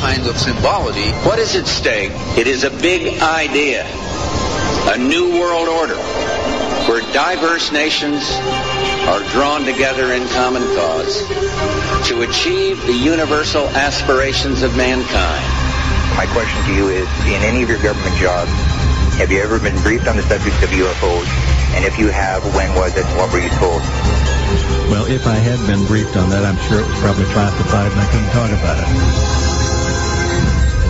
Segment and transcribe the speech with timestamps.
[0.00, 1.10] kind of symbology.
[1.24, 2.12] What is at stake?
[2.36, 3.86] It is a big idea,
[4.92, 5.96] a new world order,
[6.88, 8.22] where diverse nations
[9.08, 11.26] are drawn together in common cause
[12.08, 15.46] to achieve the universal aspirations of mankind.
[16.16, 18.50] My question to you is, in any of your government jobs,
[19.16, 21.28] have you ever been briefed on the subject of UFOs?
[21.74, 23.80] And if you have, when was it and what were you told?
[24.92, 28.00] Well, if I had been briefed on that, I'm sure it was probably classified and
[28.00, 29.35] I couldn't talk about it.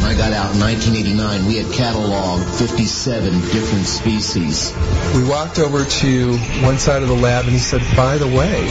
[0.06, 4.73] When I got out in 1989, we had cataloged 57 different species.
[5.16, 8.62] We walked over to one side of the lab and he said, by the way,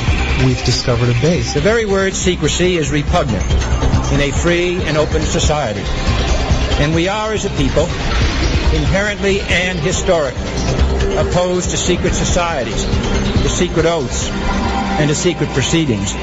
[0.45, 1.53] we've discovered a base.
[1.53, 3.43] The very word secrecy is repugnant
[4.13, 5.83] in a free and open society.
[6.81, 7.83] And we are, as a people,
[8.71, 10.39] inherently and historically
[11.17, 16.13] opposed to secret societies, to secret oaths, and to secret proceedings.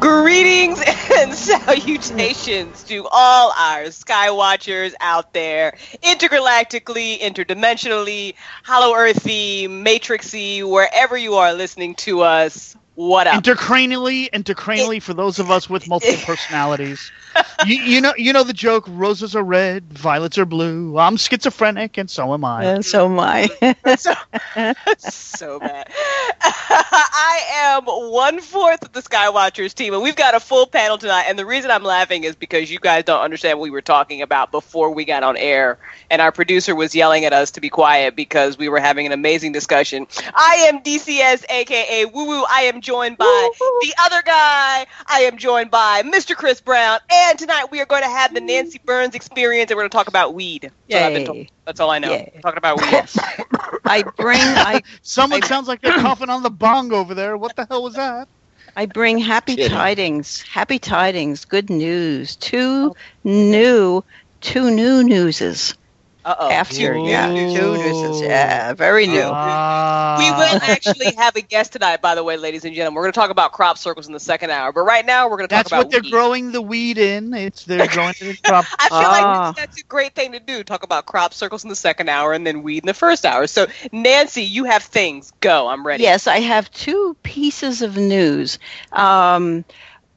[0.00, 0.80] Greetings
[1.18, 11.34] and salutations to all our Skywatchers out there, intergalactically, interdimensionally, hollow earthy, matrixy, wherever you
[11.34, 12.76] are listening to us.
[12.94, 13.42] What up?
[13.42, 17.10] Intercranially, intercranially for those of us with multiple personalities.
[17.66, 20.98] You, you know, you know the joke: roses are red, violets are blue.
[20.98, 22.64] I'm schizophrenic, and so am I.
[22.64, 23.48] And so am I.
[23.96, 24.14] so,
[24.98, 25.88] so bad.
[26.42, 31.24] I am one fourth of the Skywatchers team, and we've got a full panel tonight.
[31.28, 34.22] And the reason I'm laughing is because you guys don't understand what we were talking
[34.22, 35.78] about before we got on air,
[36.10, 39.12] and our producer was yelling at us to be quiet because we were having an
[39.12, 40.06] amazing discussion.
[40.34, 42.44] I am DCS, aka Woo Woo.
[42.50, 43.78] I am joined by Woo-hoo.
[43.82, 44.86] the other guy.
[45.06, 46.36] I am joined by Mr.
[46.36, 46.98] Chris Brown.
[47.10, 49.96] And tonight we are going to have the Nancy Burns experience and we're going to
[49.96, 50.70] talk about weed.
[50.88, 51.48] Yay.
[51.64, 52.10] That's all I know.
[52.10, 52.40] Yay.
[52.42, 53.04] Talking about weed.
[53.84, 57.36] I bring I Someone I- sounds like they're coughing on the bong over there.
[57.36, 58.28] What the hell was that?
[58.74, 59.76] I bring happy Kidding.
[59.76, 62.36] tidings, happy tidings, good news.
[62.36, 62.96] Two oh.
[63.24, 64.02] new
[64.40, 65.74] two new newses.
[66.24, 66.50] Uh oh.
[66.50, 67.08] After Ooh.
[67.08, 68.20] yeah, two newses.
[68.22, 69.22] Yeah, very new.
[69.24, 70.16] Ah.
[70.18, 72.94] We will actually have a guest tonight, by the way, ladies and gentlemen.
[72.96, 75.36] We're going to talk about crop circles in the second hour, but right now we're
[75.38, 76.12] going to talk That's about what they're weed.
[76.12, 77.34] growing the weed in.
[77.34, 78.66] It's they're growing it in crop.
[78.78, 79.46] I feel Ah.
[79.48, 80.62] like that's a great thing to do.
[80.62, 83.48] Talk about crop circles in the second hour and then weed in the first hour.
[83.48, 85.32] So, Nancy, you have things.
[85.40, 85.66] Go.
[85.66, 86.04] I'm ready.
[86.04, 88.60] Yes, I have two pieces of news
[88.92, 89.64] um,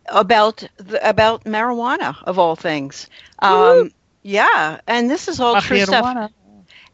[0.07, 3.09] about the, about marijuana of all things.
[3.39, 3.91] Um,
[4.25, 6.31] yeah, and this is all true stuff.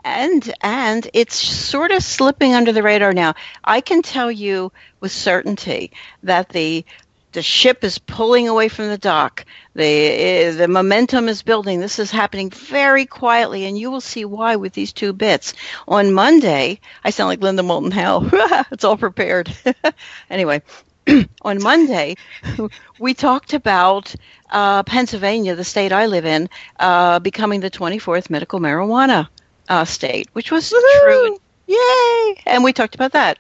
[0.04, 3.36] And and it's sort of slipping under the radar now.
[3.64, 5.94] I can tell you with certainty
[6.24, 6.84] that the
[7.32, 9.46] the ship is pulling away from the dock.
[9.76, 11.80] The eh, the momentum is building.
[11.80, 15.54] This is happening very quietly, and you will see why with these two bits.
[15.88, 18.28] On Monday, I sound like Linda Moulton Howe.
[18.72, 19.56] it's all prepared.
[20.30, 20.64] anyway,
[21.42, 22.16] on Monday,
[23.00, 24.14] we talked about
[24.52, 29.28] uh, Pennsylvania, the state I live in, uh, becoming the 24th medical marijuana
[29.70, 31.38] uh, state, which was true.
[31.68, 32.36] Yay!
[32.46, 33.38] And we talked about that.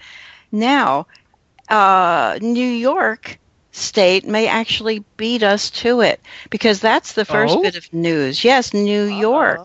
[0.51, 1.07] Now,
[1.69, 3.39] uh, New York
[3.71, 7.61] state may actually beat us to it because that's the first Oh?
[7.61, 8.43] bit of news.
[8.43, 9.61] Yes, New York.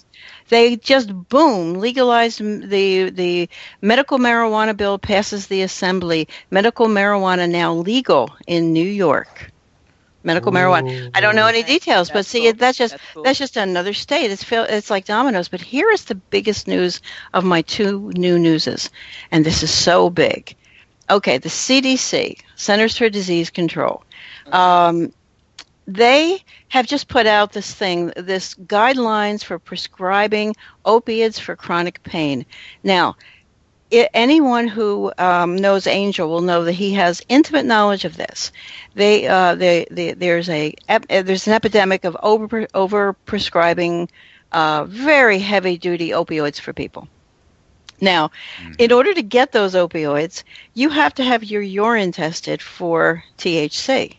[0.48, 3.48] They just boom legalized the the
[3.80, 6.28] medical marijuana bill passes the assembly.
[6.50, 9.52] Medical marijuana now legal in New York.
[10.26, 11.09] Medical marijuana.
[11.14, 12.53] I don't know any details, but see, cool.
[12.54, 13.22] that's just That's cool.
[13.22, 14.31] that's just another state.
[14.32, 15.48] It's feel, it's like dominoes.
[15.48, 17.00] But here is the biggest news
[17.32, 18.91] of my two new newses,
[19.31, 20.56] and this is so big.
[21.09, 24.03] Okay, the CDC, Centers for Disease Control,
[24.50, 25.12] um,
[25.87, 32.44] they have just put out this thing, this guidelines for prescribing opiates for chronic pain.
[32.82, 33.14] Now,
[33.92, 38.52] i anyone who um, knows Angel will know that he has intimate knowledge of this.
[38.94, 44.08] They, uh, they, they, there's a ep- uh, there's an epidemic of over over prescribing
[44.52, 47.08] uh, very heavy duty opioids for people.
[48.00, 48.30] Now,
[48.78, 50.42] in order to get those opioids,
[50.75, 54.16] you have to have your urine tested for THC,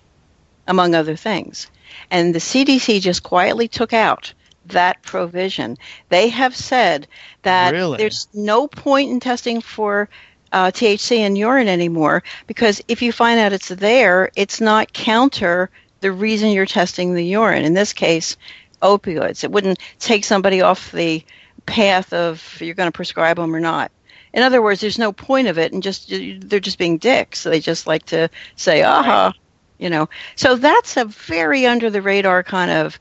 [0.68, 1.68] among other things.
[2.09, 4.33] And the CDC just quietly took out
[4.69, 5.78] that provision.
[6.10, 7.08] They have said
[7.44, 7.98] that Really?
[7.98, 10.10] there's no point in testing for
[10.52, 15.69] uh, THC in urine anymore because if you find out it's there, it's not counter
[16.00, 17.66] the reason you're testing the urine.
[17.66, 18.38] In this case,
[18.81, 19.44] opioids.
[19.44, 21.24] It wouldn't take somebody off the
[21.66, 23.92] path of you're going to prescribe them or not.
[24.34, 27.40] In other words, there's no point of it, and just they're just being dicks.
[27.40, 29.34] So they just like to say, "Aha,"
[29.80, 30.10] you know.
[30.36, 33.00] So that's a very under the radar kind of.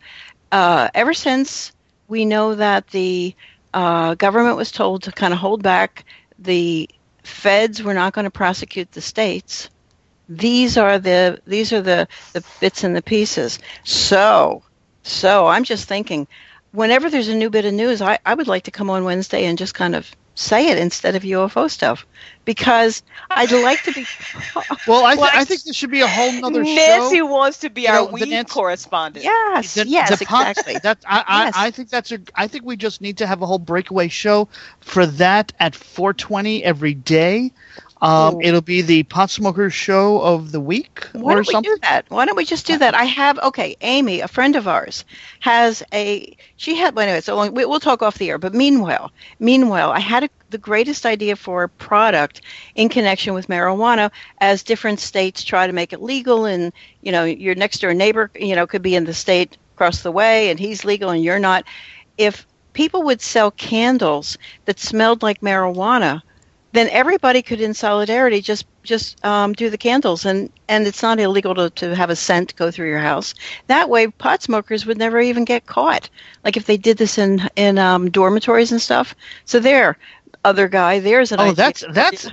[0.52, 1.72] Uh, ever since
[2.08, 3.34] we know that the
[3.74, 6.04] uh, government was told to kind of hold back,
[6.38, 6.88] the
[7.24, 9.68] feds were not going to prosecute the states.
[10.28, 13.58] these are the these are the the bits and the pieces.
[13.84, 14.62] So
[15.02, 16.26] so I'm just thinking,
[16.72, 19.46] whenever there's a new bit of news, I, I would like to come on Wednesday
[19.46, 22.06] and just kind of say it instead of UFO stuff
[22.44, 24.06] because I'd like to be.
[24.86, 27.26] Well, I, th- Well, I- think this should be a whole nother Nancy show.
[27.26, 29.24] wants to be You our know, weed Nancy- correspondent.
[29.24, 30.76] Yes, The- yes, the pop- exactly.
[30.82, 31.54] That I, I, Yes.
[31.56, 32.20] I think that's a.
[32.34, 34.48] I think we just need to have a whole breakaway show
[34.80, 37.50] for that at 4:20 every day.
[38.00, 41.72] Um, it'll be the pot smoker show of the week Why or don't we something.
[41.72, 42.04] do that?
[42.08, 42.94] Why don't we just do that?
[42.94, 43.76] I have okay.
[43.80, 45.04] Amy, a friend of ours,
[45.40, 46.36] has a.
[46.56, 46.94] She had.
[46.94, 48.38] Well, anyway, so we, we'll talk off the air.
[48.38, 52.42] But meanwhile, meanwhile, I had a, the greatest idea for a product
[52.74, 57.24] in connection with marijuana, as different states try to make it legal, and you know,
[57.24, 60.58] your next door neighbor, you know, could be in the state across the way, and
[60.58, 61.64] he's legal and you're not.
[62.18, 66.20] If people would sell candles that smelled like marijuana
[66.76, 71.18] then everybody could in solidarity just just um, do the candles and and it's not
[71.20, 73.34] illegal to, to have a scent go through your house
[73.68, 76.08] that way pot smokers would never even get caught
[76.44, 79.14] like if they did this in in um, dormitories and stuff
[79.44, 79.96] so there
[80.44, 81.54] other guy there's an Oh, idea.
[81.54, 82.30] that's that's.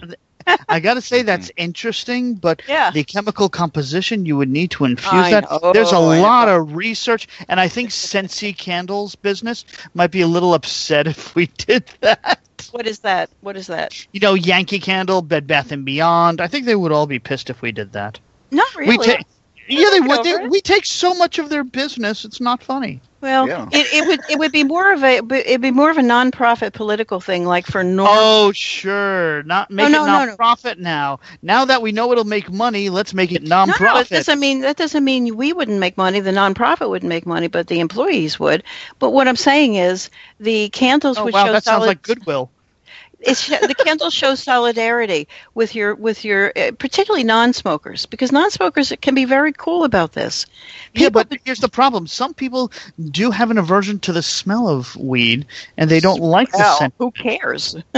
[0.70, 2.92] I got to say that's interesting, but Yeah.
[2.92, 5.46] the chemical composition you would need to infuse I that.
[5.52, 10.22] know, There's a I lot of research, and I think Scentsy Candles business might be
[10.22, 12.42] a little upset if we did that.
[12.72, 16.42] What is that what is that You know, Yankee Candle, Bed Bath and Beyond.
[16.42, 18.20] I think they would all be pissed if we did that.
[18.52, 19.26] not really We take,
[19.68, 20.24] yeah, they would.
[20.24, 23.00] They, we take so much of their business; it's not funny.
[23.22, 23.70] well Yeah.
[23.72, 26.74] it, it would it would be more of a it'd be more of a non-profit
[26.74, 30.26] political thing like for normal Oh, sure, not make no, it no, no.
[30.26, 31.22] non-profit now.
[31.42, 34.10] Now that we know it'll make money, let's make it No, no, non-profit.
[34.10, 36.20] doesn't mean that doesn't mean we wouldn't make money.
[36.20, 38.64] The nonprofit wouldn't make money, but the employees would.
[39.00, 40.10] But what I'm saying is
[40.42, 42.50] the candles oh would wow, show that sounds like Goodwill.
[43.24, 49.16] It's the candle shows solidarity with your with your uh, particularly non-smokers because non-smokers can
[49.16, 50.46] be very cool about this.
[50.94, 52.08] Yeah, People- but here's the problem.
[52.08, 52.72] Some people
[53.12, 55.46] do have an aversion to the smell of weed,
[55.78, 56.94] and they don't like the scent.
[57.00, 57.76] who cares?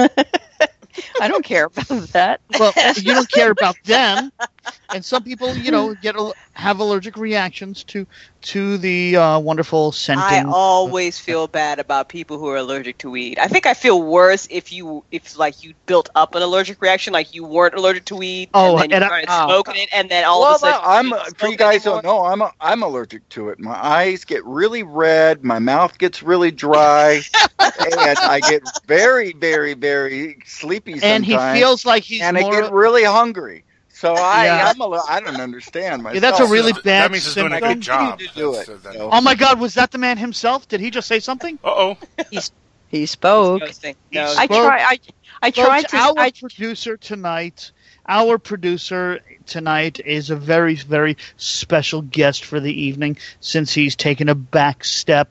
[1.20, 2.40] I don't care about that.
[2.58, 4.32] Well, you don't care about them,
[4.90, 6.16] and some people, you know, get
[6.54, 8.06] have allergic reactions to
[8.42, 10.24] to the uh, wonderful scenting.
[10.24, 13.40] I always feel bad about people who are allergic to weed.
[13.40, 17.14] I think I feel worse if you if like you built up an allergic reaction,
[17.14, 19.48] like you weren't allergic to weed, Oh, and then and you I- started Oh.
[19.48, 21.86] smoking it, and then all well, of a sudden no, I'm you for you guys
[21.86, 22.02] anymore.
[22.04, 22.26] don't know.
[22.26, 23.60] I'm a, I'm allergic to it.
[23.60, 25.44] My eyes get really red.
[25.44, 27.22] My mouth gets really dry,
[27.60, 31.04] and I get very, very, very sleepy sometimes.
[31.04, 33.64] and he feels like he's and I get really hungry.
[33.96, 34.72] So I, Yeah.
[34.76, 36.16] I'm a, li- I don't understand myself.
[36.16, 37.74] Yeah, that's a really That bad means he's doing a symptom.
[37.74, 38.20] good job.
[38.20, 38.68] to do it.
[38.68, 40.68] That's- that- Oh my God, was that the man himself?
[40.68, 41.58] Did he just say something?
[41.64, 41.98] Uh-oh.
[42.88, 43.64] He spoke.
[43.68, 44.64] He No, I spoke.
[44.64, 44.80] try.
[44.80, 45.00] I
[45.42, 45.98] I tried to.
[45.98, 47.72] our I, producer tonight,
[48.08, 54.30] our producer tonight is a very, very special guest for the evening since he's taken
[54.30, 55.30] a back step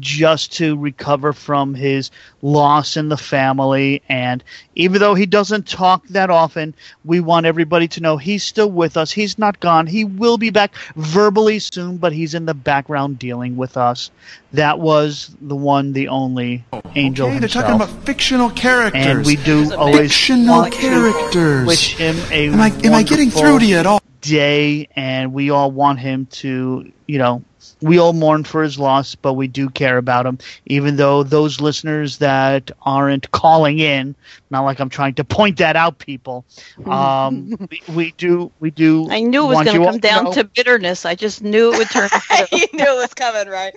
[0.00, 2.10] just to recover from his
[2.42, 4.02] loss in the family.
[4.08, 4.42] And
[4.74, 8.96] even though he doesn't talk that often, we want everybody to know he's still with
[8.96, 9.10] us.
[9.12, 9.86] He's not gone.
[9.86, 14.10] He will be back verbally soon, but he's in the background dealing with us.
[14.52, 16.64] That was the one, the only
[16.94, 17.66] angel Okay, they're himself.
[17.66, 19.04] talking about fictional characters.
[19.06, 21.66] and we do always fictional characters.
[21.66, 24.00] wish him a am I am I getting wonderful through to you at all?
[24.20, 27.42] day and we all want him to you know
[27.84, 31.60] we all mourn for his loss but we do care about him even though those
[31.60, 34.14] listeners that aren't calling in
[34.50, 36.44] not like i'm trying to point that out people
[36.86, 40.32] um we, we do we do I knew it was going to come down know-
[40.32, 41.04] to bitterness.
[41.04, 42.08] I just knew it would turn.
[42.52, 43.74] you knew it was coming, right?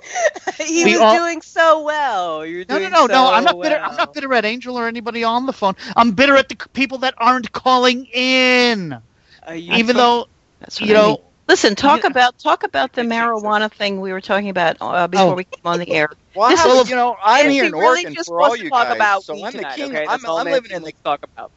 [0.57, 2.45] he We was all- doing so well.
[2.45, 3.31] You're no, doing no, no, no!
[3.33, 3.77] I'm so not bitter.
[3.77, 5.75] I'm not bitter at Angel or anybody on the phone.
[5.95, 8.97] I'm bitter at the people that aren't calling in.
[9.45, 10.27] Are you Even from- though
[10.59, 11.17] That's what you I know, mean.
[11.47, 12.07] Listen, talk Yeah.
[12.09, 15.35] about talk about the marijuana thing we were talking about uh, before Oh.
[15.35, 16.09] we came on the air.
[16.35, 18.69] Well, This I is- you know, I'm here in really Oregon just for all you
[18.69, 18.95] talk guys.
[18.95, 19.91] about so I'm the king.
[19.95, 20.05] okay?
[20.07, 21.51] I'm, I'm living in the talk about.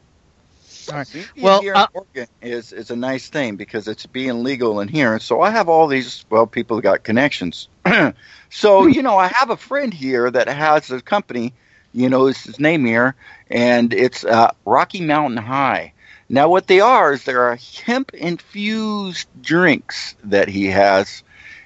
[0.90, 1.09] All right.
[1.12, 4.80] Being Well, here uh, in Oregon is is a nice thing because it's being legal
[4.80, 5.18] in here.
[5.18, 7.68] So I have all these well, people that got connections.
[8.50, 11.54] so you know, I have a friend here that has a company.
[11.92, 13.16] You know, is his name here,
[13.50, 15.92] and it's uh, Rocky Mountain High.
[16.33, 21.25] Now, what they are is there are hemp infused drinks that he has,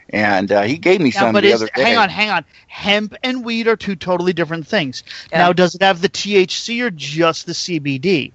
[0.09, 1.83] and uh, he gave me Now, some but the is, other day.
[1.83, 2.47] hang on, hang on.
[2.67, 5.03] Hemp and weed are two totally different things.
[5.31, 5.39] Yeah.
[5.39, 8.33] Now, does it have the THC or just the CBD?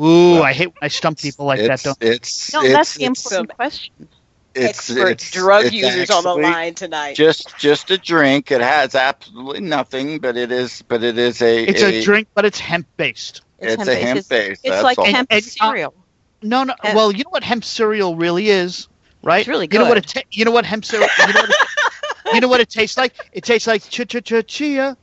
[0.00, 1.82] Ooh, I hate when I stump people like that.
[1.82, 1.98] Don't.
[2.00, 4.08] it's No, it's, that's the it's, important question.
[4.54, 7.16] it's, Expert it's drug it's users on the line tonight.
[7.16, 8.52] just just a drink.
[8.52, 12.44] It has absolutely nothing, but it is but it is a It's a drink, but
[12.44, 13.42] it's hemp based.
[13.60, 14.02] It's, hemp a based.
[14.06, 14.60] hemp It's- based.
[14.64, 15.04] It's that's like all.
[15.04, 15.94] hemp And- and, uh, cereal.
[16.42, 16.74] No, no.
[16.94, 18.88] Well, you know what hemp cereal really is,
[19.22, 19.40] right?
[19.40, 19.76] It's really good.
[19.78, 22.40] You know what it ta- you know what hemp cereal you know what, it, you
[22.40, 23.14] know what it tastes like?
[23.32, 24.96] It tastes like ch ch ch chia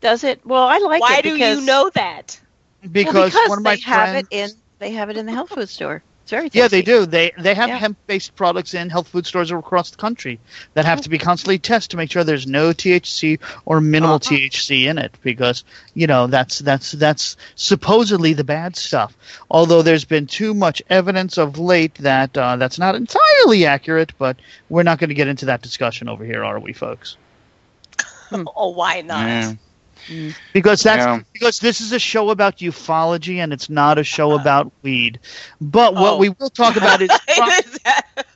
[0.00, 0.40] Does it?
[0.46, 2.40] Well, I like Why it Why do you know that?
[2.90, 5.32] because, well, because one of my they have it in they have it in the
[5.32, 6.02] health food store.
[6.30, 6.58] It's very tasty.
[6.60, 7.06] Yeah, they do.
[7.06, 7.78] They they have Yeah.
[7.78, 10.38] hemp-based products in health food stores across the country
[10.74, 14.36] that have to be constantly tested to make sure there's no THC or minimal Uh-huh.
[14.36, 19.16] THC in it because you know that's that's that's supposedly the bad stuff.
[19.50, 24.36] Although there's been too much evidence of late that uh, that's not entirely accurate, but
[24.68, 27.16] we're not going to get into that discussion over here, are we, folks?
[28.32, 29.26] Oh, why not?
[29.26, 29.52] Yeah.
[30.52, 31.20] Because that's Yeah.
[31.32, 35.20] because this is a show about ufology and it's not a show about weed.
[35.60, 36.16] But what Oh.
[36.18, 37.78] we will talk about is Is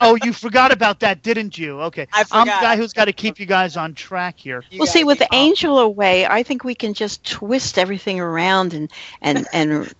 [0.01, 1.81] Oh, you forgot about that, didn't you?
[1.83, 2.07] Okay.
[2.13, 4.63] I I'm the guy who's got to keep you guys on track here.
[4.69, 8.73] You Well, see, with the angel away, I think we can just twist everything around
[8.73, 8.91] and
[9.21, 9.93] and and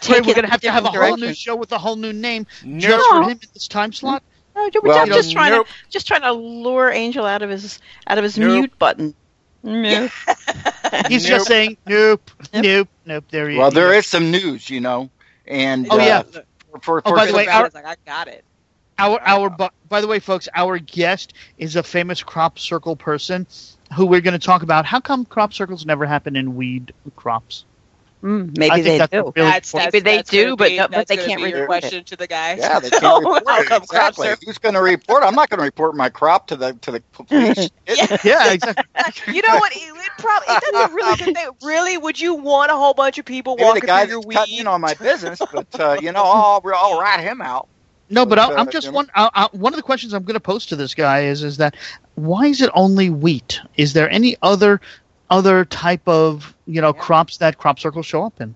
[0.00, 1.78] take Wait, we're going to have to have a different whole new show with a
[1.78, 2.80] whole new name Nope.
[2.82, 3.22] just for No.
[3.28, 4.22] him in this time slot.
[4.54, 5.66] No, we're Well, just, just trying nope.
[5.66, 8.50] to just trying to lure Angel out of his out of his Nope.
[8.52, 9.14] mute button.
[9.62, 10.08] No.
[11.08, 11.28] He's Nope.
[11.28, 12.64] just saying nope, Yep.
[12.64, 13.24] nope, nope.
[13.30, 13.74] There he Well, is.
[13.74, 15.10] there is some news, you know,
[15.46, 16.22] and Oh, uh, yeah.
[16.22, 18.44] For, for, Oh, for by the way, I our- was like, I got it.
[18.98, 23.46] Our our bu- by the way, folks, our guest is a famous crop circle person
[23.96, 24.84] who we're going to talk about.
[24.84, 27.64] How come crop circles never happen in weed crops?
[28.22, 29.32] Mm, maybe they that's do.
[29.34, 31.50] really That's, that's, Maybe they that's do, gonna but be- no- but they can't be
[31.50, 31.80] your report it.
[31.80, 32.54] question to the guy.
[32.54, 33.66] yeah, they can't Oh, report how it.
[33.66, 34.28] come exactly.
[34.46, 35.24] Who's going to report?
[35.24, 37.68] I'm not going to report my crop to the to the police.
[38.24, 39.34] yeah, exactly.
[39.34, 39.72] you know what?
[39.74, 41.16] It, it probably it doesn't really.
[41.16, 44.04] think they- really, would you want a whole bunch of people Maybe the walking guy
[44.06, 44.34] through your that's weed?
[44.36, 47.66] cutting in on my business, but uh, you know, I'll I'll rat him out.
[48.08, 49.10] No, but But, I, I'm just you know- one.
[49.14, 51.56] I, I, one of the questions I'm going to pose to this guy is is
[51.56, 51.74] that
[52.14, 53.60] why is it only wheat?
[53.76, 54.80] Is there any other
[55.32, 58.54] other type of you know crops that crop circles show up in?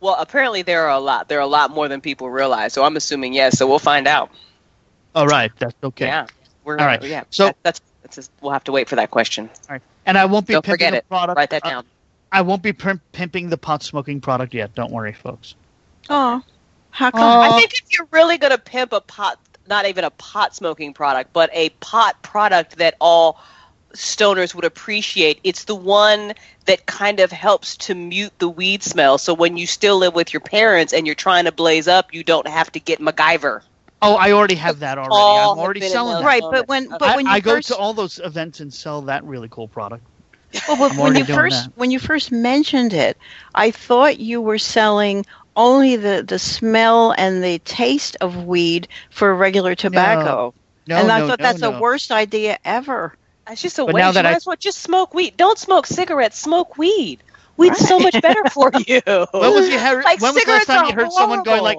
[0.00, 1.28] Well, apparently there are a lot.
[1.28, 2.72] There are a lot more than people realize.
[2.72, 3.58] So I'm assuming yes.
[3.58, 4.30] So we'll find out.
[5.14, 6.06] All right, that's okay.
[6.06, 6.26] Yeah.
[6.64, 7.02] We're All right.
[7.02, 7.24] Yeah.
[7.30, 9.48] So- that, that's that's just, we'll have to wait for that question.
[9.68, 11.08] All right, And I won't be Don't pimping forget the it.
[11.08, 11.36] product.
[11.36, 11.84] Write that uh, down.
[12.30, 14.74] I won't be pimp- pimping the pot smoking product yet.
[14.76, 15.54] Don't worry, folks.
[16.08, 16.40] Oh,
[16.90, 17.20] how come?
[17.20, 17.40] Oh.
[17.40, 20.92] I think if you're really going to pimp a pot, not even a pot smoking
[20.94, 23.40] product, but a pot product that all
[23.96, 26.34] stoners would appreciate, it's the one
[26.66, 29.18] that kind of helps to mute the weed smell.
[29.18, 32.24] So when you still live with your parents and you're trying to blaze up, you
[32.24, 33.62] don't have to get MacGyver.
[34.02, 35.10] Oh, I already have that already.
[35.10, 36.24] all I'm have already been in selling that.
[36.24, 39.02] right, but when but I, when you I go to all those events and sell
[39.02, 40.04] that really cool product.
[40.68, 41.76] well, but when you first that.
[41.76, 43.18] when you first mentioned it,
[43.54, 45.24] I thought you were selling
[45.56, 50.54] only the the smell and the taste of weed for regular tobacco.
[50.86, 51.70] No, No, and I no, thought no, that's no.
[51.72, 53.16] the worst idea ever.
[53.50, 54.02] It's just a But waste.
[54.02, 55.36] now You that might I- as well just smoke weed.
[55.36, 56.38] Don't smoke cigarettes.
[56.38, 57.22] Smoke weed.
[57.56, 59.00] Weed's so much better for you.
[59.06, 61.78] When was you heard, Like when was the last time you heard someone going like?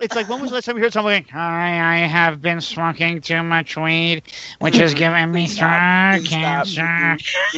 [0.00, 1.26] It's like when was the last time you heard someone going?
[1.34, 4.24] I I have been smoking too much weed,
[4.58, 7.16] which is giving me throat cancer.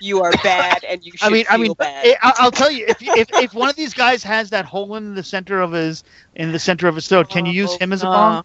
[0.00, 2.16] You are bad, and you should I mean, feel I mean, bad.
[2.22, 5.14] I- I'll tell you if, if if one of these guys has that hole in
[5.16, 6.04] the center of his
[6.36, 8.44] in the center of his throat, can you use oh, him as a Oh, bomb?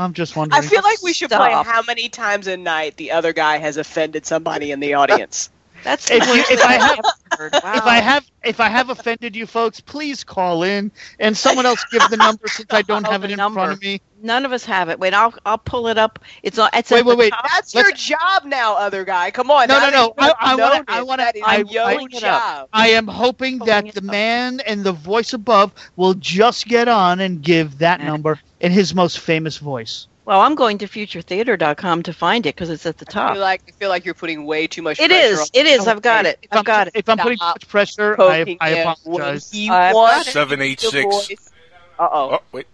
[0.00, 0.62] I'm just wondering.
[0.64, 1.66] I feel like we should play Stop.
[1.66, 5.50] how many times a night the other guy has offended somebody in the audience.
[5.84, 7.00] That's If you- if I have-
[7.40, 7.50] ever.
[7.62, 7.72] Wow.
[7.74, 11.84] if I have if I have offended you folks, please call in and someone else
[11.90, 13.58] give the number since I don't Oh, have it in number.
[13.60, 14.00] front of me.
[14.22, 14.98] None of us have it.
[14.98, 16.18] Wait, I'll I'll pull it up.
[16.42, 16.68] It's on.
[16.74, 17.30] It's Wait, wait, wait.
[17.30, 17.42] top.
[17.50, 19.30] That's Let's- your job now, other guy.
[19.30, 19.68] Come on.
[19.68, 20.14] No, no, no.
[20.18, 22.68] I- I you've wanna- I wanna- that is I- your I- it up.
[22.72, 24.04] I am hoping Pulling that the up.
[24.04, 28.94] man and the voice above will just get on and give that number in his
[28.94, 30.06] most famous voice.
[30.30, 33.32] Well, I'm going to futuretheater.com to find it because it's at the I top.
[33.32, 35.00] feel like I feel like you're putting way too much.
[35.00, 35.40] It pressure is.
[35.40, 35.88] on- It is.
[35.88, 36.46] I've got it.
[36.52, 36.92] I've got it.
[36.94, 39.50] If I'm putting too much pressure, I, I apologize.
[39.50, 40.30] When he I've wants got it.
[40.30, 41.50] Seven eight six.
[41.98, 42.30] Uh oh.
[42.34, 42.68] Oh wait,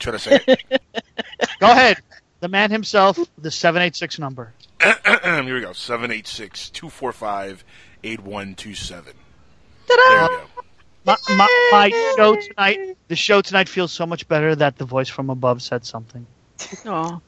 [0.00, 0.64] try to say it.
[1.60, 1.98] Go ahead.
[2.40, 4.52] The man himself, the 786 number.
[4.82, 4.94] Here
[5.54, 5.70] we go.
[5.70, 7.64] 786-245-8127.
[8.04, 10.22] There Ta-da!
[10.22, 10.42] you go.
[11.04, 15.08] My, my, my show tonight, the show tonight feels so much better that the voice
[15.08, 16.26] from above said something.
[16.86, 17.20] Oh.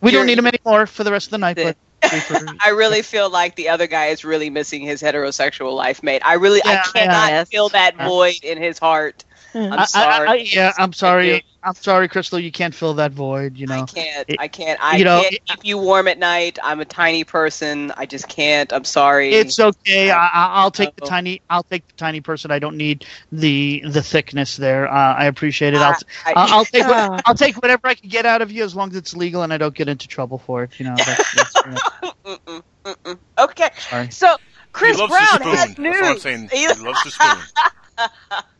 [0.00, 1.76] We You're- don't need him anymore for the rest of the night, but
[2.60, 6.22] I really feel like the other guy is really missing his heterosexual life mate.
[6.24, 7.48] I really, Yeah, I cannot yes.
[7.48, 8.08] feel that Yeah.
[8.08, 9.24] void in his heart.
[9.54, 10.28] I'm I- I- sorry.
[10.28, 11.44] I- yeah, I'm sorry.
[11.64, 12.40] I'm sorry, Crystal.
[12.40, 13.56] You can't fill that void.
[13.56, 13.82] You know.
[13.82, 14.28] I can't.
[14.28, 14.80] it- I can't.
[14.82, 16.58] I you know, can't it- keep you warm at night.
[16.62, 17.92] I'm a tiny person.
[17.96, 18.72] I just can't.
[18.72, 19.32] I'm sorry.
[19.32, 20.10] It's okay.
[20.10, 21.40] I, I, I'll take the tiny.
[21.48, 22.50] I'll take the tiny person.
[22.50, 24.88] I don't need the the thickness there.
[24.88, 25.80] Uh, I appreciate it.
[25.80, 25.94] I'll,
[26.26, 26.84] I- I'll, I'll take.
[26.84, 27.08] Ah.
[27.10, 29.42] What, I'll take whatever I can get out of you as long as it's legal
[29.42, 30.80] and I don't get into trouble for it.
[30.80, 30.96] You know.
[30.96, 31.52] That's, that's,
[32.24, 33.18] Mm-mm, mm-mm.
[33.38, 33.70] Okay.
[33.78, 34.10] sorry.
[34.10, 34.36] So
[34.72, 36.00] Chris Brown has news.
[36.00, 36.48] That's what I'm saying.
[36.52, 37.38] He loves the spoon.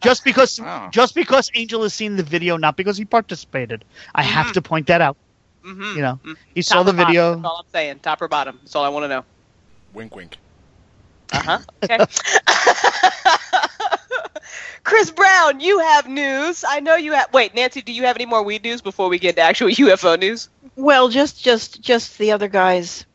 [0.03, 0.89] just because Wow.
[0.93, 3.85] just because Angel has seen the video, not because he participated.
[4.15, 5.17] I have to point that out.
[5.65, 5.95] Mhm.
[5.97, 6.21] You know,
[6.55, 7.35] he Top saw or the bottom, video.
[7.37, 7.99] That's all I'm saying.
[8.01, 8.59] Top or bottom.
[8.63, 9.25] That's all I want to know.
[9.93, 10.37] Wink, wink.
[11.33, 11.59] Uh huh.
[11.85, 11.99] Okay.
[14.85, 16.65] Chris Brown, you have news.
[16.67, 17.33] I know you have.
[17.33, 20.19] Wait, Nancy, do you have any more weed news before we get to actual UFO
[20.19, 20.49] news?
[20.77, 23.07] Well, just just just the other guy's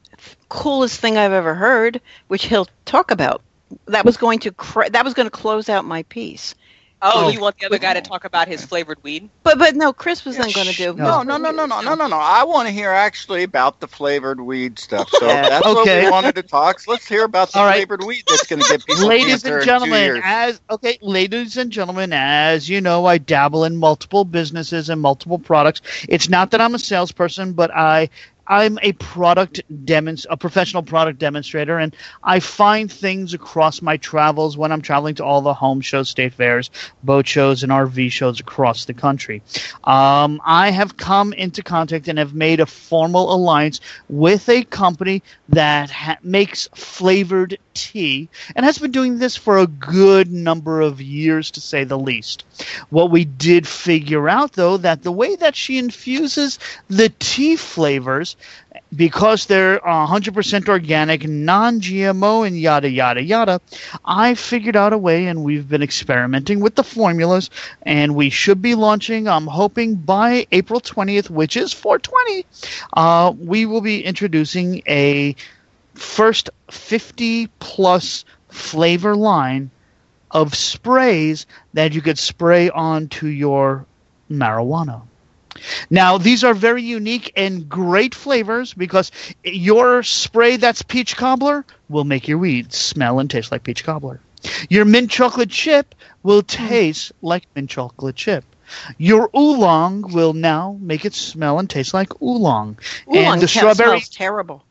[0.50, 3.42] coolest thing I've ever heard, which he'll talk about.
[3.88, 6.56] That was going to cr- that was going to close out my piece.
[7.00, 7.30] Oh, Oh.
[7.30, 8.02] you want the other guy to oh.
[8.02, 9.30] talk about his flavored weed?
[9.44, 10.96] But but no, Chris was then going to do.
[10.96, 12.18] No, no, no, no, no, no, no, no.
[12.18, 15.10] I want to hear actually about the flavored weed stuff.
[15.12, 15.44] So Yeah.
[15.44, 16.80] if that's what we wanted to talk.
[16.80, 17.76] So let's hear about the All right.
[17.88, 20.98] flavored weed that's going to get people ladies cancer and in two gentlemen, as okay,
[21.02, 25.82] ladies and gentlemen, as you know, I dabble in multiple businesses and multiple products.
[26.10, 28.10] It's not that I'm a salesperson, but I
[28.48, 34.58] I'm a product demonst- a professional product demonstrator, and I find things across my travels
[34.58, 36.70] when I'm traveling to all the home shows, state fairs,
[37.04, 39.42] boat shows, and RV shows across the country.
[39.84, 45.24] Um, I have come into contact and have made a formal alliance with a company
[45.50, 51.00] that ha- makes flavored tea and has been doing this for a good number of
[51.00, 52.44] years, to say the least.
[52.90, 58.36] What we did figure out, though, that the way that she infuses the tea flavors,
[58.96, 63.62] because they're 100% organic, non GMO, and yada, yada, yada,
[64.04, 67.50] I figured out a way, and we've been experimenting with the formulas,
[67.84, 72.46] and we should be launching, I'm hoping, by April 20th, which is 420.
[72.94, 75.36] Uh, we will be introducing a
[75.98, 79.72] first 50 plus flavor line
[80.32, 83.86] of sprays that you could spray onto your
[84.30, 85.02] marijuana.
[85.90, 89.12] Now, these are very unique and great flavors because
[89.44, 94.20] your spray that's peach cobbler will make your weed smell and taste like peach cobbler.
[94.70, 96.68] Your mint chocolate chip will hmm.
[96.68, 98.46] taste like mint chocolate chip.
[98.98, 102.78] Your oolong will now make it smell and taste like oolong.
[103.08, 104.64] Oolong and the strawberry smells terrible.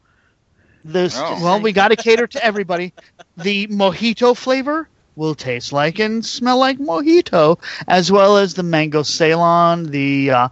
[0.92, 1.42] The Oh.
[1.42, 2.92] well, we got to cater to everybody.
[3.36, 9.02] The mojito flavor will taste like and smell like mojito, as well as the mango
[9.02, 9.90] Ceylon.
[9.90, 10.48] The, uh,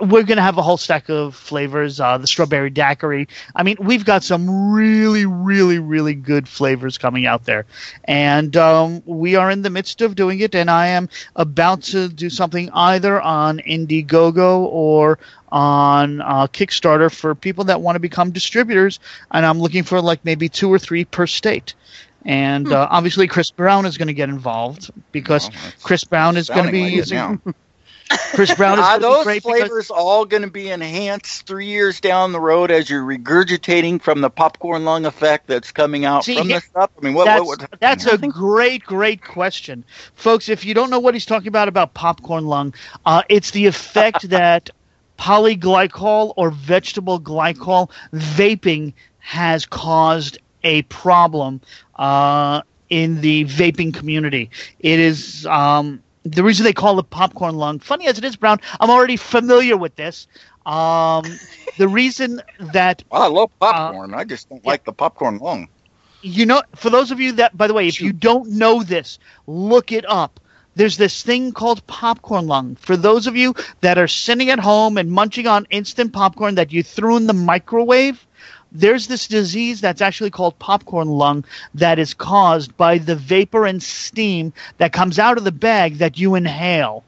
[0.00, 2.00] we're gonna have a whole stack of flavors.
[2.00, 3.28] Uh, the strawberry daiquiri.
[3.54, 7.64] I mean, we've got some really, really, really good flavors coming out there,
[8.04, 10.54] and um, we are in the midst of doing it.
[10.54, 15.18] And I am about to do something either on Indiegogo or
[15.50, 18.98] on uh, Kickstarter for people that want to become distributors,
[19.30, 21.74] and I'm looking for like maybe two or three per state.
[22.24, 26.48] And uh, obviously, Chris Brown is going to get involved because Well, Chris Brown is
[26.48, 27.40] going to be like using.
[28.34, 30.70] Chris Brown is Are going to be those great because flavors all going to be
[30.70, 35.72] enhanced three years down the road as you're regurgitating from the popcorn lung effect that's
[35.72, 36.90] coming out See, from he- the stuff?
[36.98, 37.26] I mean, what?
[37.26, 40.48] that's, what, what that's a great, great question, folks.
[40.48, 44.28] If you don't know what he's talking about about popcorn lung, uh, it's the effect
[44.30, 44.70] that
[45.18, 51.60] polyglycol or vegetable glycol vaping has caused a problem
[51.96, 54.50] uh, in the vaping community.
[54.80, 57.78] It is um, the reason they call it popcorn lung.
[57.80, 60.26] Funny as it is, Brown, I'm already familiar with this.
[60.66, 61.24] Um,
[61.78, 64.14] the reason that Well, I love popcorn.
[64.14, 65.68] I just don't like the popcorn lung.
[66.22, 69.18] you know, for those of you that, by the way, if you don't know this,
[69.46, 70.40] look it up.
[70.76, 72.76] There's this thing called popcorn lung.
[72.76, 76.72] For those of you that are sitting at home and munching on instant popcorn that
[76.72, 78.24] you threw in the microwave,
[78.72, 83.82] there's this disease that's actually called popcorn lung that is caused by the vapor and
[83.82, 87.04] steam that comes out of the bag that you inhale.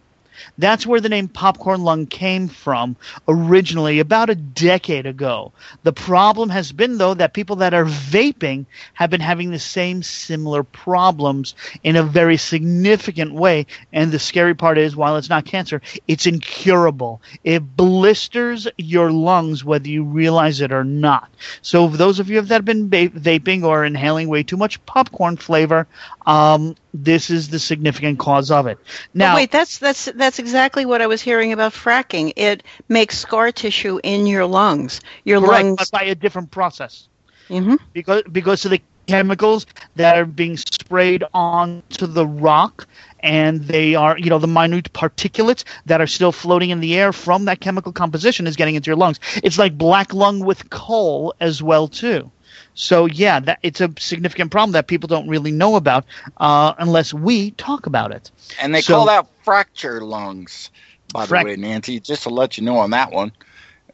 [0.58, 2.96] That's where the name popcorn lung came from
[3.28, 5.52] originally, about a decade ago.
[5.82, 10.02] The problem has been, though, that people that are vaping have been having the same
[10.02, 13.66] similar problems in a very significant way.
[13.92, 17.20] And the scary part is, while it's not cancer, it's incurable.
[17.44, 21.30] It blisters your lungs whether you realize it or not.
[21.62, 25.36] So, those of you that have been va- vaping or inhaling way too much popcorn
[25.36, 25.86] flavor,
[26.26, 28.78] um, this is the significant cause of it.
[29.14, 32.32] Now, wait, that's that's that's exactly what I was hearing about fracking.
[32.36, 35.00] It makes scar tissue in your lungs.
[35.24, 35.78] Your correct, lungs.
[35.78, 37.08] but by a different process.
[37.48, 42.86] hmm because because of the chemicals that are being sprayed onto the rock
[43.20, 47.12] and they are you know the minute particulates that are still floating in the air
[47.12, 51.34] from that chemical composition is getting into your lungs it's like black lung with coal
[51.40, 52.30] as well too
[52.74, 56.04] so yeah that it's a significant problem that people don't really know about
[56.38, 58.30] uh, unless we talk about it
[58.60, 60.70] And they So- call that fracture lungs,
[61.12, 63.32] by the way, Nancy, just to let you know on that one.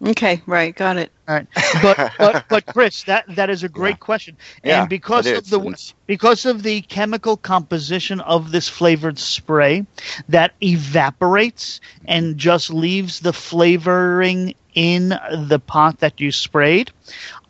[0.05, 1.11] Okay, right, got it.
[1.29, 1.47] All right,
[1.83, 5.95] but but but Chris, that that is a great question, Yeah, because of the It's-
[6.07, 9.87] because of the chemical composition of this flavored spray
[10.29, 16.91] that evaporates and just leaves the flavoring in the pot that you sprayed.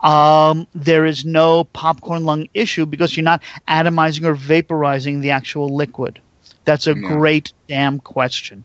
[0.01, 5.75] Um, there is no popcorn lung issue because you're not atomizing or vaporizing the actual
[5.75, 6.21] liquid.
[6.67, 7.09] That's a Yeah.
[7.17, 8.65] great damn question.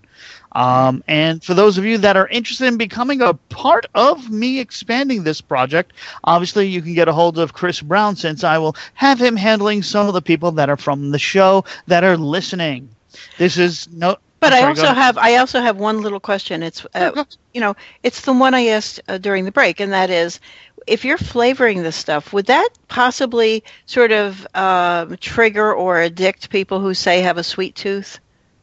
[0.53, 4.59] Um, and for those of you that are interested in becoming a part of me
[4.59, 8.75] expanding this project, obviously you can get a hold of Chris Brown since I will
[8.95, 12.89] have him handling some of the people that are from the show that are listening.
[13.37, 14.17] This is no.
[14.41, 16.63] But I'm I also have I also have one little question.
[16.63, 20.09] It's uh, you know it's the one I asked uh, during the break, and that
[20.09, 20.39] is,
[20.87, 26.79] if you're flavoring this stuff, would that possibly sort of um trigger or addict people
[26.79, 28.19] who say have a sweet tooth?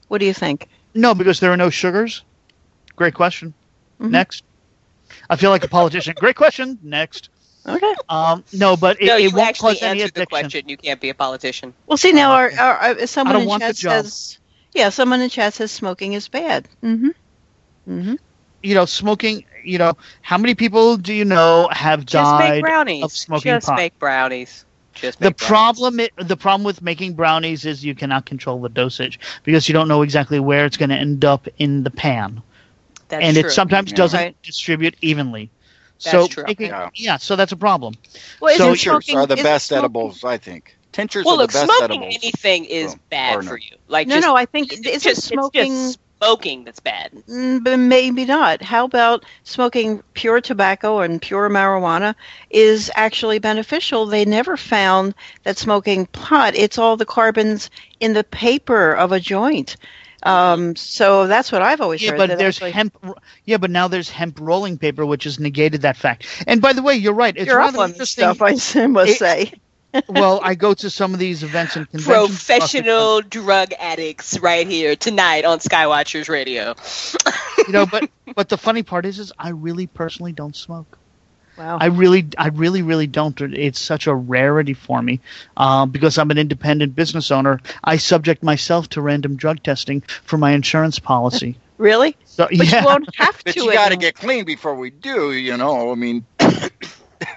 [0.08, 0.68] What do you think?
[0.94, 2.24] No, because there are no sugars.
[2.96, 3.54] Great question.
[4.00, 4.12] Mm-hmm.
[4.12, 4.44] Next.
[5.30, 6.14] I feel like a politician.
[6.18, 6.78] Great question.
[6.82, 7.28] Next.
[7.66, 7.94] Okay.
[8.08, 10.40] Um, no, but it, no, it won't actually cause any answered the addiction.
[10.40, 10.68] question.
[10.68, 11.74] You can't be a politician.
[11.86, 14.38] Well, see now, our, our, our someone in chat says,
[14.72, 16.68] yeah, someone in chat says smoking is bad.
[16.82, 17.08] Mm-hmm.
[17.88, 18.14] Mm-hmm.
[18.62, 19.44] You know, smoking.
[19.64, 19.92] You know,
[20.22, 23.04] how many people do you know have Just make died brownies.
[23.04, 23.76] of smoking Just pot?
[23.76, 24.64] make brownies.
[24.94, 25.48] Just the brownies.
[25.48, 29.72] problem i- the problem with making brownies is you cannot control the dosage because you
[29.72, 32.42] don't know exactly where it's going to end up in the pan
[33.08, 33.48] That's and true.
[33.48, 33.96] it sometimes Yeah.
[33.96, 34.42] doesn't Right.
[34.42, 35.50] distribute evenly
[36.02, 36.44] That's so true.
[36.48, 36.88] making- Yeah.
[36.96, 37.94] yeah so that's a problem
[38.40, 40.76] Well, So- isn't Tinctures smoking are the best smoking- edibles, I think.
[40.90, 42.18] Tinctures Well, are the look, best smoking edibles.
[42.24, 43.76] anything is Well, bad or for you.
[43.86, 45.72] Like No, just, no, I think it's isn't just, smoking.
[45.72, 47.12] It's just smoking that's bad.
[47.28, 48.62] Mm, but maybe not.
[48.62, 52.14] How about smoking pure tobacco and pure marijuana
[52.50, 54.06] is actually beneficial?
[54.06, 59.20] They never found that smoking pot, it's all the carbons in the paper of a
[59.20, 59.76] joint.
[60.24, 62.18] Um, so that's what I've always yeah heard.
[62.18, 65.96] but there's actually- hemp yeah but now there's hemp rolling paper which has negated that
[65.96, 68.50] fact and by the way you're right it's You're rather up interesting stuff, I
[68.88, 69.52] must It- say.
[70.08, 74.38] Well i go to some of these events and conventions across the Professional drug addicts
[74.38, 76.74] right here tonight on Skywatchers Radio.
[77.66, 80.98] you know but but the funny part is is i really personally don't smoke
[81.56, 81.78] Wow.
[81.80, 83.40] I really, I really, really don't.
[83.40, 85.18] It's such a rarity for me
[85.56, 87.58] um, because I'm an independent business owner.
[87.82, 91.58] I subject myself to random drug testing for my insurance policy.
[91.76, 92.16] really?
[92.26, 93.64] So, But yeah, you won't have But to.
[93.64, 95.90] you got to get clean before we do, you know.
[95.90, 96.24] I mean,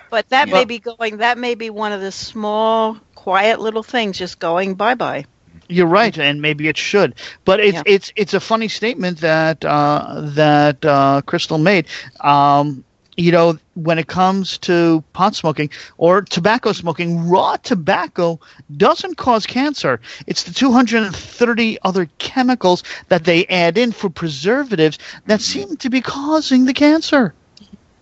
[0.10, 1.18] But that may be going.
[1.18, 5.26] That may be one of the small, quiet little things just going bye bye.
[5.70, 7.16] you're right, and maybe it should.
[7.46, 7.84] But it's Yeah.
[7.86, 11.88] it's it's a funny statement that uh, that uh, Crystal made.
[12.20, 12.84] Um,
[13.18, 18.40] you know, when it comes to pot smoking or tobacco smoking, raw tobacco
[18.76, 20.00] doesn't cause cancer.
[20.28, 26.02] It's the 230 other chemicals that they add in for preservatives that seem to be
[26.02, 27.36] causing the cancer.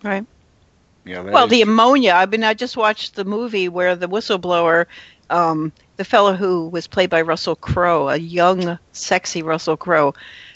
[0.04, 0.26] Right.
[1.10, 1.22] Yeah.
[1.22, 2.12] Well, is the ammonia.
[2.14, 4.86] I mean, I just watched the movie where the whistleblower,
[5.30, 10.14] um, the fellow who was played by Russell Crowe, a young, sexy Russell Crowe.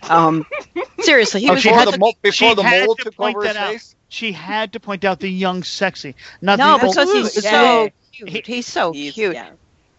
[0.09, 0.45] Um,
[0.99, 1.61] seriously, he Oh, was.
[1.61, 3.45] she before had the to- mole, before she the had mole to took point over
[3.45, 3.71] his that out.
[3.73, 3.95] face.
[4.09, 7.51] She had to point out the young sexy, not no, the because old- he's Yeah.
[7.51, 8.45] so cute.
[8.47, 9.33] He's so He's- cute.
[9.33, 9.49] yeah.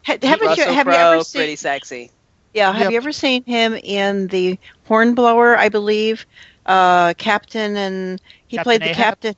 [0.06, 0.48] Ha- haven't you?
[0.64, 1.38] Russell Have you ever seen?
[1.40, 2.10] pretty sexy.
[2.52, 2.90] Yeah, have Yep.
[2.92, 5.56] you ever seen him in the Hornblower?
[5.58, 6.24] I believe,
[6.66, 8.96] uh, captain, and he Captain played the Ahab?
[8.96, 9.34] captain.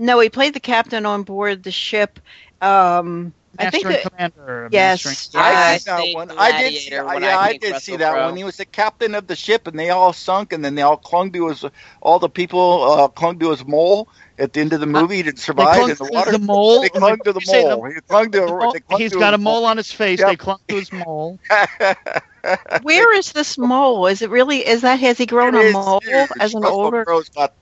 [0.00, 2.18] No, he played the captain on board the ship.
[2.60, 4.68] Um, I think and that- commander.
[4.72, 5.04] Yes.
[5.04, 6.30] Master Yeah, I I did that one.
[6.30, 6.80] I did.
[6.80, 8.26] See, Gladiator yeah, I I did Russell see that Crowe.
[8.26, 10.82] when he was the captain of the ship, and they all sunk, and then they
[10.82, 11.64] all clung to his.
[12.00, 14.08] All the people uh, clung to his mole
[14.38, 16.32] at the end of the movie to They survive clung in the to water.
[16.32, 16.80] the mole.
[16.80, 17.84] They clung to the You say mole.
[17.84, 18.40] He clung to.
[18.40, 20.18] the mole- they clung he's to got a his mole on his face.
[20.20, 20.28] Yep.
[20.28, 21.38] They clung to his mole.
[22.82, 24.06] where is this mole?
[24.06, 24.66] Is it really?
[24.66, 26.28] Is that has he grown It a mole huge.
[26.40, 27.04] as an Russell older?
[27.04, 27.52] Crowe's got,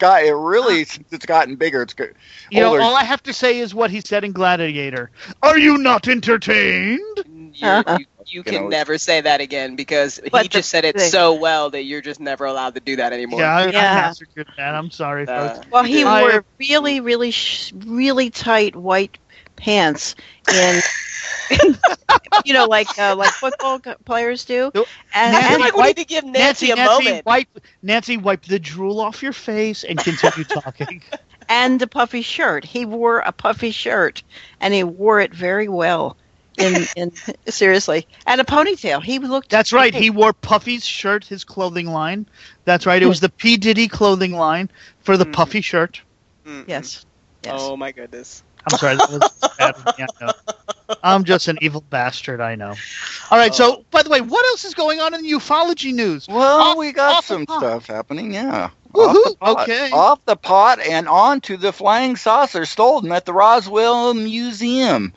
[0.00, 0.84] got it really.
[0.84, 2.14] Since it's gotten bigger, it's good.
[2.50, 5.10] You know, all I have to say is what he said in Gladiator.
[5.42, 7.00] Are you not entertained?
[7.54, 10.96] You're, you you You can know, never say that again because he just said it
[10.96, 13.40] thing- so well that you're just never allowed to do that anymore.
[13.40, 13.80] Yeah, I, I Yeah.
[13.94, 14.74] massacred that.
[14.74, 15.66] I'm sorry, Uh, folks.
[15.70, 19.18] Well, he I- wore really, really, sh- really tight white
[19.60, 20.14] pants
[20.48, 20.80] in.
[22.44, 24.88] you know, like uh, like football players do, Nope.
[25.14, 27.26] and, I feel and like we need to give Nancy, Nancy, a Nancy, moment.
[27.26, 27.48] wipe,
[27.82, 31.02] Nancy, wipe the drool off your face and continue talking.
[31.48, 32.64] and the puffy shirt.
[32.64, 34.22] He wore a puffy shirt,
[34.60, 36.16] and he wore it very well.
[36.58, 37.12] In, in
[37.48, 39.02] seriously, and a ponytail.
[39.02, 39.48] He looked.
[39.50, 39.92] That's right.
[39.92, 40.02] great.
[40.02, 42.26] He wore Puffy's shirt, his clothing line.
[42.64, 43.02] That's right.
[43.02, 44.70] It was the P Diddy clothing line
[45.00, 45.32] for the Mhm.
[45.32, 46.02] Puffy shirt.
[46.44, 46.64] Mm.
[46.68, 47.06] Yes.
[47.42, 47.54] Yes.
[47.62, 48.42] Oh my goodness.
[48.66, 48.96] I'm sorry.
[48.96, 50.32] That was bad of me, I know.
[51.02, 52.40] I'm just an evil bastard.
[52.40, 52.74] I know.
[53.30, 53.54] All right.
[53.54, 56.26] So, by the way, what else is going on in the ufology news?
[56.28, 58.34] well, Off- we got some stuff happening.
[58.34, 58.70] Yeah.
[58.92, 59.90] Off the pot, okay.
[59.92, 65.12] Off the pot and on to the flying saucer stolen at the Roswell Museum.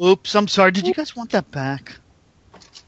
[0.00, 0.70] Oops, I'm sorry.
[0.70, 1.96] Did you guys want that back?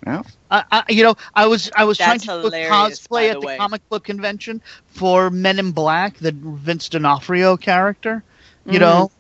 [0.06, 0.22] Yeah.
[0.52, 3.30] I, I, you know, I was I was That's trying to do a cosplay the
[3.30, 3.56] at the way.
[3.58, 8.22] comic book convention for Men in Black, the Vince D'Onofrio character.
[8.64, 8.80] You Mhm.
[8.80, 9.10] know,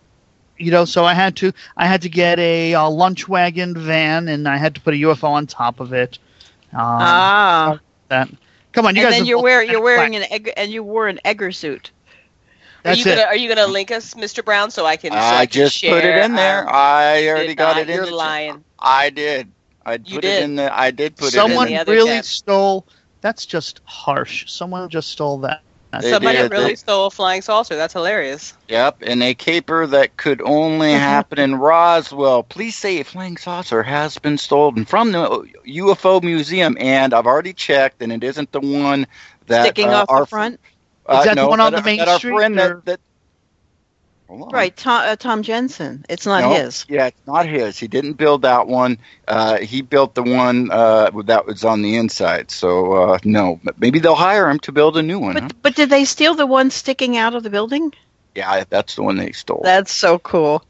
[0.60, 4.28] you know, so I had to I had to get a uh, lunch wagon van,
[4.28, 6.18] and I had to put a UFO on top of it.
[6.72, 7.78] Um, Ah.
[8.08, 8.28] that.
[8.72, 9.18] Come on, you and guys.
[9.18, 10.22] then are you're both wearing you're wearing Black.
[10.30, 11.90] an egg and you wore an Edgar suit.
[11.96, 13.26] Are That's you gonna it.
[13.26, 14.44] Are you gonna link us, Mr.
[14.44, 15.10] Brown, so I can?
[15.12, 16.62] so I can just put it in there.
[16.62, 17.82] um, I already got not.
[17.82, 17.96] it in.
[17.96, 18.64] You're the- lying.
[18.78, 19.50] I did.
[19.84, 20.42] I You put did.
[20.42, 20.78] it in the.
[20.78, 21.74] I did put Someone it in.
[21.76, 22.24] the other Someone really tab.
[22.24, 22.86] stole.
[23.22, 24.50] That's just harsh.
[24.50, 25.60] Someone just stole that.
[25.98, 27.74] They Somebody did, really they- stole a flying saucer.
[27.74, 28.54] That's hilarious.
[28.68, 32.44] Yep, and a caper that could only happen in Roswell.
[32.44, 37.52] Please say a flying saucer has been stolen from the UFO museum, and I've already
[37.52, 39.06] checked, and it isn't the one
[39.46, 40.60] that Sticking uh, off our the front.
[41.06, 43.00] Uh, Is that the one on that- the main that our friend or- that, that
[44.30, 44.48] Hold on.
[44.50, 46.06] Right, Tom, uh, Tom Jensen.
[46.08, 46.86] It's not No, his.
[46.88, 47.76] Yeah, it's not his.
[47.76, 48.98] He didn't build that one.
[49.26, 52.52] Uh, he built the one uh, that was on the inside.
[52.52, 55.34] So uh, no, but maybe they'll hire him to build a new one.
[55.34, 55.48] huh?
[55.48, 57.92] But but did they steal the one sticking out of the building?
[58.36, 59.62] Yeah, that's the one they stole.
[59.64, 60.64] That's so cool.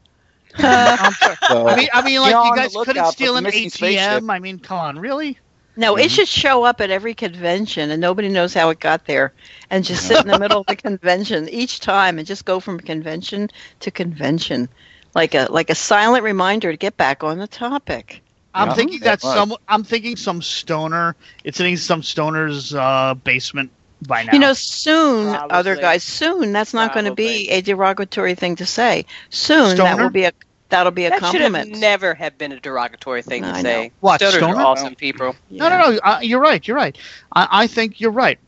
[0.57, 3.71] So, I mean, I mean, like be on you guys couldn't steal an ATM.
[3.71, 4.23] spaceship.
[4.27, 5.37] I mean, come on, really?
[5.75, 5.97] No, Mm-hmm.
[5.97, 9.33] it should show up at every convention, and nobody knows how it got there,
[9.69, 12.79] and just sit in the middle of the convention each time, and just go from
[12.79, 14.69] convention to convention,
[15.15, 18.21] like a like a silent reminder to get back on the topic.
[18.53, 19.53] I'm Yeah, thinking that that some.
[19.67, 21.15] I'm thinking some stoner.
[21.43, 24.31] It's in some stoner's uh, basement by now.
[24.31, 25.49] You know, soon, Probably.
[25.49, 26.51] other guys, soon.
[26.53, 29.05] That's not going to be a derogatory thing to say.
[29.29, 30.31] Soon, that will be a
[30.71, 31.79] that'll be a That should have compliment.
[31.79, 33.83] never have been a derogatory thing to I say.
[33.85, 33.89] know.
[33.99, 34.55] What, Stoners stoner?
[34.55, 35.35] are awesome people.
[35.49, 35.99] no, no, no.
[36.03, 36.65] Uh, you're right.
[36.67, 36.97] You're right.
[37.33, 38.39] I, I think you're right.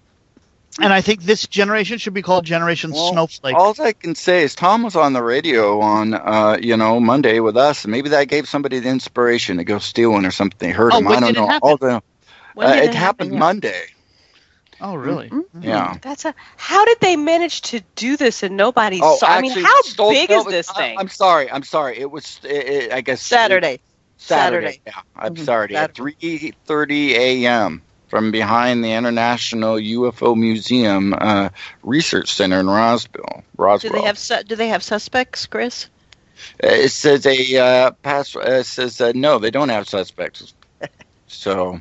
[0.80, 3.56] And I think this generation should be called Generation Well, Snowflake.
[3.56, 7.40] All I can say is Tom was on the radio on, uh, you know, Monday
[7.40, 10.58] with us, and maybe that gave somebody the inspiration to go steal one or something.
[10.58, 11.06] They heard Oh, him.
[11.06, 11.60] when I don't did know.
[11.62, 12.00] All the, uh,
[12.58, 13.38] it, it happened happen?
[13.40, 13.84] Monday.
[14.82, 15.30] Oh, really?
[15.30, 15.64] Mm-hmm.
[15.64, 15.98] Yeah.
[16.02, 16.34] That's a.
[16.58, 19.28] How did they manage to do this and nobody Oh, saw?
[19.28, 21.00] I mean, how stole- big no, is this I- thing?
[21.00, 21.52] I'm sorry.
[21.52, 21.98] I'm sorry.
[22.00, 23.80] It was, it, it, I guess, Saturday.
[24.18, 24.80] Saturday.
[24.80, 24.82] Saturday.
[24.86, 25.76] Yeah, I'm Mhm, sorry.
[25.76, 26.52] At Saturday.
[26.68, 27.82] 3:30 a.m.
[28.08, 31.50] from behind the International UFO Museum uh,
[31.84, 33.44] Research Center in Roswell.
[33.58, 33.92] Roswell.
[33.94, 35.90] Do they have su- do they have suspects, Chris?
[36.64, 38.36] Uh, It says a uh, pass.
[38.36, 40.54] Uh, says uh, no, they don't have suspects.
[41.28, 41.80] So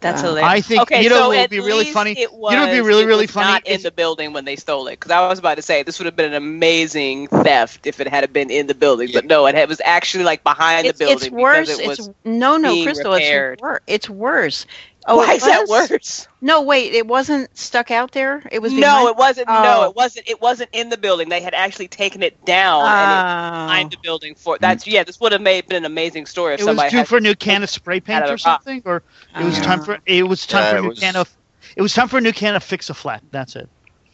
[0.00, 0.22] That's Wow.
[0.22, 0.52] hilarious.
[0.52, 2.16] I think okay, you know so what would be really funny.
[2.16, 4.44] It was, you know what would be really really funny Not in the building when
[4.44, 7.28] they stole it, because I was about to say this would have been an amazing
[7.28, 10.88] theft if it had been in the building, but no, it was actually like behind
[10.88, 11.68] It's, the building it's worse.
[11.68, 11.98] because it was.
[11.98, 13.12] It's no, no, being Crystal.
[13.12, 13.62] repaired.
[13.62, 13.80] It's worse.
[13.86, 14.66] It's worse.
[15.10, 16.28] Oh, Why it is that worse?
[16.42, 16.92] No, wait.
[16.92, 18.42] It wasn't stuck out there.
[18.52, 19.48] It was No, behind- it wasn't.
[19.48, 19.62] Oh.
[19.62, 20.28] No, it wasn't.
[20.28, 21.30] It wasn't in the building.
[21.30, 23.66] They had actually taken it down and it Oh.
[23.66, 24.58] behind the building for.
[24.60, 25.04] That's yeah.
[25.04, 27.16] This would have made been an amazing story if It was somebody due had for
[27.16, 29.02] a new can of spray paint or something, or
[29.38, 29.62] it was Oh.
[29.62, 31.30] time for it was time Yeah, for a new was- can of
[31.76, 33.22] it was time for a new can of fix a flat.
[33.30, 33.68] That's it.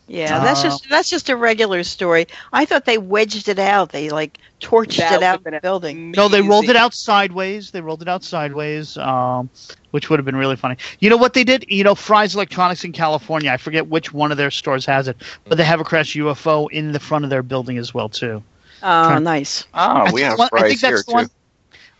[0.06, 2.26] Yeah, that's Uh, just that's just a regular story.
[2.52, 3.90] I thought they wedged it out.
[3.90, 6.10] They like torched it out would've of the been building.
[6.10, 7.70] No, they rolled it out sideways.
[7.70, 9.48] They rolled it out sideways, um,
[9.92, 10.76] which would have been really funny.
[11.00, 11.64] You know what they did?
[11.68, 13.50] You know, Fry's Electronics in California.
[13.50, 15.16] I forget which one of their stores has it,
[15.48, 18.42] but they have a crash UFO in the front of their building as well too.
[18.82, 19.64] Oh, Trying- nice.
[19.72, 21.14] oh, I we think have one- I here that's the too.
[21.14, 21.30] one.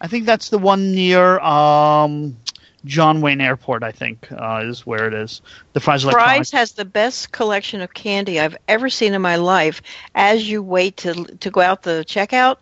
[0.00, 2.36] I think that's the one near um,
[2.84, 3.82] John Wayne Airport.
[3.82, 5.40] I think uh, is where it is.
[5.72, 6.50] The Fry's Fry's Electronics.
[6.52, 9.82] has the best collection of candy I've ever seen in my life.
[10.14, 12.56] As you wait to to go out the checkout,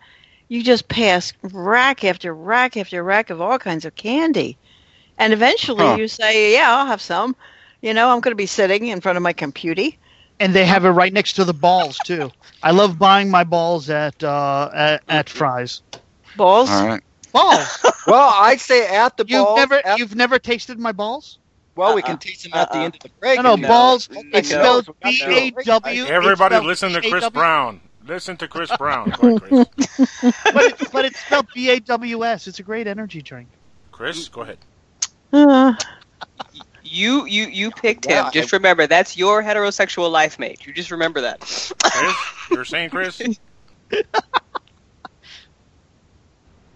[0.49, 4.57] you just pass rack after rack after rack of all kinds of candy,
[5.19, 5.97] and eventually Huh.
[5.99, 7.35] you say, "Yeah, I'll have some."
[7.81, 9.91] You know, I'm going to be sitting in front of my computer.
[10.41, 12.31] and they have it right next to the balls too.
[12.63, 15.83] I love buying my balls at uh, at, at Fry's.
[16.37, 16.71] Balls.
[16.71, 17.03] All right.
[17.33, 17.85] Balls.
[18.07, 19.57] Well, I'd say at the You've balls.
[19.59, 21.39] never at- you've never tasted my balls?
[21.77, 22.09] well, we Uh-uh.
[22.09, 22.85] can taste them at the Uh-uh.
[22.85, 23.37] end of the break.
[23.37, 24.09] No, no, and- balls.
[24.13, 26.05] It's spelled We B got A no- W.
[26.07, 27.31] Everybody listen to Chris B-A-W.
[27.31, 27.81] Brown.
[28.07, 29.13] Listen to Chris Brown.
[29.13, 29.67] Ahead, Chris.
[30.53, 32.49] But it's, but it's spelled B A W S.
[32.49, 33.49] It's a great energy drink.
[33.93, 34.59] Chris, go ahead.
[35.33, 35.75] Uh,
[36.85, 38.33] You you you picked Wow, him.
[38.33, 40.67] Just remember that's your heterosexual life mate.
[40.67, 41.39] You just remember that.
[41.41, 42.15] Chris,
[42.51, 43.23] you're saying Chris?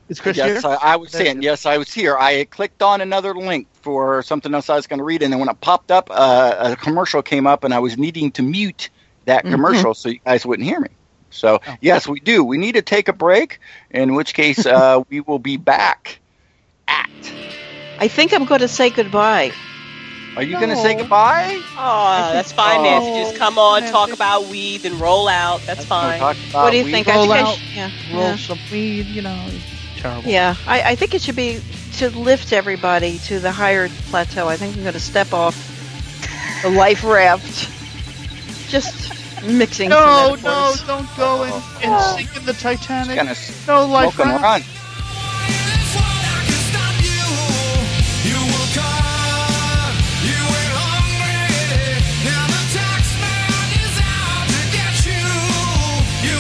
[0.09, 0.71] Is Chris yes, here?
[0.71, 1.67] I, I was saying yes.
[1.67, 2.17] I was here.
[2.17, 5.41] I clicked on another link for something else I was going to read, and then
[5.41, 8.89] when it popped up, uh, a commercial came up, and I was needing to mute
[9.25, 9.51] that Mhm.
[9.51, 10.91] commercial so you guys wouldn't hear me.
[11.31, 11.75] So Oh.
[11.81, 12.45] yes, we do.
[12.45, 13.59] We need to take a break,
[13.91, 16.21] in which case uh, we will be back
[16.87, 17.11] at.
[17.99, 19.51] I think I'm going to say goodbye.
[20.37, 21.61] Are you going to say goodbye?
[21.79, 22.83] Oh, that's fine, Oh.
[22.85, 23.23] Nancy.
[23.25, 25.63] Just come on, talk about weed, and roll out.
[25.63, 26.21] That's fine.
[26.21, 26.93] What do you weed.
[26.93, 27.09] think?
[27.09, 28.37] I Roll think I out, sh- yeah, roll yeah.
[28.37, 29.49] some weed, you know.
[30.07, 30.31] Terrible.
[30.31, 31.61] Yeah, I, I think it should be
[31.95, 34.49] to lift everybody to the higher plateau.
[34.49, 35.57] I think I'm going to step off
[36.63, 37.71] the life raft.
[38.71, 39.13] Just
[39.45, 39.91] mixing.
[39.91, 43.17] No, no, don't go and, and sink in the Titanic.
[43.17, 43.35] Gonna
[43.67, 44.43] No life smoke and raft.
[44.43, 44.77] run.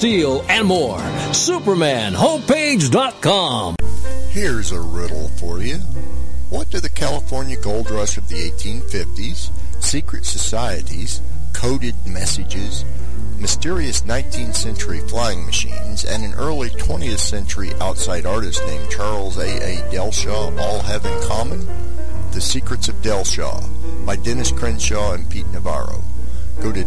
[0.00, 0.96] Steel and more.
[0.96, 3.76] SupermanHomepage.com.
[4.30, 5.76] Here's a riddle for you.
[6.48, 9.50] What do the California gold rush of the 1850s,
[9.84, 11.20] secret societies,
[11.52, 12.86] coded messages,
[13.38, 19.58] mysterious 19th century flying machines, and an early 20th century outside artist named Charles A.
[19.58, 19.82] A.
[19.92, 21.68] Dellschau all have in common?
[22.30, 26.02] The Secrets of Dellschau by Dennis Crenshaw and Pete Navarro.
[26.62, 26.86] Go to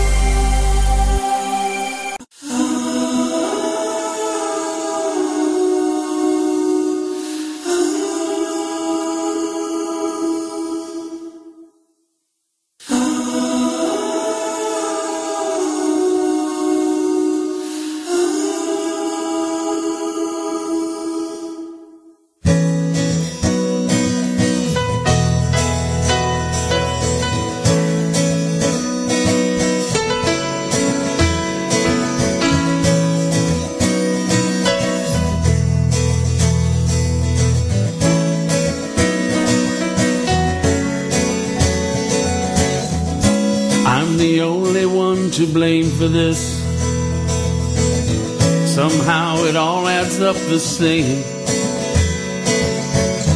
[50.81, 51.25] up.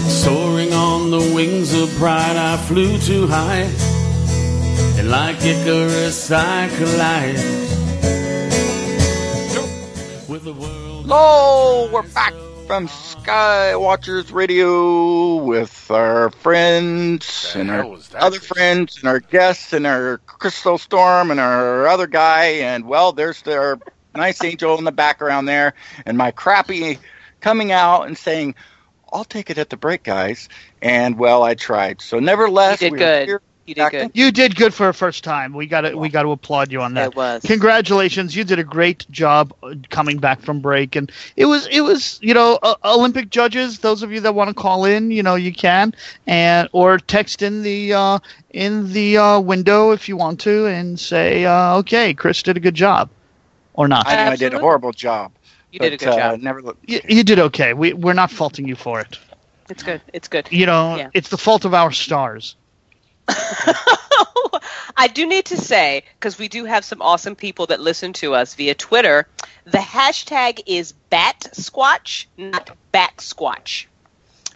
[0.10, 3.70] Soaring on the wings of pride, I flew too high.
[4.98, 7.36] And like Icarus, I collide
[10.28, 11.06] with the world.
[11.06, 12.34] Hello, we're back
[12.66, 20.18] from Skywatchers Radio with our friends and our other friends and our guests and our
[20.26, 22.46] Crystal Storm and our other guy.
[22.46, 23.78] And well, there's their
[24.16, 25.76] nice angel in the background there,
[26.08, 26.98] and my crappy
[27.42, 28.56] coming out and saying,
[29.12, 30.50] "I'll take it at the break, guys."
[30.82, 32.02] And well, I tried.
[32.02, 33.40] So nevertheless, You did we're good.
[33.66, 34.12] You did good.
[34.14, 35.54] You did good for a first time.
[35.54, 37.08] We got to we got to applaud you on that.
[37.08, 37.42] It was.
[37.44, 41.82] Congratulations, you did a great job uh, coming back from break, and it was it
[41.82, 43.80] was you know uh, Olympic judges.
[43.80, 45.96] Those of you that want to call in, you know you can,
[46.28, 48.20] and or text in the uh,
[48.52, 52.60] in the uh, window if you want to, and say uh, okay, Chris did a
[52.60, 53.10] good job,
[53.74, 54.08] or not.
[54.08, 55.32] I know I did a horrible job.
[55.76, 56.40] You did a good uh, job.
[56.40, 56.78] Never look.
[56.88, 57.74] You, you did okay.
[57.74, 59.20] We we're not faulting you for it.
[59.70, 60.02] It's good.
[60.14, 60.48] It's good.
[60.50, 61.10] You know, Yeah.
[61.14, 62.56] it's the fault of our stars.
[63.28, 68.34] I do need to say, because we do have some awesome people that listen to
[68.36, 69.28] us via Twitter,
[69.66, 73.88] the hashtag is Bat Squatch, not Back Squatch.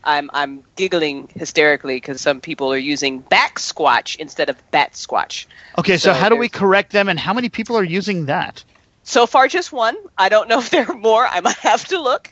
[0.01, 5.45] I'm I'm giggling hysterically because some people are using back squatch instead of bat squatch.
[5.77, 8.63] Okay, so, So how do we correct them, and how many people are using that?
[9.09, 9.97] So far, just one.
[10.19, 11.25] I don't know if there are more.
[11.25, 12.31] I might have to look.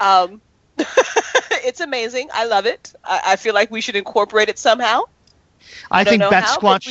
[0.00, 0.40] Um,
[1.64, 2.28] it's amazing.
[2.34, 2.92] I love it.
[3.04, 5.02] I, I feel like we should incorporate it somehow.
[5.92, 6.36] I, don't think but we-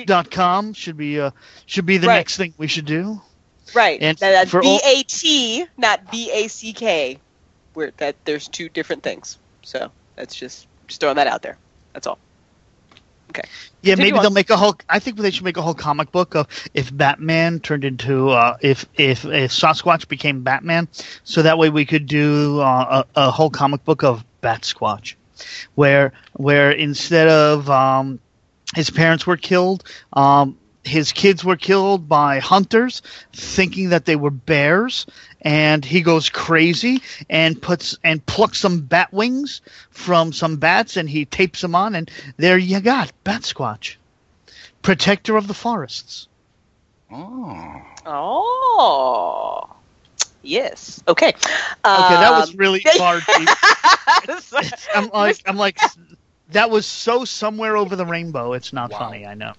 [0.05, 1.31] batsquatch.com should be uh,
[1.65, 2.15] should be the Right.
[2.17, 3.21] next thing we should do.
[3.75, 4.01] Right.
[4.01, 7.19] And That- that's for all- B A T, not B A C K.
[7.73, 9.37] Where that there's two different things.
[9.63, 11.57] So that's just just throwing that out there.
[11.91, 12.17] That's all.
[13.29, 13.41] Okay.
[13.81, 14.23] Yeah, Continue maybe on.
[14.23, 14.75] they'll make a whole.
[14.89, 18.57] I think they should make a whole comic book of if Batman turned into uh,
[18.61, 20.87] if if if Sasquatch became Batman,
[21.23, 25.15] so that way we could do uh, a, a whole comic book of Batsquatch,
[25.75, 28.19] where where instead of um,
[28.75, 33.01] his parents were killed, um, his kids were killed by hunters,
[33.33, 35.05] thinking that they were bears,
[35.41, 39.61] and he goes crazy and puts and plucks some bat wings
[39.91, 43.95] from some bats, and he tapes them on, and there you got Batsquatch,
[44.81, 46.27] protector of the forests.
[47.11, 47.81] Oh.
[48.05, 49.69] Oh.
[50.43, 51.01] Yes.
[51.07, 51.27] Okay.
[51.29, 51.35] Okay,
[51.83, 53.49] that was Um, really far deep.
[54.95, 55.79] I'm like, I'm like,
[56.51, 58.53] that was so somewhere over the rainbow.
[58.53, 59.53] It's not funny, I know.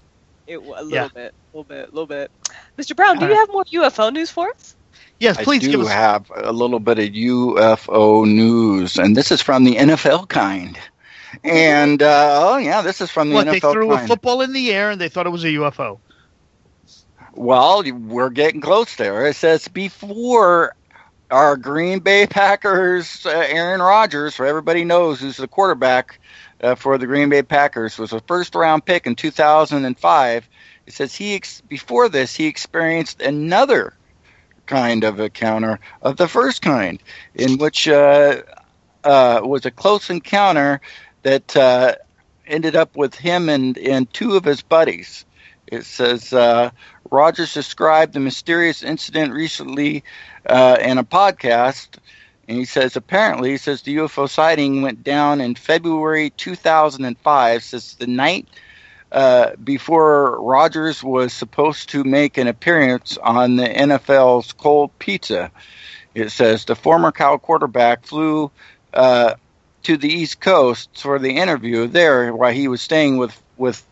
[0.47, 1.07] It, wa- a little Yeah.
[1.13, 2.31] bit, a little bit, a little bit.
[2.77, 2.95] Mr.
[2.95, 3.39] Brown, do All you right.
[3.39, 4.75] have more UFO news for us?
[5.19, 5.89] Yes, please I do give us.
[5.89, 10.79] have a little bit of UFO news, and this is from the NFL kind.
[11.43, 14.53] And uh, oh yeah, this is from the What NFL they threw a football in
[14.53, 15.99] the air and they thought it was a UFO.
[17.33, 19.27] Well, we're getting close there.
[19.27, 20.75] It says before
[21.29, 26.19] our Green Bay Packers, uh, Aaron Rodgers, for everybody knows who's the quarterback
[26.61, 30.49] uh, for the Green Bay Packers, was a first round pick in 2005.
[30.87, 33.93] It says he ex- before this he experienced another
[34.69, 37.01] kind of encounter of the first kind,
[37.33, 38.41] in which uh,
[39.03, 40.79] uh, was a close encounter
[41.23, 41.95] that uh,
[42.45, 45.25] ended up with him and, and two of his buddies.
[45.67, 46.69] It says uh,
[47.09, 50.03] Rodgers described the mysterious incident recently
[50.45, 51.97] uh, in a podcast,
[52.47, 57.63] and he says apparently he says the UFO sighting went down in February 2005.
[57.63, 58.47] Says the night
[59.11, 65.51] uh, before Rodgers was supposed to make an appearance on the NFL's Cold Pizza.
[66.13, 68.51] It says the former Cal quarterback flew
[68.93, 69.35] uh,
[69.83, 73.85] to the East Coast for the interview there while he was staying with with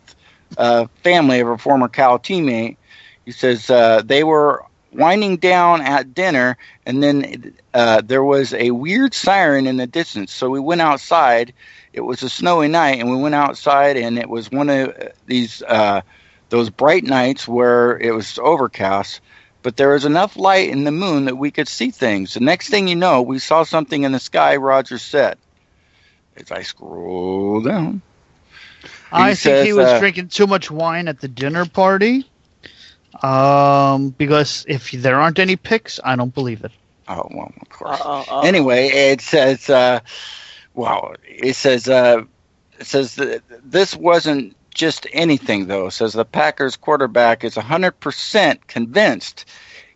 [0.56, 2.76] uh, family of a former Cal teammate.
[3.24, 6.56] He says uh, they were winding down at dinner,
[6.86, 10.32] and then uh, there was a weird siren in the distance.
[10.32, 11.52] So we went outside.
[11.98, 14.94] It was a snowy night, and we went outside, and it was one of
[15.26, 16.02] these uh,
[16.48, 19.20] those bright nights where it was overcast.
[19.62, 22.34] But there was enough light in the moon that we could see things.
[22.34, 24.54] The next thing you know, we saw something in the sky.
[24.54, 25.38] Roger said,
[26.36, 28.00] as I scroll down.
[29.10, 32.30] I He think he was uh, drinking too much wine at the dinner party.
[33.20, 36.70] Um, because if there aren't any pics, I don't believe it.
[37.08, 38.00] Oh well, of course.
[38.00, 38.42] Uh-oh.
[38.42, 39.98] Anyway, it says, uh,
[40.78, 42.22] well, it says, uh,
[42.78, 45.88] it says that this wasn't just anything though.
[45.88, 49.44] It says the Packers quarterback is 100% convinced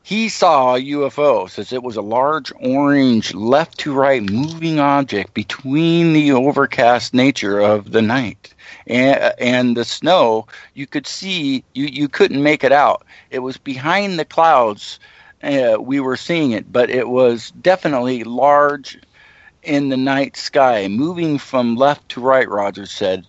[0.03, 1.47] he saw a UFO.
[1.47, 7.15] It says it was a large orange left to right moving object between the overcast
[7.15, 8.53] nature of the night
[8.89, 10.49] and, and the snow.
[10.75, 13.07] You could see, you, you couldn't make it out.
[13.31, 14.99] It was behind the clouds
[15.45, 18.99] uh, we were seeing it, but it was definitely large
[19.63, 22.49] in the night sky, moving from left to right.
[22.49, 23.27] Rodgers said.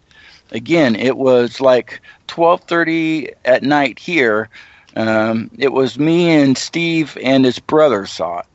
[0.51, 4.49] Again, it was like 12:30 at night here.
[4.95, 8.45] Um, it was me and Steve and his brother saw it,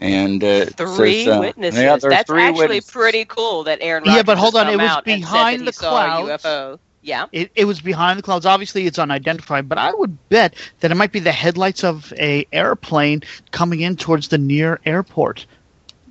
[0.00, 1.80] and uh, Three says, uh, witnesses.
[1.80, 2.90] Yeah, That's three actually witnesses.
[2.90, 5.64] pretty cool that Aaron Yeah, but hold on, it was out and said behind the
[5.66, 6.42] he saw a clouds.
[6.42, 6.78] UFO.
[7.02, 7.26] Yeah.
[7.30, 8.44] It, it was behind the clouds.
[8.44, 12.46] Obviously, it's unidentified, but I would bet that it might be the headlights of a
[12.52, 15.46] airplane coming in towards the near airport.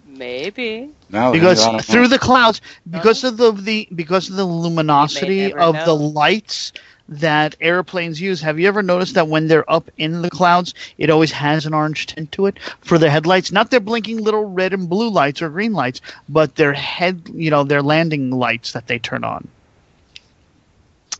[0.08, 0.92] Maybe.
[1.10, 1.80] No, because I know.
[1.80, 5.86] through the clouds, because of the, the because of the luminosity of know.
[5.86, 6.74] the lights
[7.10, 8.42] that airplanes use.
[8.42, 11.74] Have you ever noticed that when they're up in the clouds, it always has an
[11.74, 13.52] orange tint to it for the headlights?
[13.52, 17.50] Not their blinking little red and blue lights or green lights, but their head, you
[17.50, 19.48] know, their landing lights that they turn on.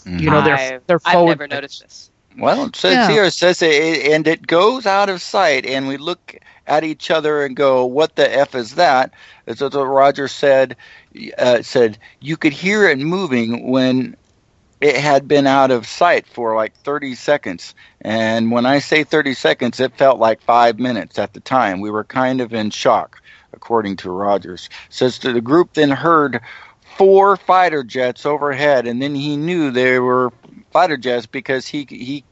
[0.06, 1.40] You know, they're I've, they're I've forward.
[1.40, 2.10] never noticed this.
[2.38, 3.08] Well, it says Yeah.
[3.10, 6.36] here, it says, it, and it goes out of sight, and we look
[6.68, 9.12] at each other and go, "What the f is that?"
[9.48, 10.76] It's what Roger said.
[11.38, 14.16] Uh, said you could hear it moving when
[14.82, 19.34] it had been out of sight for like 30 seconds, and when I say 30
[19.34, 21.82] seconds, it felt like five minutes at the time.
[21.82, 23.18] We were kind of in shock,
[23.54, 24.70] according to Rodgers.
[24.90, 26.40] Says that the group then heard
[26.98, 30.32] four fighter jets overhead, and then he knew they were
[30.78, 32.26] fighter jets because he he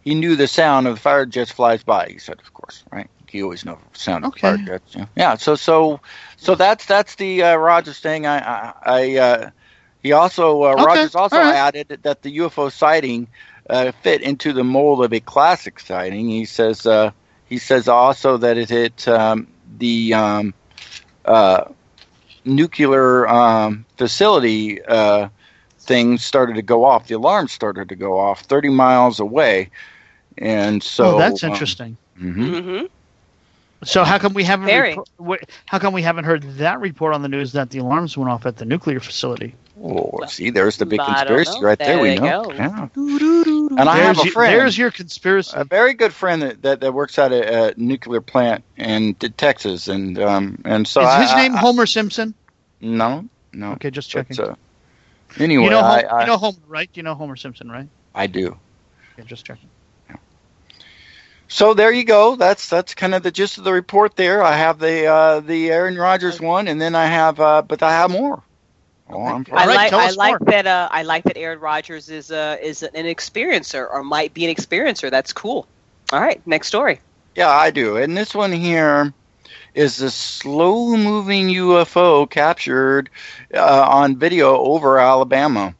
[0.00, 2.08] he knew the sound of the fighter jets flies by.
[2.10, 3.10] He said, of course, right?
[3.28, 4.40] He always knows the sound of Okay.
[4.40, 4.94] fighter jets.
[4.94, 5.06] Yeah.
[5.16, 5.36] yeah.
[5.36, 6.00] So so
[6.36, 8.26] so that's that's the uh, Rodgers thing.
[8.26, 9.50] I I, I uh,
[10.02, 11.60] he also uh, Okay, Rodgers also right.
[11.66, 13.28] added that the UFO sighting
[13.68, 16.28] uh, fit into the mold of a classic sighting.
[16.28, 17.12] He says uh,
[17.46, 20.54] he says also that it hit um, the um,
[21.24, 21.64] uh,
[22.44, 25.28] nuclear um, facility uh,
[25.86, 27.06] thing started to go off.
[27.06, 29.70] The alarm started to go off 30 miles away,
[30.38, 31.96] and so oh, that's um, interesting.
[32.20, 32.34] mhm.
[32.36, 32.86] Mm-hmm.
[33.84, 34.96] So how come we haven't Very.
[35.24, 38.30] wh- how come we haven't heard that report on the news that the alarms went
[38.30, 39.54] off at the nuclear facility?
[39.82, 41.96] Oh, see, there's the big conspiracy right there.
[41.96, 42.44] There we know.
[42.44, 42.52] go.
[42.54, 42.88] Yeah.
[42.96, 44.54] And I have There's a y- friend.
[44.54, 45.52] There's your conspiracy.
[45.54, 49.88] a very good friend that, that, that works at a, a nuclear plant in Texas,
[49.88, 52.32] and um and so Is I, his name I, Homer Simpson?
[52.80, 54.44] no no Okay, just but, checking.
[54.44, 54.54] uh,
[55.38, 56.90] anyway, you know, I, Hom- I, you know Homer, right?
[56.94, 57.88] You know Homer Simpson, right?
[58.14, 58.58] I do.
[59.18, 59.70] Okay, just checking.
[61.48, 62.36] So there you go.
[62.36, 64.16] That's that's kind of the gist of the report.
[64.16, 67.82] There, I have the uh, the Aaron Rodgers one, and then I have, uh, but
[67.82, 68.42] I have more.
[69.08, 70.40] Oh, I'm I All right, like tell I like more.
[70.46, 74.46] that uh, I like that Aaron Rodgers is uh, is an experiencer or might be
[74.46, 75.10] an experiencer.
[75.10, 75.66] That's cool.
[76.12, 77.00] All right, next story.
[77.36, 77.96] Yeah, I do.
[77.96, 79.12] And this one here
[79.76, 83.10] is a slow moving UFO captured
[83.54, 85.74] uh, on video over Alabama.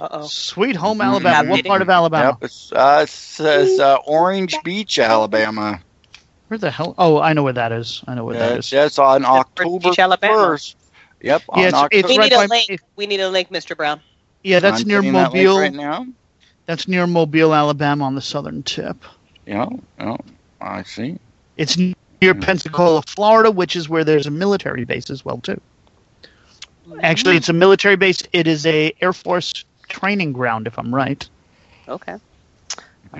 [0.00, 0.26] Uh oh.
[0.26, 1.04] Sweet home Mhm.
[1.04, 1.50] Alabama.
[1.50, 2.30] What part of Alabama?
[2.30, 5.80] Yep, it's, uh, it says uh, Orange Beach, Alabama.
[6.48, 6.94] Where the hell?
[6.98, 8.02] Oh, I know where that is.
[8.06, 8.70] I know where that is.
[8.70, 10.34] that's on Orange October Beach, Alabama.
[10.34, 10.74] 1st.
[11.22, 12.80] Yep, on Yeah, it's- October it's We right need a by- link.
[12.96, 13.76] We need a link, Mr.
[13.76, 14.00] Brown.
[14.42, 15.58] Yeah, that's I'm near putting that Mobile.
[15.60, 16.06] right now.
[16.66, 18.96] That's near Mobile, Alabama, on the southern tip.
[19.46, 19.68] Yeah,
[20.00, 20.18] oh,
[20.60, 21.18] I see.
[21.56, 21.78] It's
[22.20, 25.60] near Pensacola, Florida, which is where there's a military base as well too.
[27.02, 28.22] Actually, it's a military base.
[28.32, 31.26] It is a Air Force training ground, if I'm right.
[31.88, 32.16] Okay.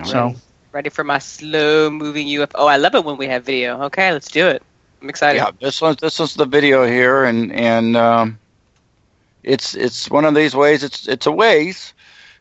[0.03, 0.35] So
[0.75, 2.51] Ready for my slow moving UFO.
[2.55, 3.81] Oh, I love it when we have video.
[3.83, 4.61] Okay, let's do it.
[5.01, 5.37] I'm excited.
[5.37, 8.39] Yeah, this one's this one's the video here, and and um,
[9.41, 10.83] it's it's one of these ways.
[10.83, 11.93] It's it's a ways.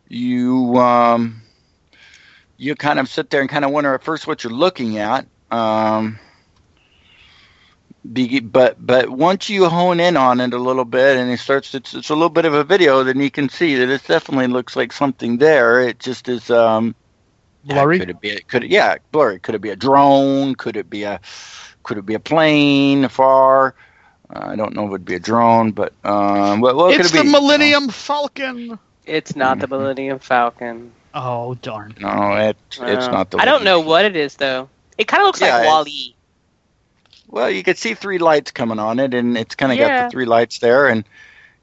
[0.08, 1.42] You um,
[2.56, 5.26] you kind of sit there and kind of wonder at first what you're looking at.
[5.52, 6.18] Um,
[8.12, 11.74] be, but but once you hone in on it a little bit, and it starts,
[11.74, 14.46] it's it's a little bit of a video, then you can see that it definitely
[14.48, 15.80] looks like something there.
[15.80, 16.94] It just is um,
[17.64, 17.98] blurry.
[17.98, 18.40] could it be?
[18.48, 18.70] Could it?
[18.70, 19.38] Yeah, blurry.
[19.40, 20.54] Could it be a drone?
[20.54, 21.20] Could it be a?
[21.82, 23.74] Could it be a plane far?
[24.34, 27.14] Uh, I don't know if it'd be a drone, but um, what, what it's could
[27.14, 27.30] it the be?
[27.32, 28.78] Millennium Falcon.
[29.04, 29.68] It's not the.
[29.68, 30.92] Millennium Falcon.
[31.14, 31.94] Oh darn!
[32.00, 33.38] No, it, it's Uh, not the.
[33.38, 34.68] I don't know what it is though.
[34.98, 36.16] It kind of looks Yeah, like Wally.
[37.28, 40.10] Well, you could see three lights coming on it, and it's kind of got the
[40.10, 41.04] three lights there, and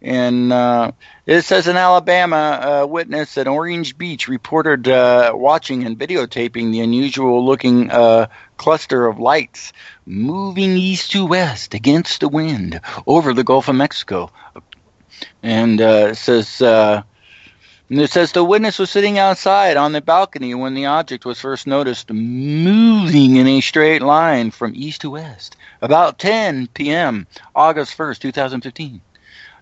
[0.02, 0.92] and uh,
[1.28, 6.82] it says an Alabama uh, witness at Orange Beach reported uh, watching and videotaping the
[6.82, 9.74] unusual-looking uh, cluster of lights
[10.06, 14.32] moving east to west against the wind over the Gulf of Mexico,
[15.44, 16.62] and uh, it says.
[17.92, 21.42] And it says the witness was sitting outside on the balcony when the object was
[21.42, 27.28] first noticed moving in a straight line from east to west about 10 p.m.
[27.54, 29.02] August 1st, 2015.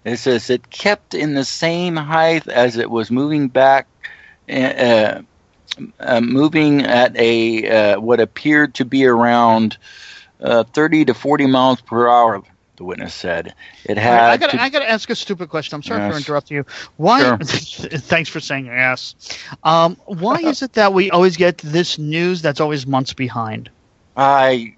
[0.06, 3.88] It says it kept in the same height as it was moving back,
[4.48, 5.24] uh,
[6.00, 9.76] uh, moving at a uh, what appeared to be around
[10.40, 12.44] uh, 30 to 40 miles per hour.
[12.80, 13.54] The witness said
[13.84, 14.30] it had.
[14.30, 15.76] I got to- I got to ask a stupid question.
[15.76, 16.20] I'm sorry for Yes.
[16.20, 16.66] interrupting you.
[16.96, 17.20] Why?
[17.20, 17.38] Sure.
[17.44, 19.16] thanks for saying yes.
[19.66, 23.70] Um, why is it that we always get this news that's always months behind?
[24.16, 24.76] I.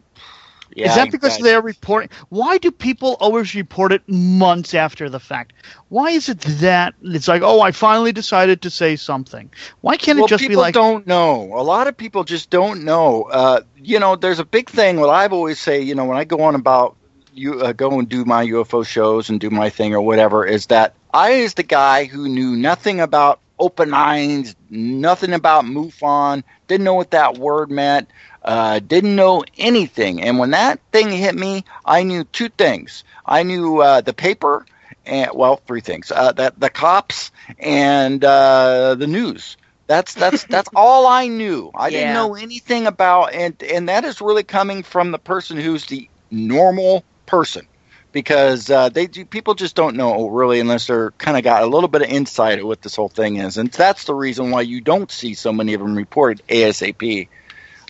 [0.75, 2.09] Yeah, is that because I- they're reporting?
[2.29, 5.53] Why do people always report it months after the fact?
[5.89, 9.51] Why is it that it's like, oh, I finally decided to say something?
[9.81, 11.53] Why can't well, it just be like, don't know.
[11.53, 13.23] A lot of people just don't know.
[13.23, 14.99] Uh, you know, there's a big thing.
[14.99, 16.95] What I've always say, you know, when I go on about
[17.34, 20.67] you uh, go and do my UFO shows and do my thing or whatever is
[20.67, 26.84] that I was the guy who knew nothing about open minds, nothing about MUFON, didn't
[26.84, 28.09] know what that word meant,
[28.43, 30.21] uh, didn't know anything.
[30.21, 33.03] And when that thing hit me, I knew two things.
[33.25, 34.65] I knew uh, the paper,
[35.05, 39.57] and well, three things: uh, that the cops and uh, the news.
[39.88, 41.71] That's that's that's all I knew.
[41.75, 45.86] I didn't know anything about, and and that is really coming from the person who's
[45.86, 47.65] the normal person,
[48.11, 51.65] because uh, they do, people just don't know really unless they're kind of got a
[51.65, 54.61] little bit of insight of what this whole thing is, and that's the reason why
[54.61, 57.29] you don't see so many of them reported ASAP.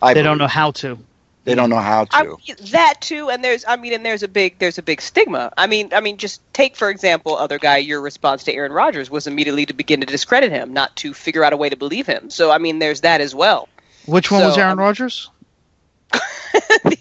[0.01, 0.99] I they don't know how to.
[1.43, 2.15] They don't know how to.
[2.15, 2.37] I mean,
[2.71, 5.51] that too, and there's, I mean, and there's a big, there's a big stigma.
[5.57, 7.77] I mean, I mean, just take for example, other guy.
[7.77, 11.43] Your response to Aaron Rodgers was immediately to begin to discredit him, not to figure
[11.43, 12.29] out a way to believe him.
[12.29, 13.69] So, I mean, there's that as well.
[14.05, 15.29] Which one was Aaron um, Rodgers?
[16.11, 16.97] The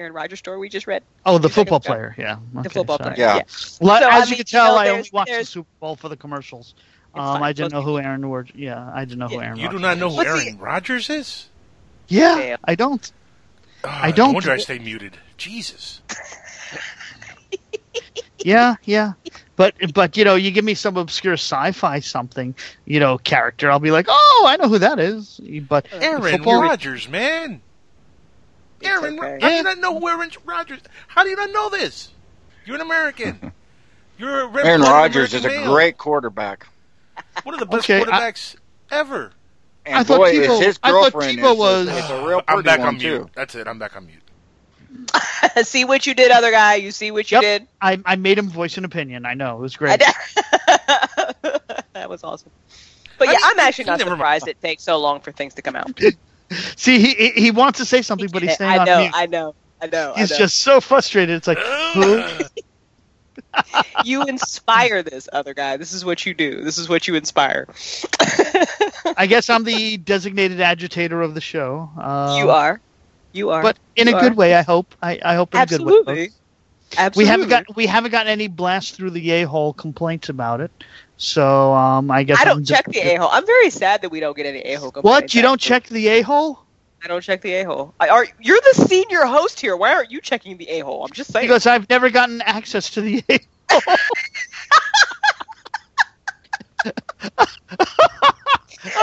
[0.00, 1.02] Aaron Rodgers story we just read.
[1.26, 2.14] Oh, the football player.
[2.18, 3.14] Yeah, The football sorry.
[3.14, 3.26] player.
[3.28, 3.42] Yeah.
[3.80, 5.68] Well, So, as I you can tell, you know, I only there's- watched the Super
[5.78, 6.74] Bowl for the commercials.
[7.14, 7.42] Um.
[7.42, 8.54] I didn't know who Aaron Rodgers.
[8.56, 9.58] Yeah, I didn't know who Aaron.
[9.58, 10.26] You do not know who was.
[10.26, 11.48] Aaron Rodgers is?
[12.08, 13.10] Yeah, I don't.
[13.84, 14.34] I don't.
[14.34, 15.16] wonder I stay muted.
[15.36, 16.00] Jesus.
[18.38, 19.12] yeah, yeah.
[19.56, 23.80] But but you know, you give me some obscure sci-fi something, you know, character, I'll
[23.80, 25.40] be like, oh, I know who that is.
[25.68, 27.60] But Aaron football- Rodgers, man.
[28.82, 30.80] Aaron, how do you not know who Aaron Rodgers?
[31.08, 32.08] How do you not know this?
[32.64, 33.52] You're an American.
[34.18, 35.72] You're a Aaron blooded Rodgers is a male.
[35.72, 36.66] great quarterback.
[37.44, 38.56] One of the best Okay, I- quarterbacks
[38.90, 39.32] ever.
[39.86, 42.26] And I thought boy, Tebow- is his I thought girlfriend Tebow is, was- is a
[42.26, 43.02] real I'm back one on mute.
[43.18, 43.30] too.
[43.34, 43.66] That's it.
[43.66, 44.20] I'm back on mute.
[45.66, 46.74] see what you did, other guy.
[46.74, 47.42] You see what you Yep.
[47.42, 47.68] did.
[47.80, 49.24] I, I made him voice an opinion.
[49.24, 50.00] I know it was great.
[51.94, 52.50] that was awesome.
[53.18, 55.98] But yeah, I'm actually not surprised it takes so long for things to come out.
[56.76, 59.12] See, he he- he wants to say something, but he's staying I on know, mute.
[59.14, 60.12] I know, I know.
[60.16, 60.38] I He's know.
[60.38, 61.36] just so frustrated.
[61.36, 62.22] It's like, who?
[64.04, 65.76] you inspire this other guy.
[65.76, 66.62] This is what you do.
[66.62, 67.66] This is what you inspire.
[69.16, 71.88] I guess I'm the designated agitator of the show.
[72.00, 72.80] Um, you are.
[73.32, 73.62] You are.
[73.62, 74.36] but in You a good are.
[74.36, 74.54] way.
[74.54, 74.94] I hope.
[75.02, 75.92] I, I hope in a good way.
[75.92, 76.26] Absolutely.
[76.26, 76.34] folks.
[76.98, 77.24] Absolutely.
[77.24, 80.72] We haven't got we haven't gotten any blast through the a hole complaints about it.
[81.20, 83.28] So um, I guess I I'm don't just- check the a hole.
[83.30, 84.90] I'm very sad that we don't get any a hole.
[85.02, 85.34] What?
[85.34, 86.60] You don't check the a hole?
[87.04, 87.92] I don't check the a hole.
[88.00, 89.76] Are you're the senior host here?
[89.76, 91.04] Why aren't you checking the a hole?
[91.04, 91.46] I'm just saying.
[91.46, 93.38] Because I've never gotten access to the a
[93.70, 93.96] hole.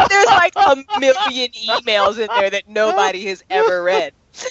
[0.09, 4.13] There's like a million emails in there that nobody has ever read.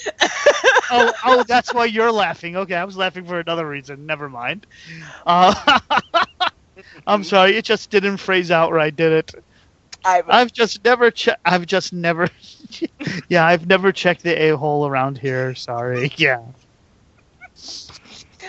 [0.91, 2.55] oh, oh, that's why you're laughing.
[2.55, 4.05] Okay, I was laughing for another reason.
[4.05, 4.65] Never mind.
[5.25, 5.79] Uh,
[7.05, 7.27] I'm mm-hmm.
[7.27, 9.43] sorry, it just didn't phrase out right, did it?
[10.05, 11.41] I've, I've just never checked.
[11.45, 12.29] I've just never.
[13.29, 15.55] yeah, I've never checked the a hole around here.
[15.55, 16.11] Sorry.
[16.17, 16.41] Yeah.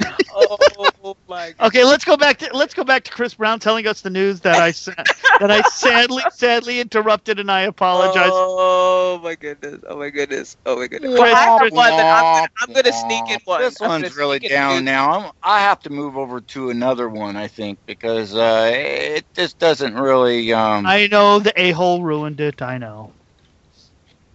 [0.34, 1.54] oh my god.
[1.68, 4.40] Okay, let's go back to let's go back to Chris Brown telling us the news
[4.40, 4.92] that I sa-
[5.40, 8.30] that I sadly sadly interrupted, and I apologize.
[8.34, 9.80] Oh my goodness!
[9.88, 10.56] Oh my goodness!
[10.66, 11.10] Oh my goodness!
[11.10, 13.60] Chris, Well, I have Chris- one that I'm gonna, I'm gonna sneak in one.
[13.60, 15.10] This I'm one's really down now.
[15.10, 19.58] I'm, I have to move over to another one, I think, because uh, it just
[19.58, 20.52] doesn't really.
[20.52, 22.62] Um, I know the a hole ruined it.
[22.62, 23.12] I know.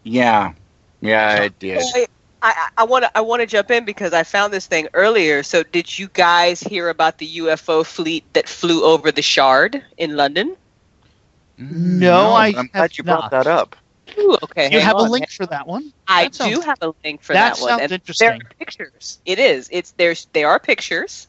[0.04, 0.54] yeah,
[1.02, 1.92] yeah, it did.
[1.94, 2.10] Wait,
[2.44, 5.42] I I want to I want to jump in because I found this thing earlier.
[5.44, 10.16] So, did you guys hear about the UFO fleet that flew over the Shard in
[10.18, 10.56] London?
[11.58, 12.54] No, I.
[12.58, 13.76] I'm glad you brought that up.
[14.18, 15.92] Ooh, okay, you hang have a link for that one?
[16.08, 17.70] I That sounds- do have a link for that that, one.
[17.70, 18.28] sounds and interesting.
[18.28, 19.20] There are pictures.
[19.26, 19.70] It is.
[19.72, 21.28] It's there's there are pictures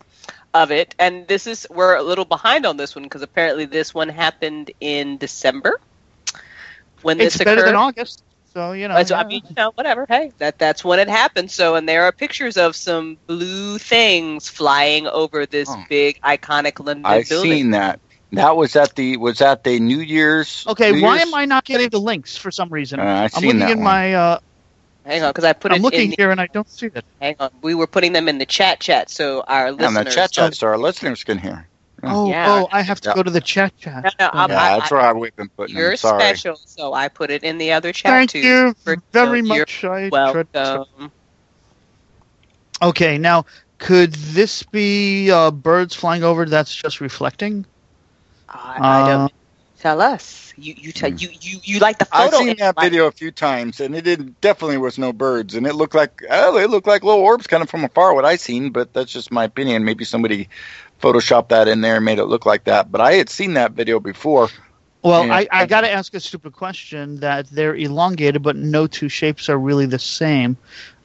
[0.53, 3.95] of it, and this is we're a little behind on this one because apparently this
[3.95, 5.81] one happened in December
[7.03, 7.69] when It's this better occurred.
[7.69, 8.23] than August,
[8.55, 9.03] so you know.
[9.05, 10.07] So, I mean, you know, whatever.
[10.09, 11.51] Hey, that that's when it happened.
[11.51, 15.85] So, and there are pictures of some blue things flying over this Oh.
[15.89, 17.51] big iconic London I've building.
[17.53, 18.01] seen that.
[18.33, 20.65] That was at the was at the New Year's.
[20.67, 22.99] Okay, New why Year's- am I not getting the links for some reason?
[23.01, 23.85] Uh, I've I'm seen looking that in one.
[23.85, 24.15] my.
[24.15, 24.39] Uh,
[25.07, 26.11] Hang on, because I put I'm it looking in.
[26.11, 27.05] The, here and I don't see it.
[27.21, 30.05] hang on, we were putting them in the chat chat, so our Yeah, listeners.
[30.07, 31.69] the chat chat so our listeners can hear.
[32.09, 32.47] Oh, Yeah.
[32.49, 33.15] oh, I have to Yeah.
[33.15, 34.05] go to the chat chat.
[34.05, 35.97] No, no, I'm- Yeah, I- that's I- where we've been putting You're.
[35.97, 36.21] Sorry.
[36.21, 38.39] special, so I put it in the other chat Thank too.
[38.41, 39.85] you For- very so you're much.
[39.85, 41.13] I tried- Welcome.
[42.83, 43.47] Okay, now
[43.79, 46.45] could this be uh, birds flying over?
[46.45, 47.65] That's just reflecting.
[48.49, 49.29] I, I don't Uh,
[49.81, 50.53] tell us.
[50.57, 52.37] You you tell you you you like the photo.
[52.37, 55.55] I've seen that like- video a few times, and it did, definitely was no birds,
[55.57, 58.15] and it looked like oh, it looked like little orbs kind of from afar.
[58.15, 59.85] What I seen, but that's just my opinion.
[59.85, 60.49] Maybe somebody
[61.05, 62.91] photoshopped that in there and made it look like that.
[62.91, 64.49] But I had seen that video before.
[65.03, 69.11] Well, I, I got to ask a stupid question that they're elongated, but no two
[69.11, 70.57] shapes are really the same.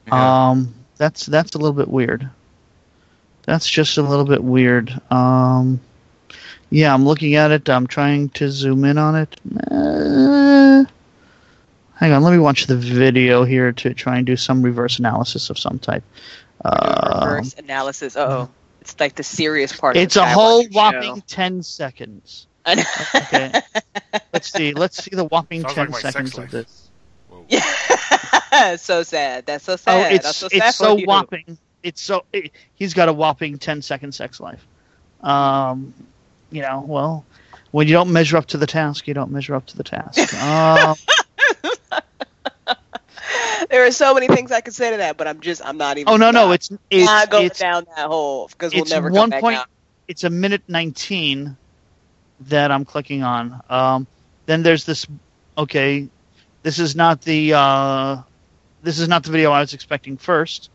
[0.06, 0.48] Yeah.
[0.50, 2.28] Um, that's that's a little bit weird.
[3.42, 4.98] That's just a little bit weird.
[5.10, 5.80] Um,
[6.70, 7.68] yeah, I'm looking at it.
[7.68, 9.38] I'm trying to zoom in on it.
[9.70, 10.84] Uh,
[11.96, 15.50] hang on, let me watch the video here to try and do some reverse analysis
[15.50, 16.04] of some type.
[16.64, 18.16] Uh, Reverse analysis.
[18.16, 18.48] Oh,
[18.92, 19.96] it's like the serious part.
[19.96, 21.22] it's of a whole Skywatcher whopping show.
[21.26, 22.46] 10 seconds.
[22.66, 23.52] okay.
[24.32, 24.72] Let's see.
[24.74, 26.90] Let's see the whopping Sounds 10 like seconds of this.
[27.48, 29.46] Yeah, so sad.
[29.46, 29.98] That's so sad.
[29.98, 30.12] Oh, sad.
[30.12, 31.06] it's That's so sad it's so you.
[31.06, 31.58] whopping.
[31.82, 34.66] It's so it, he's got a whopping 10 second sex life.
[35.22, 35.94] Um,
[36.50, 37.24] you know, well,
[37.70, 40.34] when you don't measure up to the task, you don't measure up to the task.
[40.40, 40.96] Um,
[43.68, 45.98] There are so many things I could say to that, but I'm just I'm not
[45.98, 46.12] even.
[46.12, 49.10] oh no, no, it's it's not going it's, down that hole because we'll it's never
[49.10, 49.58] one point.
[49.58, 49.66] out.
[50.08, 51.56] It's a minute 19
[52.48, 53.60] that I'm clicking on.
[53.68, 54.06] Um,
[54.46, 55.06] then there's this.
[55.58, 56.08] Okay,
[56.62, 58.16] this is not the uh,
[58.82, 60.70] this is not the video I was expecting first.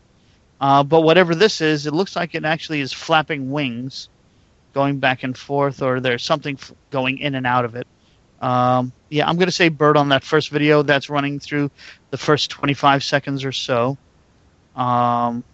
[0.60, 4.08] Uh, but whatever this is, it looks like it actually is flapping wings,
[4.72, 7.86] going back and forth, or there's something f- going in and out of it.
[8.40, 11.70] Um, yeah, I'm going to say bird on that first video that's running through
[12.10, 13.98] the first 25 seconds or so.
[14.74, 15.44] Um,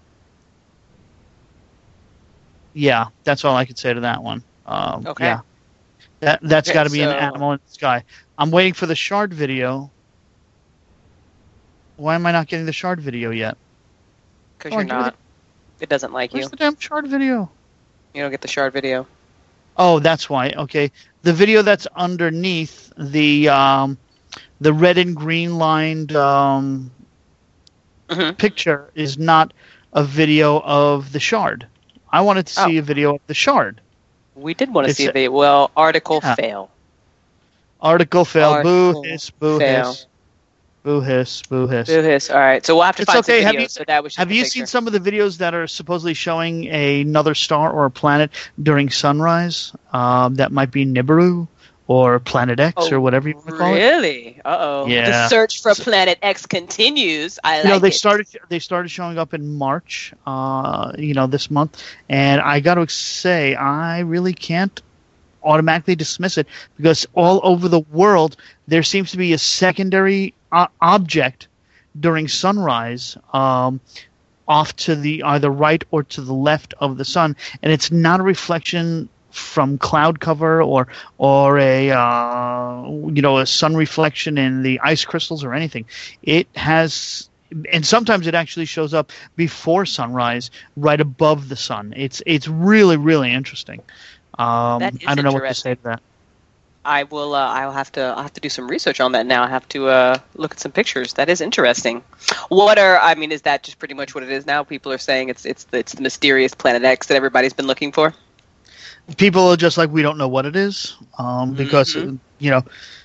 [2.74, 4.44] yeah, that's all I could say to that one.
[4.66, 5.24] Um, Okay.
[5.26, 5.40] Yeah.
[6.20, 8.04] That that's Okay, got to be an animal in the sky.
[8.38, 9.92] I'm waiting for the shard video.
[11.96, 13.58] Why am I not getting the shard video yet?
[14.58, 15.16] Because Come you're on, give me not.
[15.80, 16.50] It doesn't like Where's you.
[16.50, 17.50] the damn shard video?
[18.14, 19.06] You don't get the shard video.
[19.76, 20.50] Oh, that's why.
[20.50, 20.90] Okay,
[21.22, 23.98] the video that's underneath the um,
[24.60, 26.90] the red and green lined um,
[28.08, 28.34] Mm-hmm.
[28.36, 29.52] picture is not
[29.92, 31.66] a video of the shard.
[32.10, 33.80] I wanted to see a video of the shard.
[34.34, 36.34] We did want to It's see a- the well article Yeah.
[36.34, 36.70] fail.
[37.80, 38.54] Article fail.
[38.54, 39.30] Article boo hiss.
[39.30, 39.62] Boo fail.
[39.62, 40.06] hiss.
[40.82, 41.42] Boo hiss.
[41.42, 41.88] Boo hiss.
[41.88, 42.28] Boo hiss.
[42.30, 43.42] All right, so we'll have to It's find okay.
[43.42, 43.62] some Have videos.
[43.62, 44.50] you- so that was Have you picture.
[44.50, 48.30] seen some of the videos that are supposedly showing another star or a planet
[48.60, 49.72] during sunrise?
[49.92, 51.46] Um, that might be Nibiru
[51.86, 53.76] or Planet X Oh, or whatever you want to call it.
[53.78, 54.40] Really?
[54.44, 54.86] Uh oh.
[54.86, 55.06] Yeah.
[55.10, 57.38] The search for Planet X continues.
[57.44, 57.94] I like you know they it.
[57.94, 62.74] started they started showing up in March, uh, you know this month, and I got
[62.74, 64.80] to say I really can't
[65.44, 68.36] automatically dismiss it because all over the world
[68.68, 70.34] there seems to be a secondary
[70.80, 71.48] object
[71.98, 73.80] during sunrise um,
[74.48, 78.20] off to the either right or to the left of the sun, and it's not
[78.20, 80.88] a reflection from cloud cover or
[81.18, 85.84] or a uh, you know a sun reflection in the ice crystals or anything.
[86.22, 87.28] It has
[87.72, 91.92] and sometimes it actually shows up before sunrise, right above the sun.
[91.96, 93.80] It's it's really really interesting.
[94.38, 96.02] Um, I don't know what to say to that.
[96.84, 97.34] I will.
[97.34, 98.00] Uh, I'll have to.
[98.02, 99.44] I'll have to do some research on that now.
[99.44, 101.12] I have to uh, look at some pictures.
[101.14, 102.02] That is interesting.
[102.48, 102.98] What are?
[102.98, 104.64] I mean, is that just pretty much what it is now?
[104.64, 107.92] People are saying it's it's the, it's the mysterious Planet X that everybody's been looking
[107.92, 108.12] for.
[109.16, 112.18] People are just like we don't know what it is um, because Mhm.
[112.38, 112.62] you know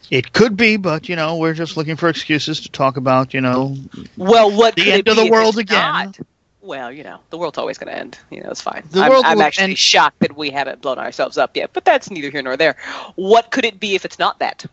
[0.10, 3.42] it could be, but you know we're just looking for excuses to talk about you
[3.42, 3.78] know
[4.16, 5.82] Well, what the end of the world again.
[5.82, 6.20] not?
[6.68, 8.20] Well, you know, the world's always going to end.
[8.30, 8.84] You know, it's fine.
[8.92, 11.86] The I'm, world I'm actually end- shocked that we haven't blown ourselves up yet, but
[11.86, 12.76] that's neither here nor there.
[13.16, 14.66] What could it be if it's not that?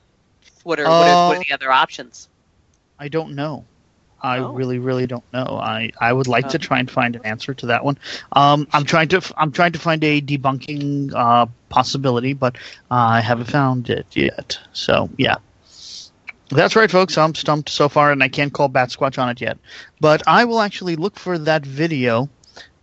[0.64, 2.28] What are, what, are what Uh, are the other options?
[2.98, 3.64] I don't know.
[4.20, 4.52] I Oh.
[4.52, 5.44] really, really don't know.
[5.62, 6.60] I, I would like to Oh.
[6.60, 7.96] try and find an answer to that one.
[8.32, 12.56] Um, I'm trying to I'm trying to find a debunking uh, possibility, but
[12.90, 14.58] I haven't found it yet.
[14.72, 15.36] So yeah,
[16.50, 17.16] that's right, folks.
[17.18, 19.58] I'm stumped so far, and I can't call Bat Squatch on it yet.
[20.00, 22.28] But I will actually look for that video,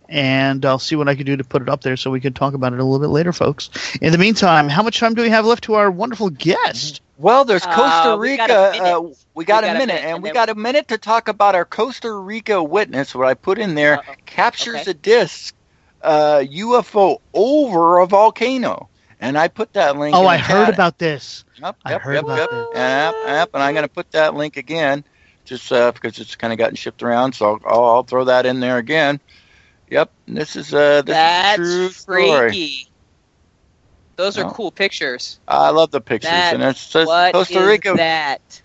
[0.08, 2.32] and I'll see what I can do to put it up there so we can
[2.32, 3.70] talk about it a little bit later, folks.
[4.00, 7.00] In the meantime, how much time do we have left to our wonderful guest?
[7.18, 8.46] Well, there's Costa Uh, we Rica.
[8.48, 8.94] got a minute.
[8.94, 9.02] uh,
[9.34, 12.10] we got, a, minute, and and we got a minute to talk about our Costa
[12.12, 13.14] Rica witness.
[13.14, 14.90] What I put in there captures Okay.
[14.90, 15.54] a disc
[16.02, 18.88] uh, UFO over a volcano,
[19.22, 20.14] and I put that link.
[20.14, 20.74] Oh, in I the heard chat.
[20.74, 21.44] about this.
[21.56, 22.66] Yep, I yep, heard yep, about yep, this.
[22.74, 25.04] Yep, yep, and I'm going to put that link again,
[25.44, 27.34] just uh, because it's kind of gotten shipped around.
[27.34, 29.20] So I'll, I'll throw that in there again.
[29.88, 32.50] Yep, this is uh, this That's is a true story.
[32.50, 32.86] freaky.
[34.16, 34.52] Those are Yeah.
[34.52, 35.40] cool pictures.
[35.48, 37.94] I love the pictures, That, and it's just what Costa is Rica.
[37.94, 38.62] that?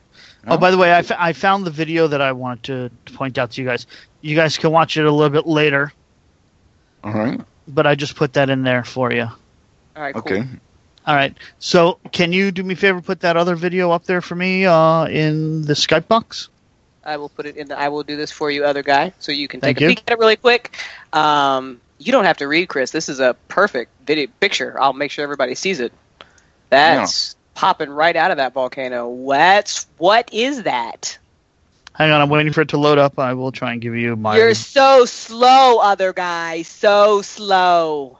[0.48, 3.14] Oh, by the way, I, f- I found the video that I wanted to, to
[3.18, 3.86] point out to you guys.
[4.22, 5.92] You guys can watch it a little bit later,
[7.04, 7.42] All right.
[7.68, 9.28] but I just put that in there for you.
[9.98, 10.22] All right, cool.
[10.22, 10.44] Okay.
[11.08, 11.36] All right.
[11.58, 13.02] So, can you do me a favor?
[13.02, 16.50] Put that other video up there for me uh, in the Skype box.
[17.04, 17.70] I will put it in.
[17.70, 19.90] The, I will do this for you, other guy, so you can Thank take a
[19.90, 19.96] you.
[19.96, 20.78] peek at it really quick.
[21.14, 22.92] Um, you don't have to read, Chris.
[22.92, 24.80] This is a perfect video picture.
[24.80, 25.94] I'll make sure everybody sees it.
[26.70, 29.08] That's popping right out of that volcano.
[29.08, 31.18] What's what is that?
[31.94, 33.18] Hang on, I'm waiting for it to load up.
[33.18, 34.38] I will try and give you my.
[34.38, 36.62] You're so slow, other guy.
[36.62, 38.17] So slow.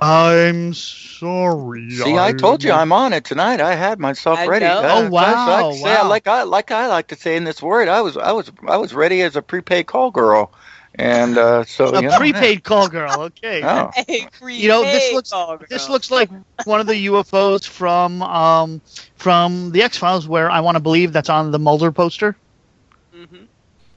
[0.00, 1.90] I'm sorry.
[1.90, 3.60] See, I told you I'm on it tonight.
[3.60, 4.66] I had myself I ready.
[4.66, 6.08] Uh, Oh, wow, like, say- wow.
[6.08, 8.76] like I like I like to say in this word, I was I was I
[8.76, 10.52] was ready as a prepaid call girl,
[10.94, 13.22] and uh, so a you know, prepaid call girl.
[13.22, 13.62] Okay.
[13.64, 13.90] Oh.
[14.46, 15.32] You know this looks
[15.68, 16.30] this looks like
[16.64, 18.80] one of the UFOs from um
[19.16, 22.36] from the X Files, where I want to believe that's on the Mulder poster.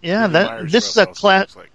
[0.02, 1.56] Yeah, The that Myers this is a class.
[1.56, 1.72] like.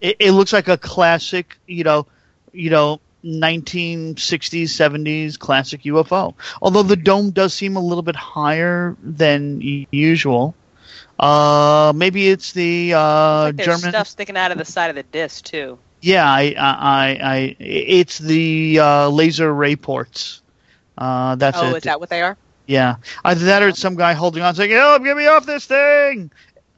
[0.00, 2.06] It, it looks like a classic, you know,
[2.52, 6.34] you know, 1960s, 70s classic UFO.
[6.60, 9.60] Although the dome does seem a little bit higher than
[9.90, 10.54] usual.
[11.18, 13.92] Uh, maybe it's the uh, There's German.
[13.92, 15.78] stuff sticking out of the side of the disc too.
[16.00, 20.42] Yeah, I, I, I, I it's the uh, laser ray ports.
[20.98, 21.78] Uh, that's oh, it.
[21.78, 22.36] is that what they are?
[22.66, 25.66] Yeah, either that or it's some guy holding on saying, "Help, get me off this
[25.66, 26.30] thing,"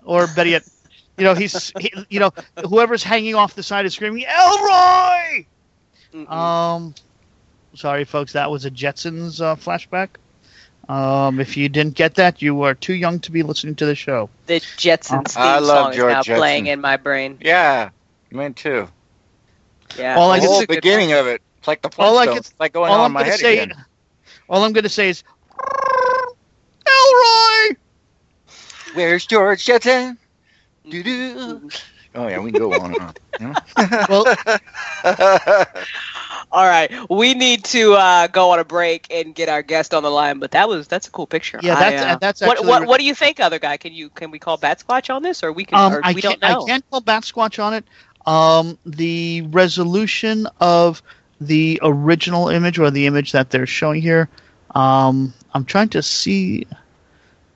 [0.04, 0.64] or better yet,
[1.16, 2.32] you know, he's, he, you know,
[2.68, 5.46] whoever's hanging off the side is screaming, "Elroy!"
[6.28, 6.94] Um,
[7.74, 10.08] sorry, folks, that was a Jetsons uh, flashback.
[10.88, 13.94] Um, if you didn't get that, you are too young to be listening to the
[13.96, 14.30] show.
[14.46, 16.36] The Jetsons theme I love song is now Jetson.
[16.36, 17.38] playing in my brain.
[17.40, 17.90] Yeah,
[18.30, 18.88] mine too.
[19.98, 22.26] Yeah, All I the can whole say- beginning of it, it's like the All I
[22.26, 22.28] Flintstones.
[22.30, 23.84] can, It's like going all on I'm my gonna head say, again.
[24.48, 25.24] all I'm going to say is,
[26.86, 27.76] Elroy.
[28.94, 30.18] Where's George Jetson?
[30.88, 31.68] Doo-doo.
[32.16, 33.14] Oh yeah, we can go on and on.
[33.40, 33.54] you know?
[34.08, 34.24] Well,
[36.52, 40.02] All right, we need to uh, go on a break and get our guest on
[40.02, 40.38] the line.
[40.38, 41.58] But that was that's a cool picture.
[41.62, 43.76] Yeah, that's- I, uh, that's what actually- what what do you think, other guy?
[43.76, 45.78] Can you can we call Bat Squatch on this, or we can?
[45.78, 46.40] Um, or I we can't.
[46.40, 46.62] don't know.
[46.64, 47.84] I can't call Bat Squatch on it.
[48.26, 51.02] Um, the resolution of
[51.40, 54.28] the original image or the image that they're showing here.
[54.74, 56.66] Um, I'm trying to see.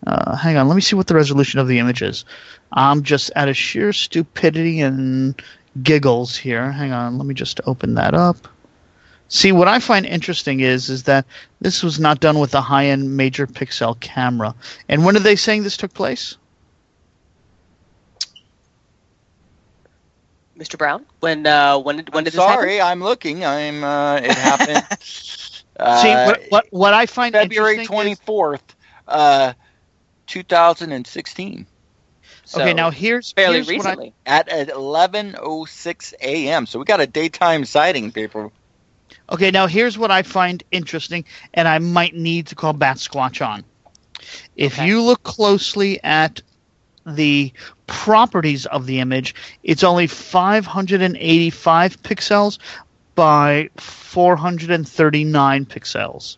[0.07, 2.25] Uh, hang on, let me see what the resolution of the image is.
[2.73, 5.41] I'm just out of sheer stupidity and
[5.83, 6.73] giggles here.
[6.73, 8.37] Hang on, let me just open that up.
[9.29, 11.25] See, what I find interesting is is that
[11.61, 14.55] this was not done with a high-end major pixel camera.
[14.89, 16.37] And when are they saying this took place?
[20.59, 20.77] Mr.
[20.77, 22.55] Brown, when uh, when did when I'm did this happen?
[22.55, 23.45] sorry, I'm looking.
[23.45, 23.85] I'm.
[23.85, 24.85] Uh, it happened.
[25.03, 28.19] See, uh, what, what what I find February interesting twenty is-
[30.39, 31.67] fourth, uh, two thousand and sixteen.
[32.55, 34.15] okay, now here's fairly here's what I- recently.
[34.27, 36.67] At eleven oh six a.m.
[36.67, 38.53] So we got a daytime sighting, people.
[39.31, 41.25] okay, now here's what I find interesting,
[41.55, 43.65] and I might need to call Bat Squatch on.
[44.57, 46.43] If you look closely at
[47.07, 47.53] the
[47.87, 52.59] properties of the image, it's only 585 pixels
[53.15, 56.37] by 439 pixels,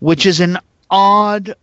[0.00, 0.58] which is an
[0.90, 1.54] odd,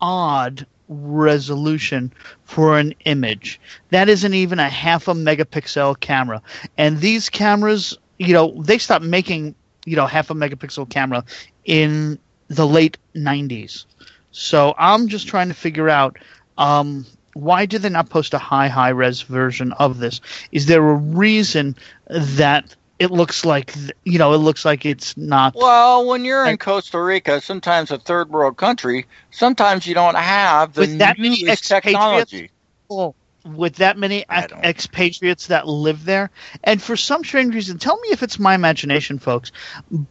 [0.00, 2.12] odd resolution
[2.44, 3.60] for an image.
[3.90, 6.42] That isn't even a half a megapixel camera.
[6.76, 9.54] And these cameras, you know, they stopped making,
[9.86, 11.24] you know, half a megapixel camera
[11.64, 12.18] in
[12.48, 13.86] the late 90s.
[14.32, 16.18] So I'm just trying to figure out
[16.58, 20.20] um, why did they not post a high, high res version of this?
[20.52, 21.76] Is there a reason
[22.08, 23.74] that it looks like,
[24.04, 25.54] you know, it looks like it's not?
[25.54, 30.74] Well, when you're in Costa Rica, sometimes a third world country, sometimes you don't have
[30.74, 32.50] the with that many expatriates, technology.
[32.90, 33.14] well,
[33.56, 36.30] with that many ex- expatriates that live there,
[36.62, 39.50] and for some strange reason, tell me if it's my imagination, folks,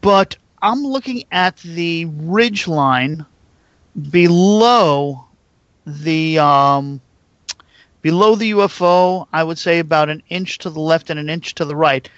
[0.02, 3.24] but I'm looking at the ridge line
[4.10, 5.26] below
[5.86, 7.02] the um,
[8.02, 9.28] below the UFO.
[9.32, 12.10] I would say about an inch to the left and an inch to the right.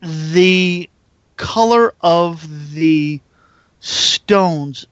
[0.00, 0.88] The
[1.36, 3.20] color of the
[3.80, 4.86] stones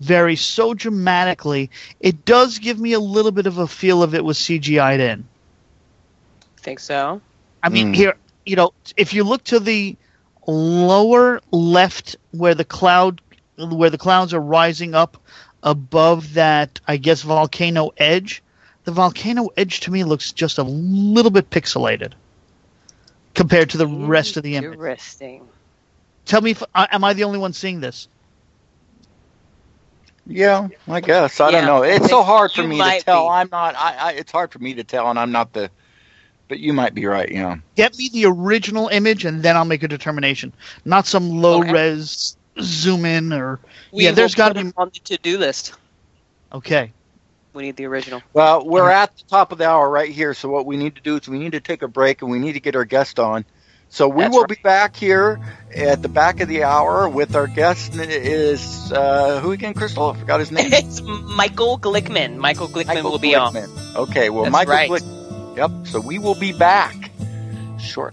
[0.00, 1.70] vary so dramatically.
[2.00, 5.26] It does give me a little bit of a feel of it was CGI'd in.
[6.58, 7.20] Think so?
[7.62, 7.92] I mean, Hmm.
[7.94, 9.96] here, you know, if you look to the
[10.46, 13.20] lower left where the cloud,
[13.56, 15.16] where the clouds are rising up
[15.62, 18.42] above that, I guess, volcano edge,
[18.84, 22.12] the volcano edge to me looks just a little bit pixelated
[23.36, 24.80] compared to the rest of the image.
[24.80, 25.50] Interesting.
[26.26, 28.08] Tell me, if, uh, am I the only one seeing this?
[30.26, 31.40] Yeah, I guess.
[31.40, 31.82] I Yeah, don't know.
[31.82, 33.28] It's so hard for you me to tell.
[33.28, 33.28] be.
[33.28, 33.74] I'm not.
[33.76, 34.12] I, I.
[34.14, 35.70] It's hard for me to tell, and I'm not the.
[36.48, 37.30] But you might be right.
[37.30, 37.56] Yeah.
[37.76, 40.54] Get me the original image, and then I'll make a determination.
[40.84, 43.60] Not some low res zoom in or
[43.92, 44.12] We yeah.
[44.12, 45.74] there's got to be on the to-do list.
[46.52, 46.92] okay.
[47.56, 48.22] We need the original.
[48.34, 48.68] Well, Uh-huh.
[48.68, 50.34] we're at the top of the hour right here.
[50.34, 52.38] So what we need to do is we need to take a break, and we
[52.38, 53.44] need to get our guest on
[53.88, 54.48] So we That's will right.
[54.50, 55.40] be back here
[55.74, 60.10] at the back of the hour with our guest is uh, who again, Crystal?
[60.10, 60.72] I forgot his name.
[60.72, 62.36] it's Michael Glickman.
[62.36, 63.56] Michael Glickman Michael will be on.
[63.96, 64.90] Okay, well, That's Michael right.
[64.90, 65.56] Glick.
[65.56, 65.86] Yep.
[65.86, 67.10] So we will be back.
[67.78, 68.12] Short.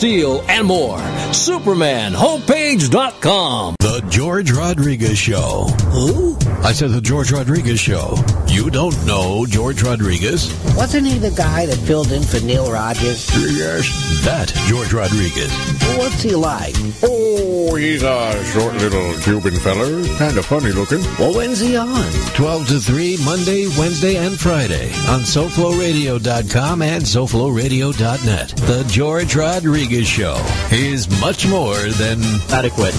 [0.01, 0.97] Steel and more.
[0.97, 3.75] SupermanHomepage.com.
[3.79, 5.67] The George Rodriguez Show.
[5.91, 6.35] Who?
[6.63, 8.15] I said the George Rodriguez Show.
[8.47, 10.53] You don't know George Rodriguez?
[10.75, 13.27] Wasn't he the guy that filled in for Neil Rogers?
[13.57, 14.21] Yes.
[14.23, 15.51] That George Rodriguez.
[15.97, 16.75] What's he like?
[17.03, 20.05] Oh, he's a short little Cuban feller.
[20.17, 21.01] Kind of funny looking.
[21.17, 22.11] Well, when's he on?
[22.35, 28.49] 12 to 3, Monday, Wednesday, and Friday on SoFloRadio.com and SoFloRadio.net.
[28.49, 30.37] The George Rodriguez Show
[30.71, 32.93] is much more than adequate.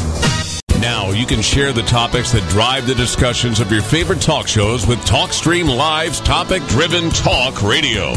[0.82, 4.84] Now you can share the topics that drive the discussions of your favorite talk shows
[4.84, 8.10] with TalkStream Live's topic driven talk radio.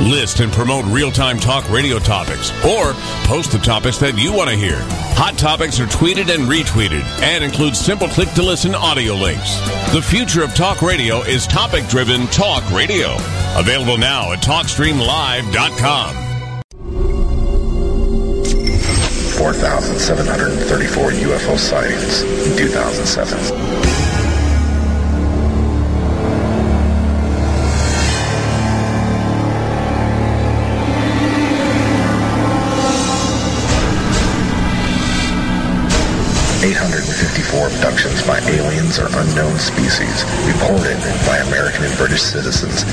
[0.00, 2.92] List and promote real time talk radio topics or
[3.24, 4.76] post the topics that you want to hear.
[5.16, 9.58] Hot topics are tweeted and retweeted and include simple click to listen audio links.
[9.94, 13.14] The future of talk radio is topic driven talk radio.
[13.56, 16.29] Available now at TalkStreamLive.com.
[19.40, 23.38] 4,734 UFO sightings in 2007.
[36.62, 42.20] Eight hundred and fifty-four abductions by aliens or unknown species reported by American and British
[42.20, 42.84] citizens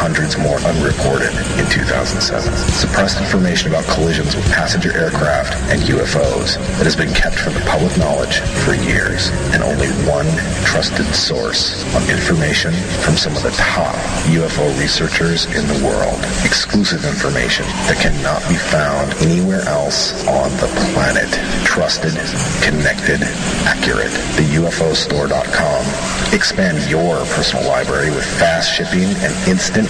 [0.00, 1.28] hundreds more unreported
[1.60, 2.24] in 2007.
[2.72, 7.60] Suppressed information about collisions with passenger aircraft and UFOs that has been kept from the
[7.68, 10.24] public knowledge for years, and only one
[10.64, 12.72] trusted source of information
[13.04, 13.92] from some of the top
[14.32, 16.16] UFO researchers in the world.
[16.48, 21.28] Exclusive information that cannot be found anywhere else on the planet.
[21.68, 22.16] Trusted,
[22.64, 23.20] connected,
[23.68, 24.12] accurate.
[24.40, 25.84] The UFOstore.com.
[26.32, 29.89] Expand your personal library with fast shipping and instant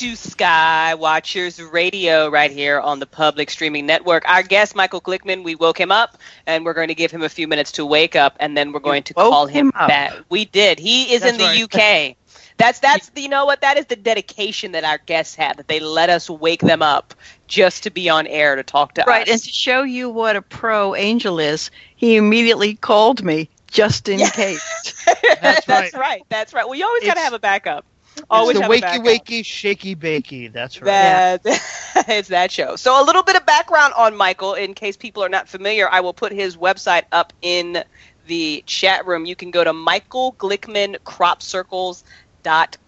[0.00, 4.28] welcome back to Sky Watchers Radio right here on the public streaming network.
[4.28, 7.28] Our guest, Michael Glickman, we woke him up and we're going to give him a
[7.28, 9.88] few minutes to wake up and then we're going to call him, him up.
[9.88, 10.12] back.
[10.28, 10.78] We did.
[10.78, 12.10] He is That's in the right.
[12.12, 12.16] UK.
[12.58, 15.78] That's that's you know what that is the dedication that our guests have that they
[15.78, 17.14] let us wake them up
[17.46, 19.32] just to be on air to talk to Right, us.
[19.32, 24.18] and to show you what a pro Angel is, he immediately called me just in
[24.30, 25.04] case.
[25.40, 25.92] That's, right.
[25.94, 26.22] right.
[26.28, 26.66] That's right.
[26.66, 27.84] Well, you always got to have a backup.
[28.18, 30.52] It's Always the have wakey wakey shaky bakey.
[30.52, 30.86] That's right.
[30.86, 31.40] That
[32.08, 32.76] it's that show.
[32.76, 35.88] So a little bit of background on Michael, in case people are not familiar.
[35.90, 37.82] I will put his website up in
[38.26, 39.26] the chat room.
[39.26, 42.04] You can go to Michael Glickman Crop Circles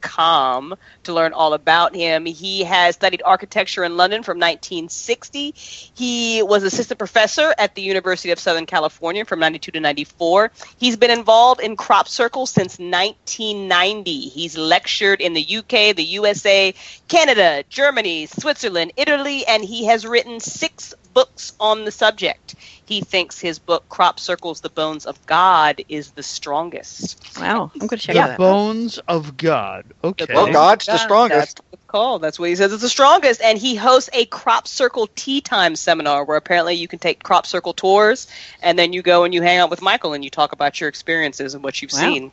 [0.00, 2.24] com to learn all about him.
[2.24, 5.52] He has studied architecture in London from 1960.
[5.54, 10.50] He was assistant professor at the University of Southern California from 92 to 94.
[10.78, 14.28] He's been involved in crop circles since 1990.
[14.28, 16.74] He's lectured in the UK, the USA,
[17.08, 22.54] Canada, Germany, Switzerland, Italy, and he has written six books on the subject.
[22.90, 27.38] He thinks his book, Crop Circles, The Bones of God, is the strongest.
[27.38, 28.38] Wow, I'm going to check The that out.
[28.38, 29.84] bones of God.
[30.02, 30.26] Okay.
[30.34, 31.56] Well, God's the strongest.
[31.58, 32.22] That's what it's called.
[32.22, 32.72] That's what he says.
[32.72, 33.42] It's the strongest.
[33.42, 37.46] And he hosts a crop circle tea time seminar where apparently you can take crop
[37.46, 38.26] circle tours
[38.60, 40.88] and then you go and you hang out with Michael and you talk about your
[40.88, 41.98] experiences and what you've Wow.
[42.00, 42.32] seen.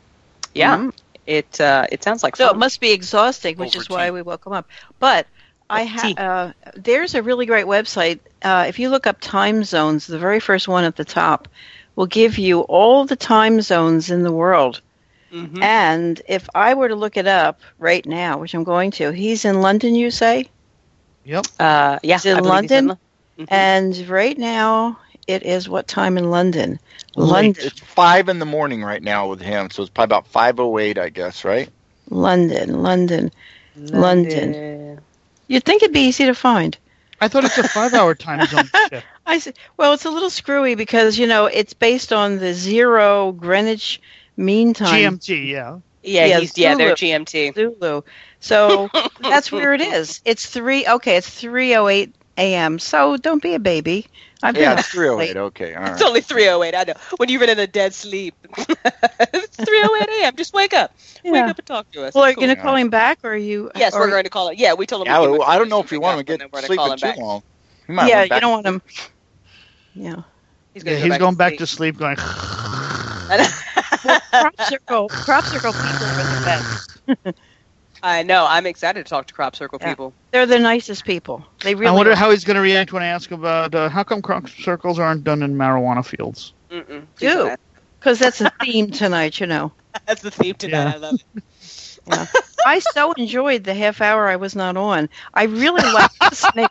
[0.54, 0.76] Yeah.
[0.76, 0.92] Mhm.
[1.24, 2.56] It uh, it sounds like So fun.
[2.56, 4.66] it must be exhausting, which Over is why we woke him up.
[4.98, 5.26] But
[5.70, 8.20] I have uh, there's a really great website.
[8.42, 11.48] Uh, if you look up time zones, the very first one at the top
[11.96, 14.80] will give you all the time zones in the world.
[15.32, 15.62] Mhm.
[15.62, 19.44] And if I were to look it up right now, which I'm going to, he's
[19.44, 20.48] in London, you say,
[21.24, 21.46] Yep.
[21.58, 22.86] Uh, yeah, He's in I believe he's in London?
[22.86, 22.98] Lo-
[23.38, 23.46] Mhm.
[23.50, 26.78] and right now it is what time in London?
[27.16, 27.56] Late.
[27.56, 30.58] London, It's five in the morning right now with him, so it's probably about five
[30.60, 31.68] oh eight, I guess, right?
[32.10, 33.30] London, London.
[33.76, 35.00] London.
[35.48, 36.76] You'd think it'd be easy to find.
[37.20, 39.06] I thought it's a five-hour time zone shift.
[39.26, 39.52] I see.
[39.76, 44.00] Well, it's a little screwy because you know it's based on the zero Greenwich
[44.36, 45.18] Mean Time.
[45.18, 45.48] GMT.
[45.48, 45.78] Yeah.
[46.02, 47.54] Yeah, Yeah, he's yeah, they're GMT.
[47.54, 48.02] Zulu.
[48.40, 48.88] So
[49.20, 50.20] that's where it is.
[50.24, 50.86] It's three.
[50.86, 52.78] Okay, it's three oh eight a.m.
[52.78, 54.06] So don't be a baby.
[54.42, 55.36] I've Yeah, up it's three oh late.
[55.36, 56.74] Okay, all It's only 308.
[56.74, 56.94] I know.
[57.16, 58.34] When you've been in a dead sleep.
[58.56, 60.36] it's 308 a.m.
[60.36, 60.92] Just wake up.
[61.24, 62.14] Wake up and talk to us.
[62.14, 62.44] Well, are you cool.
[62.44, 63.70] going to call him back, or are you?
[63.74, 64.58] Yes, or, we're going to call it.
[64.58, 65.12] Yeah, we told him.
[65.12, 66.48] Yeah, we give well, a I don't know if we want him to get then
[66.52, 67.18] gonna call sleeping too back.
[67.18, 67.42] long.
[67.86, 68.82] He might Yeah, went you don't want him.
[69.94, 70.22] Yeah.
[70.74, 72.16] He's Yeah, going, he's going back to sleep, going.
[74.38, 75.08] crop circle.
[75.24, 76.98] Crop circle people are the best.
[78.02, 78.46] I know.
[78.48, 79.88] I'm excited to talk to crop circle Yeah.
[79.90, 80.12] people.
[80.30, 81.44] They're the nicest people.
[81.62, 81.88] They really.
[81.88, 82.16] I wonder are.
[82.16, 85.24] how he's going to react when I ask about uh, how come crop circles aren't
[85.24, 86.52] done in marijuana fields.
[86.70, 87.06] Mm-mm.
[87.18, 87.54] do
[87.98, 89.40] because that's a theme tonight.
[89.40, 89.72] You know.
[90.06, 90.84] That's the theme tonight.
[90.84, 90.94] Yeah.
[90.94, 91.42] I love it.
[92.06, 92.24] Yeah.
[92.64, 95.10] I so enjoyed the half hour I was not on.
[95.34, 96.68] I really liked listening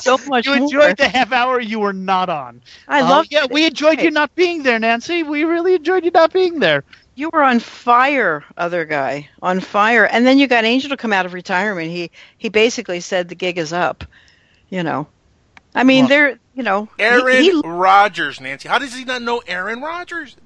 [0.00, 0.62] so much You more.
[0.62, 2.60] enjoyed the half hour you were not on.
[2.86, 3.50] I Uh, loved Yeah, it.
[3.50, 5.22] we enjoyed you not being there, Nancy.
[5.22, 6.84] We really enjoyed you not being there.
[7.16, 10.04] You were on fire, other guy, on fire.
[10.04, 11.90] And then you got Angel to come out of retirement.
[11.90, 14.04] He he basically said the gig is up.
[14.68, 15.06] You know,
[15.74, 18.68] I mean, Well- they're you know, he- Aaron he- Rodgers, Nancy.
[18.68, 20.36] How does he not know Aaron Rodgers?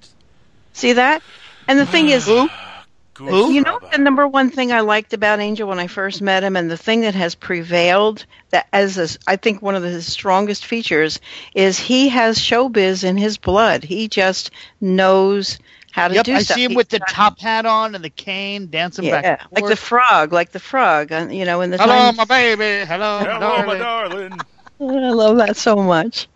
[0.73, 1.23] see that.
[1.67, 2.27] And the thing is,
[3.21, 6.57] you know the number one thing I liked about Angel when I first met him,
[6.57, 10.65] and the thing that has prevailed that as a, I think one of his strongest
[10.67, 11.21] features
[11.55, 13.85] is he has showbiz in his blood.
[13.85, 14.51] He just
[14.81, 15.59] knows
[15.93, 16.55] how to Yep, do I stuff.
[16.57, 19.63] see him He- with the top hat on and the cane dancing yeah, back and
[19.63, 22.87] like the frog, like the frog, uh, you know, in the Hello, time- my baby.
[22.87, 23.79] Hello, Hello, my darling.
[23.79, 24.47] darling.
[24.81, 26.29] I love that so much.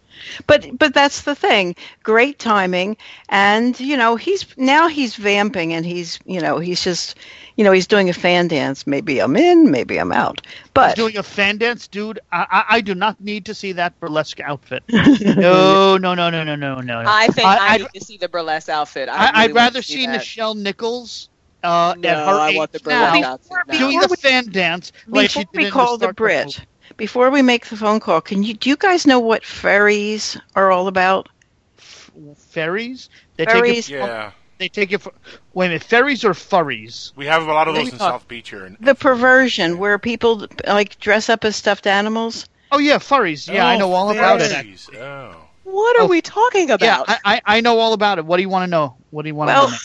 [0.47, 1.75] But but that's the thing.
[2.03, 2.97] Great timing
[3.29, 7.17] and you know, he's now he's vamping and he's you know, he's just
[7.57, 8.87] you know, he's doing a fan dance.
[8.87, 10.41] Maybe I'm in, maybe I'm out.
[10.45, 12.21] He's But doing a fan dance, dude.
[12.33, 14.83] I, I, I do not need to see that burlesque outfit.
[14.91, 17.03] no, no, no, no, no, no, no.
[17.07, 19.09] I think I, I, need to see the burlesque outfit.
[19.09, 20.21] I I, really I'd rather to see that.
[20.21, 21.29] Nichelle Nichols
[21.63, 23.59] uh, No, at her I age want the now, burlesque outfit.
[23.67, 23.79] now.
[23.79, 26.47] doing the fan dance like she before did we in call the Star Trek Brit,
[26.47, 26.67] movie.
[27.03, 30.71] Before we make the phone call, can you do you guys know what fairies are
[30.71, 31.29] all about?
[32.37, 33.09] Ferries?
[33.37, 33.87] They Fairies.
[33.87, 33.99] take it.
[33.99, 34.99] Yeah, They take it.
[35.03, 35.13] For,
[35.53, 35.83] wait a minute.
[35.83, 37.13] Ferries or furries?
[37.17, 38.65] we have a lot of those we in talk- South Beach here.
[38.67, 42.47] And The perversion where people like dress up as stuffed animals.
[42.71, 43.51] Oh yeah, furries.
[43.53, 44.65] Yeah, I Oh, know all about it.
[44.95, 45.35] Oh.
[45.65, 47.09] What are Oh, we talking Yeah, about?
[47.09, 48.25] I, I, I know all about it.
[48.27, 48.97] What do you want to know?
[49.11, 49.77] What do you want to Well, know?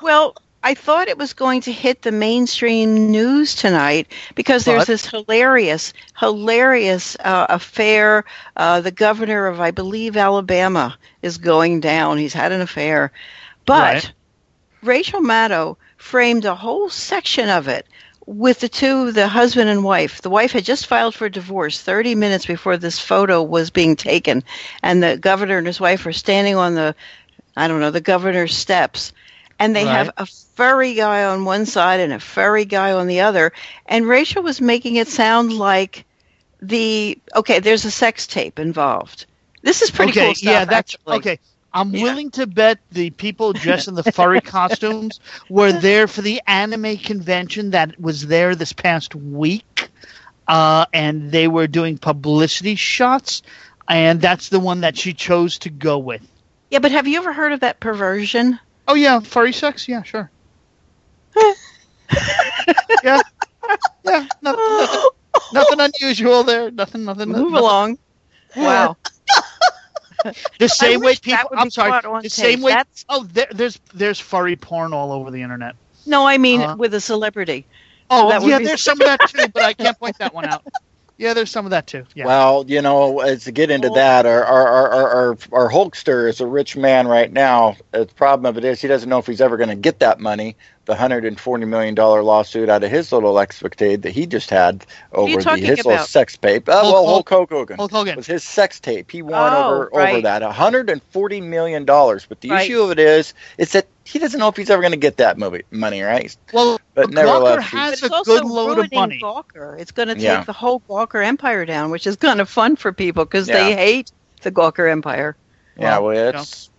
[0.00, 4.86] Well, I thought it was going to hit the mainstream news tonight because there's But-
[4.88, 8.24] this hilarious, hilarious uh, affair.
[8.56, 12.18] Uh, the governor of, I believe, Alabama is going down.
[12.18, 13.12] He's had an affair.
[13.64, 14.12] But Right.
[14.82, 17.86] Rachel Maddow framed a whole section of it
[18.26, 20.20] with the two, the husband and wife.
[20.22, 24.44] The wife had just filed for divorce 30 minutes before this photo was being taken,
[24.82, 26.94] and the governor and his wife are standing on the,
[27.56, 29.12] I don't know, the governor's steps,
[29.58, 30.26] and they have a
[30.60, 33.50] furry guy on one side and a furry guy on the other,
[33.86, 36.04] and Rachel was making it sound like
[36.60, 37.60] the okay.
[37.60, 39.24] There's a sex tape involved.
[39.62, 40.52] This is pretty okay, cool stuff.
[40.52, 41.16] yeah, that's actually.
[41.16, 41.38] okay.
[41.72, 45.18] I'm willing to bet the people dressed in the furry costumes
[45.48, 49.88] were there for the anime convention that was there this past week,
[50.46, 53.40] uh, and they were doing publicity shots,
[53.88, 56.26] and that's the one that she chose to go with.
[56.70, 58.60] Yeah, but have you ever heard of that perversion?
[58.86, 59.88] Oh yeah, furry sex.
[59.88, 60.30] Yeah, sure.
[63.04, 63.20] yeah,
[64.04, 64.26] yeah.
[64.42, 65.10] Nothing, nothing,
[65.52, 66.70] nothing unusual there.
[66.70, 67.04] Nothing.
[67.04, 67.28] Nothing.
[67.28, 67.54] Move nothing.
[67.56, 67.98] along.
[68.56, 68.96] Wow.
[70.58, 71.48] The same way people.
[71.56, 71.98] I'm sorry.
[72.02, 72.30] The tape.
[72.30, 72.72] same way.
[72.72, 75.76] That's- Oh, there, there's there's furry porn all over the internet.
[76.04, 77.64] No, I mean Uh, with a celebrity.
[78.10, 80.44] Oh, That yeah, be- there's some of that too, but I can't point that one
[80.44, 80.62] out.
[81.20, 82.04] Yeah, there's some of that too.
[82.14, 82.24] Yeah.
[82.24, 86.40] Well, you know, as to get into that, our our, our, our, our Hulkster is
[86.40, 87.76] a rich man right now.
[87.90, 90.18] The problem of it is he doesn't know if he's ever going to get that
[90.18, 90.56] money.
[90.86, 94.48] The hundred and forty million dollar lawsuit out of his little escapade that he just
[94.48, 96.68] had over the his little sex tape.
[96.70, 97.76] Uh, Hulk- well, Hulk, Hulk- Hogan.
[97.76, 98.16] Hulk Hogan.
[98.16, 99.10] was his sex tape.
[99.10, 102.24] He won Oh, over over that hundred and forty million dollars.
[102.26, 102.62] But the Right.
[102.64, 105.18] issue of it is, it's that he doesn't know if he's ever going to get
[105.18, 106.34] that movie money, right?
[106.52, 109.20] Well, But Gawker nevertheless, But has a also good load of money.
[109.22, 109.78] Gawker.
[109.78, 110.44] It's going to take Yeah.
[110.44, 113.64] the whole Gawker empire down, which is kind of fun for people because Yeah.
[113.64, 114.10] they hate
[114.42, 115.36] the Gawker empire.
[115.76, 116.40] yeah, Well, well, you know.
[116.40, 116.70] it's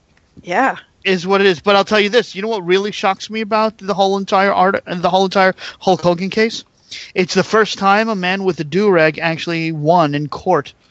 [0.44, 0.76] Yeah.
[1.04, 1.60] Is what it is.
[1.62, 2.36] But I'll tell you this.
[2.36, 5.56] You know what really shocks me about the whole entire art and the whole entire
[5.80, 6.64] Hulk Hogan case?
[7.16, 10.74] It's the first time a man with a do rag actually won in court.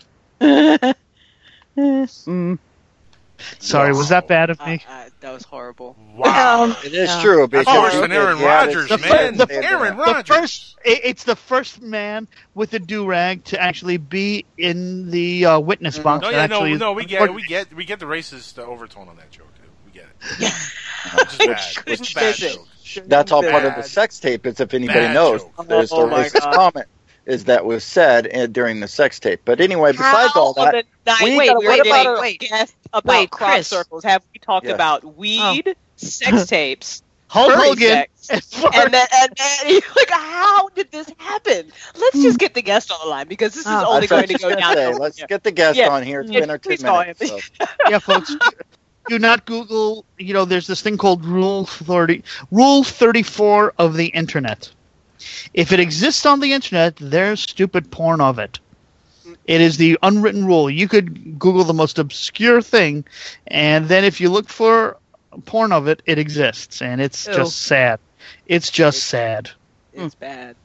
[1.76, 2.58] Mm.
[3.58, 4.82] Sorry, was that bad of Uh, me?
[4.88, 5.96] uh, that was horrible.
[6.14, 6.64] Wow.
[6.64, 7.22] Um, it is Yeah.
[7.22, 7.46] true.
[7.46, 9.36] That's because- worse than Aaron yeah, Rodgers, it's- man.
[9.36, 10.26] the- they- Aaron The Rodgers.
[10.36, 15.46] first, it- it's the first man with a do rag to actually be in the
[15.46, 16.22] uh, witness box.
[16.22, 17.34] No, yeah, no, actually no, we get it.
[17.34, 19.48] We get we get the racist uh, overtone on that joke.
[19.56, 19.62] Too.
[19.86, 20.52] We get it.
[21.14, 21.60] It's just bad.
[21.86, 22.66] It's Which bad joke.
[23.06, 24.46] That's all part of the sex tape.
[24.46, 25.68] Is if anybody Bad knows, joke.
[25.68, 26.54] there's Oh the my racist God.
[26.54, 26.86] comment
[27.26, 29.40] is that was said uh, during the sex tape.
[29.44, 30.72] But anyway, besides How all that,
[31.04, 32.40] the night- we wait, gotta- wait, wait, about wait, our- wait.
[32.40, 33.68] Guess about Wait, crop Chris.
[33.68, 34.04] circles.
[34.04, 34.74] Have we talked Yes.
[34.74, 38.04] about weed, sex tapes, Hulk Hogan.
[38.16, 41.70] sex, and then and then like how did this happen?
[41.98, 43.94] Let's just get the guest on the line because this is Oh.
[43.94, 44.94] only That's what I going to was go gonna down.
[44.94, 44.98] say.
[45.00, 45.88] Let's get the guest Yeah.
[45.90, 46.22] on here.
[46.22, 47.28] It's Yeah, been our two minutes.
[47.28, 47.38] so.
[47.88, 48.34] yeah, folks.
[49.08, 50.04] Do not Google.
[50.18, 54.70] You know, there's this thing called Rule Thirty, Rule Thirty-four of the Internet.
[55.54, 58.58] If it exists on the internet, there's stupid porn of it.
[59.46, 60.70] It is the unwritten rule.
[60.70, 63.04] You could Google the most obscure thing,
[63.46, 64.96] and then if you look for
[65.44, 67.34] porn of it, it exists, and it's Ew.
[67.34, 68.00] just sad.
[68.46, 69.50] It's just sad.
[69.92, 70.20] It's hmm.
[70.20, 70.56] bad.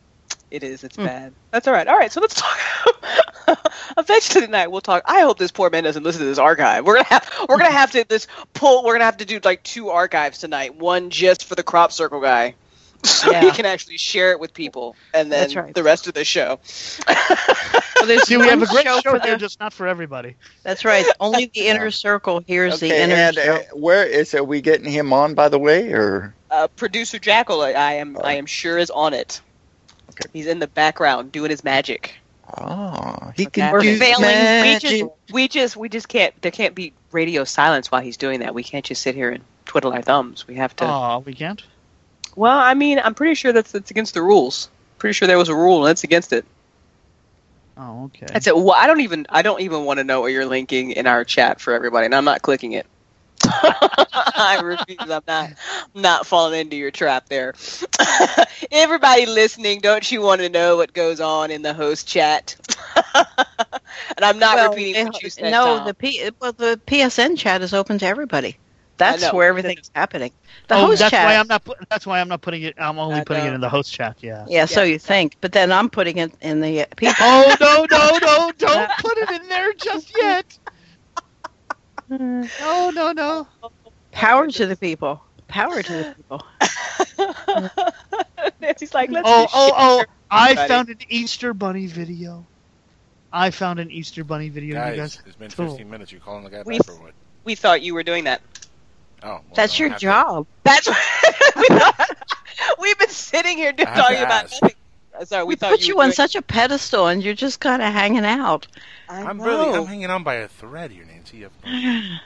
[0.52, 0.84] It is.
[0.84, 1.06] It's hmm.
[1.06, 1.34] bad.
[1.52, 1.88] That's all right.
[1.88, 2.12] All right.
[2.12, 2.58] So let's talk.
[3.98, 5.04] Eventually tonight we'll talk.
[5.06, 6.86] I hope this poor man doesn't listen to this archive.
[6.86, 7.30] We're gonna have.
[7.48, 8.84] We're gonna have to this pull.
[8.84, 10.76] We're gonna have to do like two archives tonight.
[10.76, 12.56] One just for the crop circle guy,
[13.10, 13.54] so he Yeah.
[13.54, 15.74] can actually share it with people, and then right.
[15.74, 16.60] the rest of the show.
[17.98, 19.88] Well, there's See, we have a great show show for here, the- just not for
[19.88, 20.36] everybody.
[20.64, 21.06] That's right.
[21.20, 23.56] Only the inner circle hears the inner and circle.
[23.56, 25.34] uh, where is are we getting him on?
[25.34, 28.18] By the way, or Uh, Producer Jackal, I I am.
[28.22, 29.40] I am sure is on it.
[30.12, 30.30] Okay.
[30.34, 32.14] He's in the background doing his magic.
[32.58, 33.62] oh, he Okay.
[33.62, 34.22] can We're do failing.
[34.24, 34.90] magic.
[34.92, 36.40] We just, we just, we just can't.
[36.42, 38.54] There can't be radio silence while he's doing that.
[38.54, 40.48] We can't just sit here and twiddle our thumbs.
[40.48, 40.86] We have to.
[40.86, 41.64] Oh, we can't.
[42.36, 44.70] Well, I mean, I'm pretty sure that's that's against the rules.
[44.98, 46.46] Pretty sure there was a rule and it's against it.
[47.78, 48.28] Oh, okay.
[48.28, 48.56] That's it.
[48.56, 49.26] Well, I don't even.
[49.30, 52.16] I don't even want to know what you're linking in our chat for everybody, and
[52.16, 52.86] I'm not clicking it.
[53.46, 55.00] I refuse.
[55.02, 55.50] I'm not.
[55.96, 57.54] I'm not falling into your trap there.
[58.72, 62.56] Everybody listening, don't you want to know what goes on in the host chat?
[63.16, 63.26] and
[64.22, 65.52] I'm not Well, repeating they- what you said.
[65.52, 65.86] no, Tom.
[65.88, 68.58] the P, well, the PSN chat is open to everybody.
[68.98, 70.32] That's where everything's happening.
[70.68, 71.26] The oh, host that's chat.
[71.26, 71.68] why I'm not.
[71.90, 72.76] That's why I'm not putting it.
[72.78, 74.18] I'm only I putting it in the host chat.
[74.22, 74.46] Yeah.
[74.48, 74.94] yeah, so Yeah.
[74.94, 77.16] you think, but then I'm putting it in the uh, people.
[77.20, 78.52] Oh no no no!
[78.58, 80.58] Don't put it in there just yet.
[82.08, 83.48] No no no.
[84.12, 85.22] Power to the people.
[85.48, 86.44] Power to the people.
[88.62, 89.76] Nancy's like, let's Oh just oh shit.
[90.10, 90.14] oh!
[90.30, 90.68] I everybody.
[90.70, 92.46] found an Easter Bunny video.
[93.34, 94.76] I found an Easter Bunny video.
[94.76, 95.20] you Guys, guys.
[95.26, 95.70] it's been Cool.
[95.70, 96.12] 15 minutes.
[96.12, 97.14] You're calling the guy We- back or what?
[97.44, 98.42] We thought you were doing that.
[99.26, 100.48] Oh, well, That's then your I have to- job.
[100.64, 100.88] That's
[101.58, 102.18] we thought,
[102.80, 104.76] we've been sitting here I have talking about nothing.
[105.24, 107.60] Sorry, we, We put you, you were on doing- such a pedestal, and you're just
[107.60, 108.68] kind of hanging out.
[109.10, 109.46] I I'm know.
[109.46, 111.38] really, I'm hanging on by a thread here, Nancy.
[111.38, 112.18] You have no-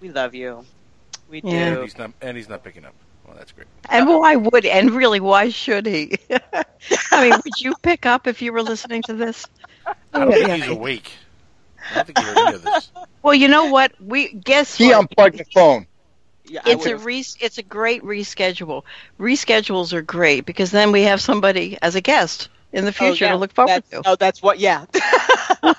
[0.00, 0.64] We love you.
[1.30, 1.48] We do.
[1.48, 1.54] Yeah.
[1.74, 2.94] And he's not, and he's not picking up.
[3.26, 3.68] Well, that's great.
[3.88, 6.18] And why would and really why should he?
[7.10, 9.46] I mean, would you pick up if you were listening to this?
[9.86, 11.10] I don't think he's awake.
[11.90, 12.90] I don't think he heard any of this.
[13.22, 13.92] Well, you know what?
[14.00, 14.98] We guess He what?
[14.98, 15.86] unplugged the phone.
[16.46, 18.82] Yeah, it's a would've- re- it's a great reschedule.
[19.18, 23.24] Reschedules are great because then we have somebody as a guest in the Oh, future
[23.26, 24.02] yeah, to look forward that's, to.
[24.04, 24.58] Oh, that's what.
[24.58, 24.84] Yeah.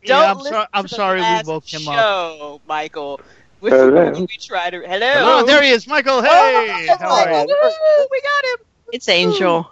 [0.00, 1.94] Yeah, Don't I'm, so- I'm sorry we last woke him up.
[1.94, 3.20] show, Michael.
[3.60, 4.12] We, Hello.
[4.12, 4.78] we try to.
[4.80, 5.12] Hello.
[5.40, 6.18] Oh, there he is, Michael.
[6.18, 7.46] Oh, hey, Oh, how are you?
[7.48, 8.66] woo, we got him.
[8.92, 9.68] It's Angel.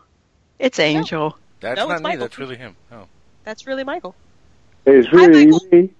[0.58, 1.38] It's Angel.
[1.60, 2.02] That's No, not me.
[2.02, 2.20] Michael.
[2.22, 2.74] That's really him.
[2.90, 3.06] Oh.
[3.44, 4.14] That's really Michael.
[4.84, 5.90] It's really me.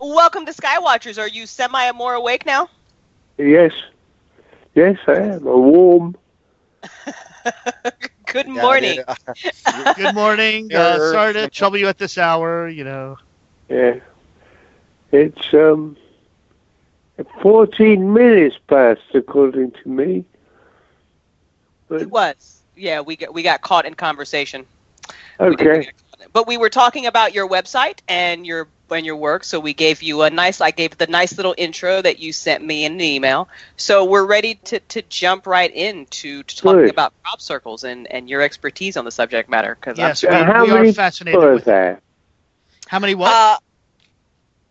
[0.00, 1.18] Welcome to Skywatchers.
[1.20, 2.70] Are you semi more awake now?
[3.38, 3.72] Yes.
[4.74, 5.46] Yes, I am.
[5.46, 6.16] A warm.
[8.26, 9.00] Good morning.
[9.96, 10.74] Good morning.
[10.74, 12.68] Uh, sorry to trouble you at this hour.
[12.68, 13.18] You know.
[13.68, 14.00] Yeah.
[15.10, 15.96] It's um,
[17.40, 20.24] 14 minutes past, according to me.
[21.90, 22.62] It was.
[22.76, 24.66] Yeah, we got we got caught in conversation.
[25.40, 25.88] Okay.
[26.32, 30.02] But we were talking about your website and your and your work, so we gave
[30.02, 33.00] you a nice I gave the nice little intro that you sent me in an
[33.00, 33.48] email.
[33.76, 36.90] So we're ready to, to jump right into to talking Good.
[36.90, 39.74] about crop circles and, and your expertise on the subject matter.
[39.74, 42.00] Because Yes, Uh, we, how we many are fascinated people with are there?
[42.86, 43.32] How many what?
[43.32, 43.58] Uh,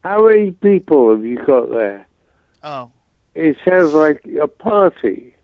[0.04, 2.08] How many people have you got there?
[2.64, 2.92] oh.
[3.36, 5.36] It sounds like a party.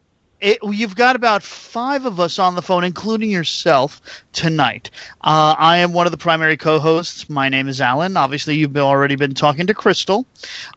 [0.43, 4.01] It, you've got about five of us on the phone, including yourself,
[4.33, 4.89] tonight.
[5.21, 7.29] Uh, I am one of the primary co-hosts.
[7.29, 8.17] My name is Alan.
[8.17, 10.25] Obviously, you've been, already been talking to Crystal.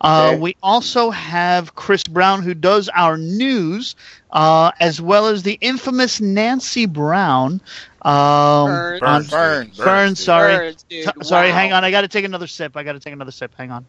[0.00, 0.38] Uh, Okay.
[0.40, 3.96] We also have Chris Brown, who does our news,
[4.30, 7.60] uh, as well as the infamous Nancy Brown.
[8.02, 9.02] Um, Burns.
[9.02, 9.30] on- Burns, dude.
[9.30, 10.56] Burns, Burns, sorry.
[10.56, 11.04] Burns, dude.
[11.06, 11.54] So- sorry, Wow.
[11.56, 11.84] hang on.
[11.84, 12.76] I got to take another sip.
[12.76, 13.52] I got to take another sip.
[13.58, 13.84] Hang on.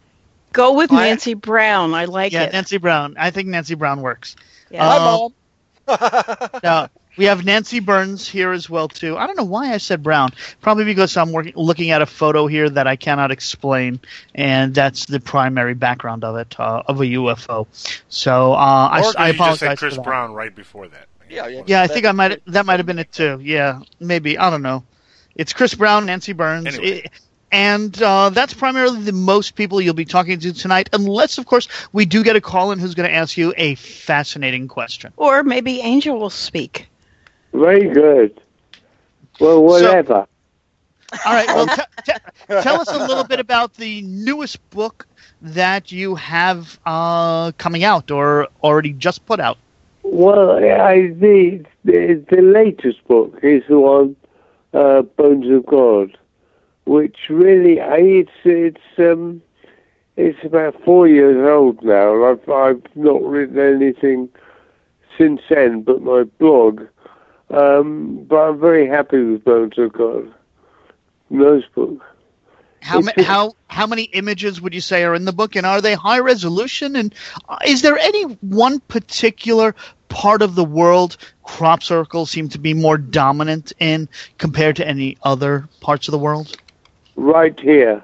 [0.53, 1.93] Go with I- Nancy Brown.
[1.93, 2.53] I like yeah, it.
[2.53, 3.15] Nancy Brown.
[3.19, 4.35] I think Nancy Brown works.
[4.71, 4.87] Yeah.
[4.89, 5.29] Uh,
[6.63, 9.17] now, we have Nancy Burns here as well too.
[9.17, 10.31] I don't know why I said Brown.
[10.61, 13.99] Probably because I'm working, looking at a photo here that I cannot explain,
[14.35, 17.65] and that's the primary background of it uh, of a UFO.
[18.09, 19.97] So uh, I, or I could you just apologize say for Chris.
[19.97, 21.07] Brown right before that?
[21.29, 21.63] Yeah, yeah.
[21.65, 23.39] Yeah, I think I might that might have been it too.
[23.41, 24.83] Yeah, maybe I don't know.
[25.35, 27.01] It's Chris Brown, Nancy Burns, Anyway.
[27.03, 27.11] It-
[27.51, 31.67] and uh, that's primarily the most people you'll be talking to tonight, unless of course
[31.93, 35.13] we do get a call in who's going to ask you a fascinating question.
[35.17, 36.87] Or maybe Angel will speak.
[37.53, 38.39] Very good.
[39.39, 40.27] Well, whatever.
[41.25, 41.47] All right.
[41.47, 42.13] Well, t- t-
[42.61, 45.07] tell us a little bit about the newest book
[45.41, 49.57] that you have uh, coming out or already just put out.
[50.03, 54.15] Well, I, the, the the latest book is the one,
[54.73, 56.17] uh, Bones of God,
[56.87, 59.41] which really it's it's um
[60.15, 62.15] it's about four years old now.
[62.15, 64.29] and I've I've not written anything
[65.17, 66.87] since then, but my blog.
[67.49, 70.33] Um, but I'm very happy with Bones of God.
[71.29, 72.03] Nice book.
[72.81, 75.81] How ma- how how many images would you say are in the book, and are
[75.81, 76.95] they high resolution?
[76.95, 77.13] And
[77.49, 79.75] uh, is there any one particular
[80.09, 84.07] part of the world crop circles seem to be more dominant in
[84.37, 86.55] compared to any other parts of the world?
[87.17, 88.03] Right here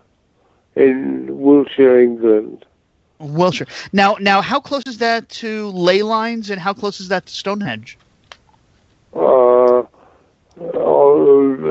[0.76, 2.66] in Wiltshire, England.
[3.20, 3.68] Wiltshire.
[3.94, 7.34] Now, now, how close is that to ley lines, and how close is that to
[7.34, 7.98] Stonehenge?
[9.16, 9.84] Uh, uh,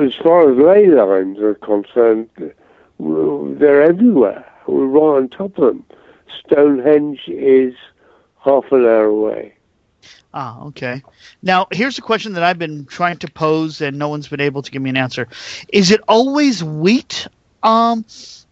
[0.01, 2.31] as far as ley lines are concerned,
[2.99, 4.51] they're everywhere.
[4.67, 5.85] We're right on top of them.
[6.47, 7.75] Stonehenge is
[8.45, 9.55] half an hour away.
[10.35, 11.03] Ah, okay.
[11.43, 14.63] Now, here's a question that I've been trying to pose, and no one's been able
[14.63, 15.29] to give me an answer.
[15.73, 17.27] Is it always wheat?
[17.63, 18.05] Um,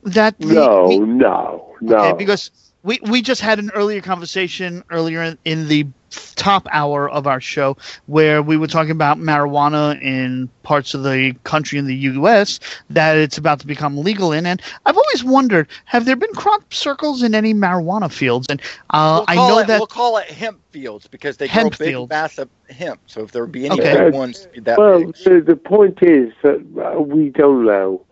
[0.04, 1.96] that the, No, no, no.
[1.96, 2.50] Okay, because
[2.82, 7.40] we we just had an earlier conversation earlier in, in the top hour of our
[7.40, 7.76] show
[8.06, 12.58] where we were talking about marijuana in parts of the country in the U.S.
[12.90, 16.72] that it's about to become legal in, and I've always wondered: have there been crop
[16.72, 18.46] circles in any marijuana fields?
[18.48, 18.60] And
[18.90, 21.70] uh, We'll I know it, that we'll call it hemp fields because they Hemp grow
[21.70, 22.08] big, fields.
[22.08, 23.00] massive hemp.
[23.06, 23.80] So if there would be any Okay.
[23.80, 26.60] big ones that well, the, the point is that
[26.96, 28.06] uh, we don't know.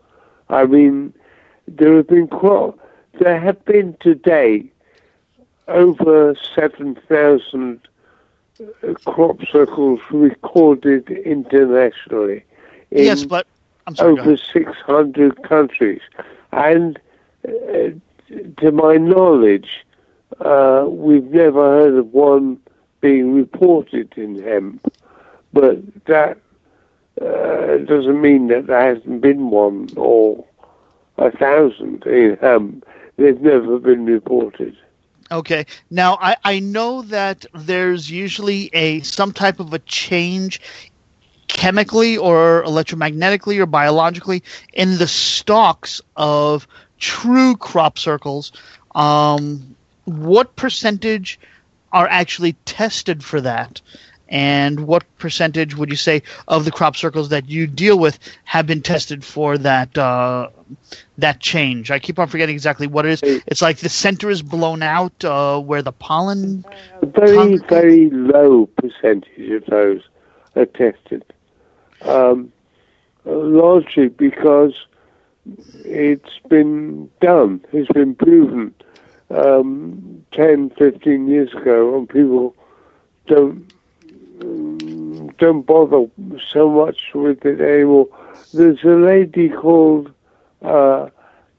[0.49, 1.15] I mean,
[1.67, 2.75] there have been quite,
[3.21, 4.73] there have been today
[5.69, 7.81] over seven thousand
[8.61, 12.45] uh, crop circles recorded internationally.
[12.91, 13.47] In yes, but
[13.87, 14.19] I'm sorry.
[14.19, 16.01] over 600 countries.
[16.53, 16.99] And
[17.47, 17.91] uh,
[18.59, 19.87] to my knowledge,
[20.41, 22.59] uh, we've never heard of one
[23.01, 24.93] being reported in hemp.
[25.53, 26.39] But that
[27.21, 30.45] uh, doesn't mean that there hasn't been one or
[31.17, 32.85] a thousand in hemp.
[33.17, 34.77] They've never been reported.
[35.31, 35.67] Okay.
[35.91, 40.61] Now I, I know that there's usually a some type of a change
[41.49, 44.43] chemically or electromagnetically or biologically
[44.73, 46.67] in the stalks of
[46.99, 48.53] true crop circles.
[48.95, 51.39] Um, what percentage
[51.93, 53.81] are actually tested for that?
[54.29, 58.67] And what percentage would you say of the crop circles that you deal with have
[58.67, 60.51] been tested for that uh,
[61.17, 61.91] that change?
[61.91, 63.43] I keep on forgetting exactly what it is.
[63.47, 66.65] It's like the center is blown out uh, where the pollen.
[67.01, 70.03] A very, very low percentage of those
[70.57, 71.25] are tested.
[72.03, 72.53] Um,
[73.25, 74.75] largely because
[75.85, 78.75] it's been done, it's been proven
[79.31, 82.55] um, 10, 15 years ago, and people
[83.27, 83.73] don't
[84.39, 86.07] don't bother
[86.53, 88.09] so much with it anymore.
[88.53, 90.13] There's a lady called
[90.63, 91.09] uh,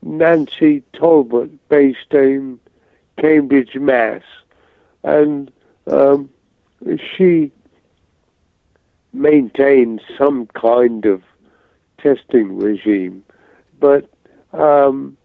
[0.01, 2.59] Nancy Talbott, based in
[3.19, 4.23] Cambridge, Mass,
[5.03, 5.51] and
[5.87, 6.29] um,
[6.97, 7.51] she
[9.13, 11.23] maintains some kind of
[11.97, 13.23] testing regime,
[13.79, 14.09] but
[14.53, 15.17] um,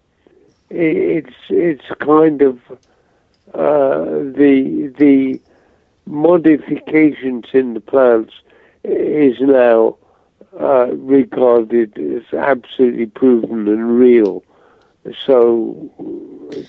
[0.70, 2.58] it's it's kind of
[3.54, 4.04] uh,
[4.34, 5.40] the the
[6.06, 8.34] modifications in the plants
[8.82, 9.96] is now
[10.60, 14.44] uh, regarded as absolutely proven and real.
[15.26, 15.90] So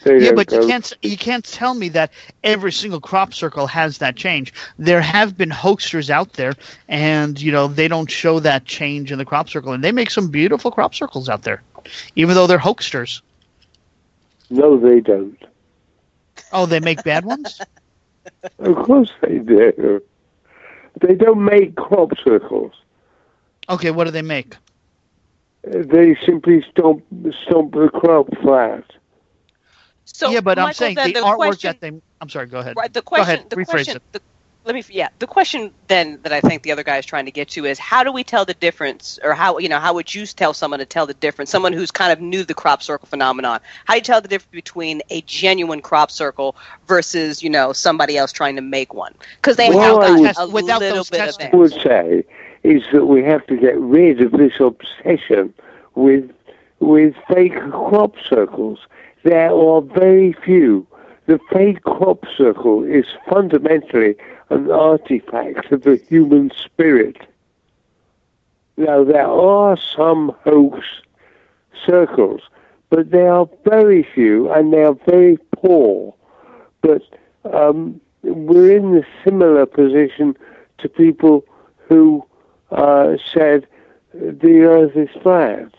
[0.04, 2.12] they yeah, but you can't you can't tell me that
[2.44, 4.54] every single crop circle has that change.
[4.78, 6.54] There have been hoaxers out there,
[6.90, 10.12] and you know they don't show that change in the crop circle, and they make
[10.12, 11.62] some beautiful crop circles out there,
[12.18, 13.22] even though they're hoaxsters.
[14.50, 15.42] No, they don't.
[16.52, 17.62] Oh, they make bad ones.
[18.60, 20.02] Of course they do.
[21.02, 22.74] They don't make crop circles.
[23.70, 24.56] Okay, what do they make?
[25.64, 27.04] They simply stomp
[27.44, 28.84] stomp the crop flat.
[30.06, 31.92] So, yeah, but I'm saying the, the artwork question- that they.
[32.22, 32.46] I'm sorry.
[32.46, 32.76] Go ahead.
[32.78, 32.94] Right.
[32.94, 33.36] The Go question.
[33.36, 33.50] ahead.
[33.50, 33.96] The rephrase question.
[33.98, 34.04] it.
[34.14, 34.22] The,
[34.66, 34.84] let me.
[34.90, 35.10] Yeah.
[35.20, 37.78] The question then that I think the other guy is trying to get to is
[37.80, 40.80] how do we tell the difference, or how you know how would you tell someone
[40.80, 41.50] to tell the difference?
[41.52, 43.60] Someone who's kind of new to the crop circle phenomenon.
[43.86, 46.56] How do you tell the difference between a genuine crop circle
[46.88, 49.14] versus you know somebody else trying to make one?
[49.38, 51.50] Because they Well, I have would- got a Without little those bit tests, of I
[51.52, 51.58] that.
[51.58, 52.24] would say
[52.64, 55.54] is that we have to get rid of this obsession
[55.94, 56.32] with
[56.80, 58.80] with fake crop circles.
[59.24, 60.86] There are very few.
[61.28, 64.16] The fake crop circle is fundamentally
[64.50, 67.18] an artifact of the human spirit.
[68.78, 70.80] Now there are some hoax
[71.86, 72.42] circles,
[72.90, 76.14] but they are very few and they are very poor.
[76.82, 77.02] But
[77.52, 80.36] um, we're in a similar position
[80.80, 81.46] to people
[81.88, 82.26] who
[82.72, 83.68] uh, said
[84.14, 85.72] the Earth is flat.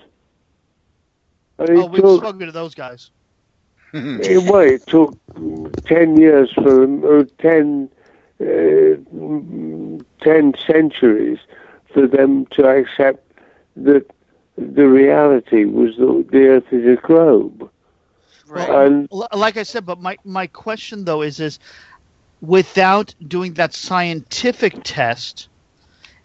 [1.59, 3.10] And it Oh, we've took- spoken to those guys.
[3.93, 5.16] it, well, it took
[5.86, 7.95] ten years for them, or ten, uh, mm,
[8.38, 9.96] ten
[10.66, 11.38] centuries
[11.92, 13.32] for them to accept
[13.76, 14.10] that
[14.56, 17.70] the reality was that the Earth is a globe.
[18.48, 18.68] Right.
[18.68, 21.58] And like I said, but my, my question though is is
[22.40, 25.48] without doing that scientific test,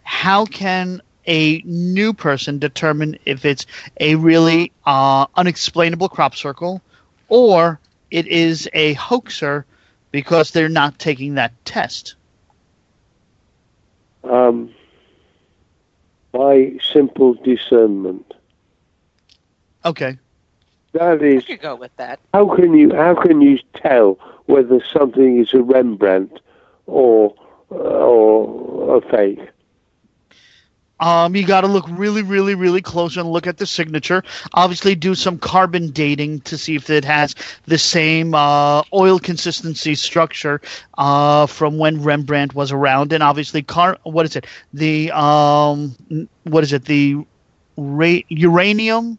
[0.04, 3.66] how can a new person determine if it's
[4.00, 6.82] a really uh, unexplainable crop circle
[7.28, 7.80] or
[8.10, 9.64] it is a hoaxer
[10.12, 12.14] because they're not taking that test?
[14.24, 14.72] um,
[16.32, 18.32] by simple discernment,
[19.84, 20.16] Okay.
[20.92, 22.20] that I could go with that.
[22.32, 26.40] How can you how can you tell whether something is a Rembrandt
[26.86, 27.34] or
[27.70, 29.40] or a fake?
[31.02, 34.22] Um, you got to look really, really, really close and look at the signature.
[34.54, 37.34] Obviously, do some carbon dating to see if it has
[37.66, 40.60] the same uh, oil consistency structure
[40.96, 43.12] uh, from when Rembrandt was around.
[43.12, 44.46] And obviously, car what is it?
[44.72, 45.96] The um,
[46.44, 46.84] what is it?
[46.84, 47.16] The
[47.76, 49.18] ra- uranium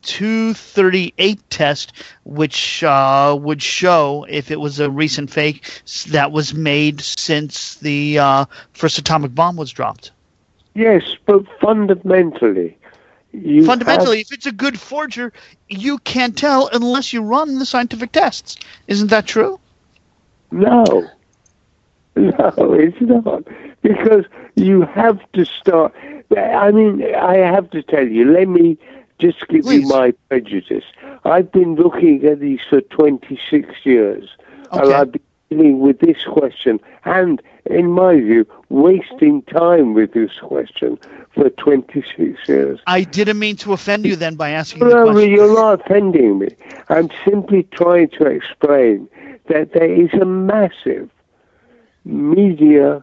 [0.00, 1.92] 238 test,
[2.24, 8.18] which uh, would show if it was a recent fake that was made since the
[8.18, 10.12] uh, first atomic bomb was dropped.
[10.76, 12.76] Yes, but fundamentally,
[13.32, 15.32] you Fundamentally, have- if it's a good forger,
[15.68, 18.56] you can't tell unless you run the scientific tests.
[18.86, 19.58] Isn't that true?
[20.50, 20.84] no,
[22.16, 23.44] no, it's not
[23.82, 24.24] because
[24.54, 25.94] you have to start.
[26.36, 28.30] I mean, I have to tell you.
[28.30, 28.78] Let me
[29.18, 30.84] just give you my prejudice.
[31.24, 34.28] I've been looking at these for 26 years,
[34.74, 37.40] and I've been dealing with this question, and
[37.70, 40.98] in my view, wasting time with this question
[41.34, 42.80] for 26 years.
[42.86, 45.30] I didn't mean to offend you then by asking the No, question.
[45.30, 46.48] you're not offending me.
[46.88, 49.08] I'm simply trying to explain
[49.48, 51.10] that there is a massive
[52.04, 53.02] media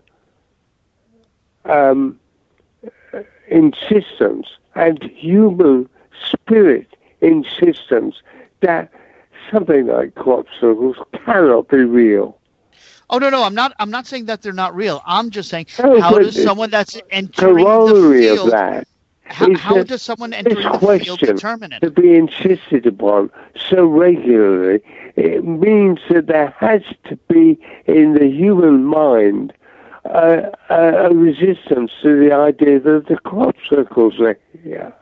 [1.66, 2.20] um,
[3.48, 5.90] insistence and human
[6.32, 6.88] spirit
[7.22, 8.16] insistence
[8.62, 8.92] that
[9.52, 12.38] something like crop circles cannot be real.
[13.10, 13.74] Oh no, no, I'm not.
[13.80, 15.02] I'm not saying that they're not real.
[15.06, 18.88] I'm just saying No, how does someone that's entering the Corollary of that
[19.26, 21.82] How, how does someone entering the field question determine it?
[21.82, 23.30] to be insisted upon
[23.70, 24.82] so regularly,
[25.16, 29.54] it means that there has to be in the human mind
[30.06, 30.76] uh, a,
[31.06, 34.94] a resistance to the idea that the crop circles are here.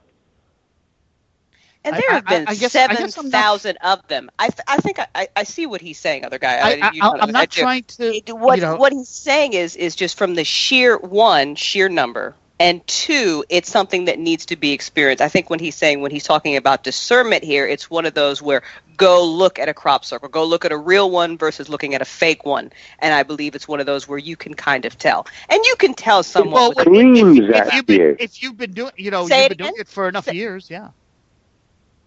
[1.83, 4.29] And there have I- I- been I guess- I guess seven thousand of them.
[4.37, 6.57] I, th- I think I- I, see what he's saying, other guy.
[6.57, 9.75] I- I- you know, I'm not trying to, What you know- what he's saying is
[9.75, 14.55] is just from the sheer one sheer number, and two, it's something that needs to
[14.55, 15.23] be experienced.
[15.23, 18.41] I think when he's saying when he's talking about discernment here, it's one of those
[18.43, 18.61] where
[18.97, 22.03] go look at a crop circle, go look at a real one versus looking at
[22.03, 24.95] a fake one, and I believe it's one of those where you can kind of
[24.99, 26.53] tell, and you can tell someone.
[26.53, 29.57] Well, if, if, if you've been if you've been doing, you know, Say you've it
[29.57, 29.81] been doing again?
[29.81, 30.89] it for enough Say- years, yeah.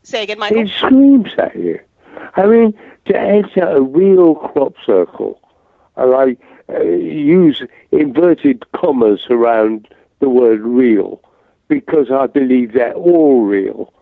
[0.04, 0.62] Say again, Michael.
[0.62, 1.80] It screams at you.
[2.36, 2.74] I mean,
[3.06, 5.40] to enter a real crop circle,
[5.96, 7.62] and I uh, use
[7.92, 9.88] inverted commas around
[10.20, 11.20] the word real
[11.68, 13.92] because I believe they're all real.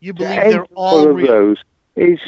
[0.00, 1.26] You believe enter they're all one of real.
[1.26, 1.58] those
[1.96, 2.20] is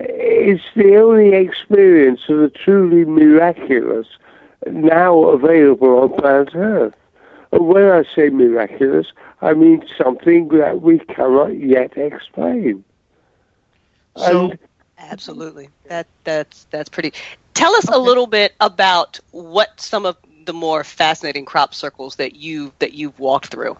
[0.00, 4.06] is the only experience of the truly miraculous
[4.66, 6.94] now available on planet Earth.
[7.52, 9.06] And when I say miraculous,
[9.40, 12.84] I mean something that we cannot yet explain.
[14.16, 14.58] So, And
[14.98, 15.68] Absolutely.
[15.88, 17.12] That that's that's pretty.
[17.54, 22.34] Tell us a little bit about what some of the more fascinating crop circles that
[22.34, 23.76] you that you've walked through.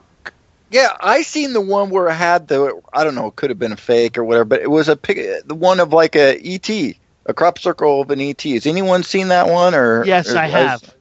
[0.70, 3.58] Yeah, I seen the one where I had the I don't know, it could have
[3.58, 6.38] been a fake or whatever, but it was a pic, the one of like a
[6.38, 6.68] ET,
[7.26, 8.42] a crop circle of an ET.
[8.42, 10.04] Has anyone seen that one or?
[10.04, 10.94] Yes, or I has- have.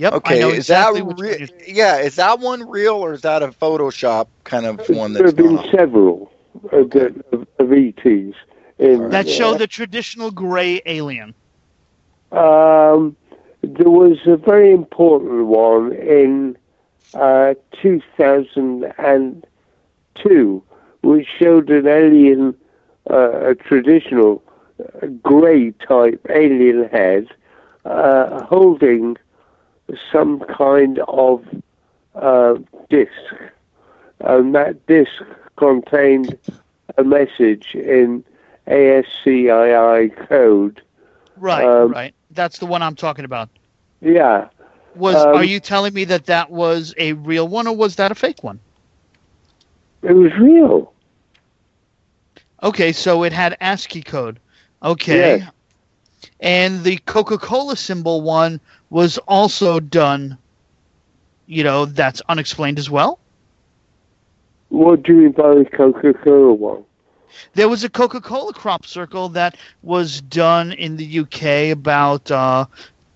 [0.00, 0.12] Yep.
[0.14, 1.98] Okay, I know is that which re- yeah?
[1.98, 5.58] Is that one real or is that a Photoshop kind of one there have been
[5.58, 5.70] on?
[5.70, 6.32] several
[6.72, 8.34] of, the, of, of ETs.
[8.78, 11.34] In, that show uh, the traditional gray alien.
[12.32, 13.14] Um,
[13.60, 16.56] there was a very important one in
[17.12, 17.52] uh,
[17.82, 20.62] 2002,
[21.02, 22.54] which showed an alien,
[23.10, 24.42] uh, a traditional
[24.80, 27.28] uh, grey type alien head,
[27.84, 29.18] uh, holding
[30.12, 31.44] some kind of
[32.14, 32.54] uh,
[32.88, 33.10] disc.
[34.20, 35.10] And that disc
[35.56, 36.38] contained
[36.98, 38.24] a message in
[38.66, 40.82] ASCII code.
[41.36, 42.14] Right, Um, right.
[42.32, 43.48] That's the one I'm talking about.
[44.00, 44.48] Yeah.
[44.94, 48.10] Was Um, are you telling me that that was a real one or was that
[48.10, 48.58] a fake one?
[50.02, 50.92] It was real.
[52.62, 54.38] Okay, so it had ASCII code.
[54.82, 55.38] Okay.
[55.38, 55.50] Yes.
[56.40, 58.60] And the Coca-Cola symbol one
[58.90, 60.36] was also done
[61.50, 63.18] you know, that's unexplained as well.
[64.68, 66.84] What do you mean by the Coca-Cola one?
[67.54, 72.66] There was a Coca-Cola crop circle that was done in the UK about uh,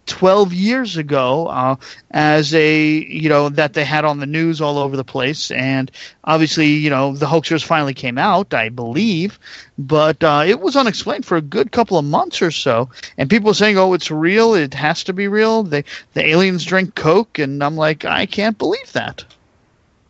[0.07, 1.77] 12 years ago uh,
[2.11, 5.51] as a, you know, that they had on the news all over the place.
[5.51, 5.91] And
[6.25, 9.39] obviously, you know, the hoaxers finally came out, I believe,
[9.79, 12.91] but uh, it was unexplained for a good couple of months or so.
[13.19, 15.63] And people were saying, oh, it's real, it has to be real.
[15.63, 17.39] They, the aliens drink Coke.
[17.39, 19.25] And I'm like, I can't believe that.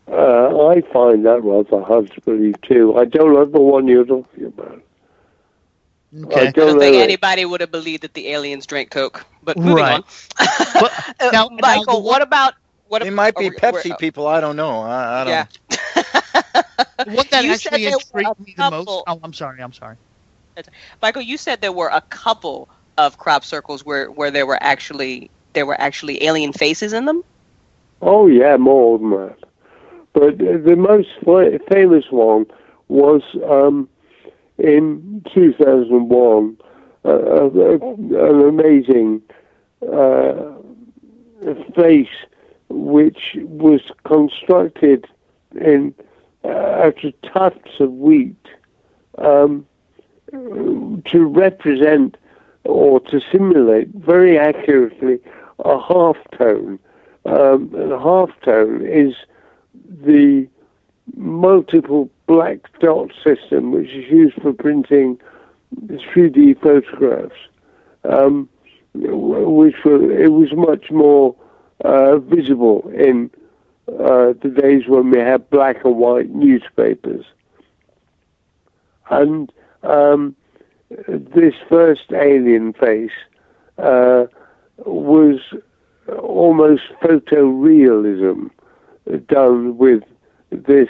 [0.06, 2.96] Uh, I find that rather hard to believe too.
[2.96, 4.82] I don't know the one you're talking about.
[6.22, 6.46] Okay.
[6.46, 9.24] I I don't don't think anybody would have believed that the aliens drank Coke.
[9.42, 9.94] But moving Right.
[9.94, 10.04] on.
[11.20, 12.54] Uh, now- Michael, now what about
[12.88, 13.02] what?
[13.02, 14.26] They might be oh, Pepsi we're- people.
[14.26, 14.80] I don't know.
[14.80, 15.32] I, I don't.
[15.32, 15.46] Yeah.
[17.04, 18.88] What that You said actually intrigued me the most.
[18.88, 19.60] Oh, I'm sorry.
[19.62, 19.96] I'm sorry.
[21.02, 25.30] Michael, you said there were a couple of crop circles where where there were actually
[25.52, 27.22] there were actually alien faces in them.
[28.00, 29.38] Oh yeah, more than that.
[30.12, 31.08] But uh, the most
[31.72, 32.46] famous one
[32.88, 33.88] was um,
[34.58, 36.56] in 2001.
[37.06, 39.20] Uh, an amazing
[39.92, 40.54] uh,
[41.76, 42.08] face
[42.70, 45.06] which was constructed
[45.60, 45.94] in
[46.44, 48.36] uh, out of tufts of wheat
[49.18, 49.66] um,
[50.32, 52.16] to represent
[52.64, 55.18] or to simulate very accurately
[55.64, 56.78] a half tone.
[57.26, 59.14] Um, and a half tone is
[59.88, 60.48] the
[61.16, 65.18] multiple black dot system which is used for printing
[65.82, 67.36] 3D photographs,
[68.04, 68.48] um,
[68.94, 71.34] which were, it was much more
[71.84, 73.30] uh, visible in
[73.88, 77.24] uh, the days when we had black and white newspapers.
[79.10, 79.52] And
[79.82, 80.34] um,
[81.08, 83.10] this first alien face
[83.78, 84.26] uh,
[84.78, 85.40] was
[86.18, 88.50] almost photorealism
[89.26, 90.02] done with
[90.54, 90.88] this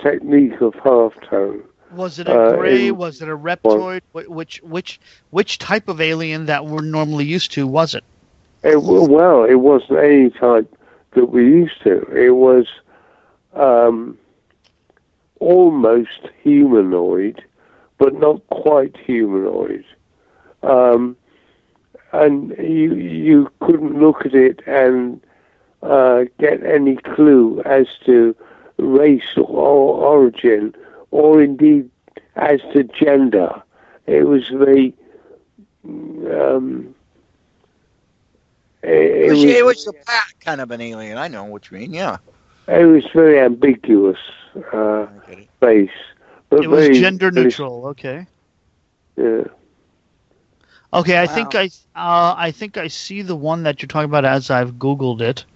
[0.00, 1.62] technique of halftone.
[1.94, 2.88] Was it a Uh, gray?
[2.88, 4.00] in- was it a reptoid?
[4.12, 4.98] Wh- Which which
[5.30, 8.02] which type of alien that we're normally used to was it?
[8.62, 10.72] It, well, it wasn't any type
[11.12, 12.02] that we used to.
[12.16, 12.66] It was
[13.54, 14.16] um,
[15.40, 17.42] almost humanoid,
[17.98, 19.84] but not quite humanoid.
[20.62, 21.16] Um,
[22.12, 25.20] and you you couldn't look at it and
[25.82, 28.34] uh, get any clue as to
[28.82, 30.74] race or origin,
[31.10, 31.88] or indeed
[32.36, 33.62] as to gender.
[34.06, 34.92] It was the
[35.84, 36.94] um,
[38.82, 41.18] it, It it was, was, it was a pack kind of an alien.
[41.18, 41.92] I know what you mean.
[41.92, 42.18] Yeah.
[42.68, 44.18] it was very ambiguous
[44.72, 45.06] uh,
[45.60, 45.90] face.
[46.50, 47.86] But It was very- gender very- neutral.
[47.88, 48.26] Okay.
[49.16, 49.44] Yeah.
[50.94, 54.26] Okay, I think I uh, I think I see the one that you're talking about
[54.26, 55.46] as I've googled it.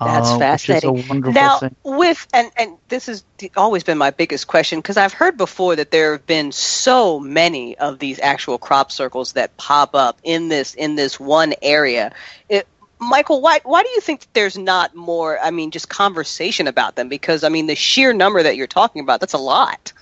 [0.00, 0.94] That's uh, fascinating.
[0.94, 1.76] Which is a wonderful now, thing.
[1.84, 3.24] with and and this has
[3.56, 7.76] always been my biggest question because I've heard before that there have been so many
[7.78, 12.12] of these actual crop circles that pop up in this in this one area.
[12.48, 12.66] It,
[12.98, 15.38] Michael, why why do you think that there's not more?
[15.38, 19.02] I mean, just conversation about them because I mean the sheer number that you're talking
[19.02, 19.92] about that's a lot,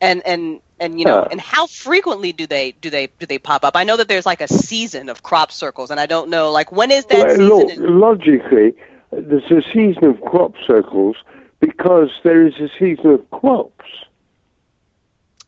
[0.00, 1.28] and and and you know Yeah.
[1.30, 3.76] and how frequently do they do they do they pop up?
[3.76, 6.70] I know that there's like a season of crop circles, and I don't know like
[6.72, 7.80] when is that Well, season?
[7.80, 8.74] look, logically,
[9.18, 11.16] there's a season of crop circles
[11.60, 13.84] because there is a season of crops.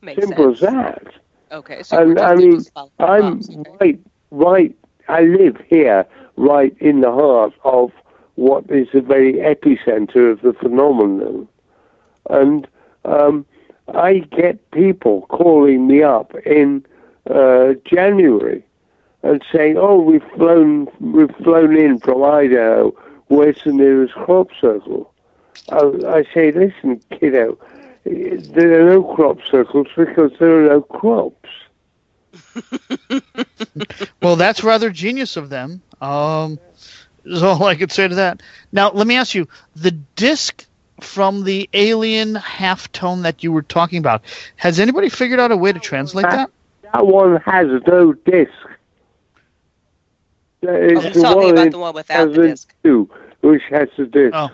[0.02, 0.62] Makes Simple sense.
[0.62, 1.06] as that.
[1.52, 2.60] Okay, so And I mean,
[2.98, 3.70] I'm crops, okay.
[3.80, 4.76] right, right.
[5.08, 6.06] I live here,
[6.36, 7.92] right in the heart of
[8.34, 11.48] what is the very epicenter of the phenomenon,
[12.28, 12.66] and
[13.04, 13.46] um,
[13.94, 16.84] I get people calling me up in
[17.30, 18.64] uh, January
[19.22, 22.92] and saying, "Oh, we've flown, we've flown in from Idaho.
[23.28, 25.12] Where's the nearest crop circle?"
[25.70, 27.58] I, I say, "Listen, kiddo,
[28.04, 31.48] there are no crop circles because there are no crops."
[34.22, 35.82] Well, that's rather genius of them.
[36.00, 36.58] Um,
[37.24, 38.42] is all I could say to that.
[38.72, 40.66] Now, let me ask you: the disc
[41.00, 44.22] from the alien halftone that you were talking about.
[44.56, 46.50] Has anybody figured out a way to translate that?
[46.92, 48.52] That one has no disc.
[50.68, 52.74] It's he's talking about the one without the disc.
[52.82, 53.08] Two,
[53.40, 54.34] which has the disc.
[54.34, 54.50] Oh.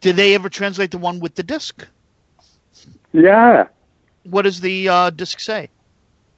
[0.00, 1.86] Did they ever translate the one with the disc?
[3.12, 3.66] Yeah.
[4.24, 5.68] What does the uh, disc say?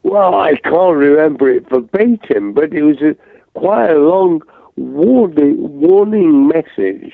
[0.02, 3.16] Well, I can't remember it verbatim, but it was a,
[3.54, 4.42] quite a long
[4.76, 7.12] warning, warning message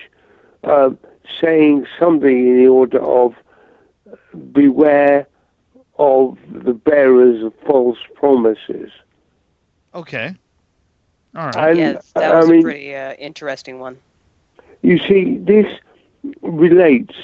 [0.64, 0.90] uh,
[1.40, 3.34] saying something in the order of
[4.52, 5.26] beware
[5.98, 8.90] of the bearers of false promises.
[9.94, 10.34] Okay.
[11.36, 11.70] All right.
[11.70, 13.98] And, yes, that I was mean- a pretty uh, interesting one.
[14.82, 15.66] You see, this
[16.42, 17.14] relates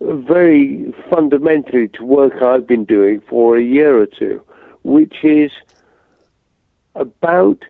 [0.00, 4.42] very fundamentally to work I've been doing for a year or two,
[4.82, 5.52] which is
[6.94, 7.62] about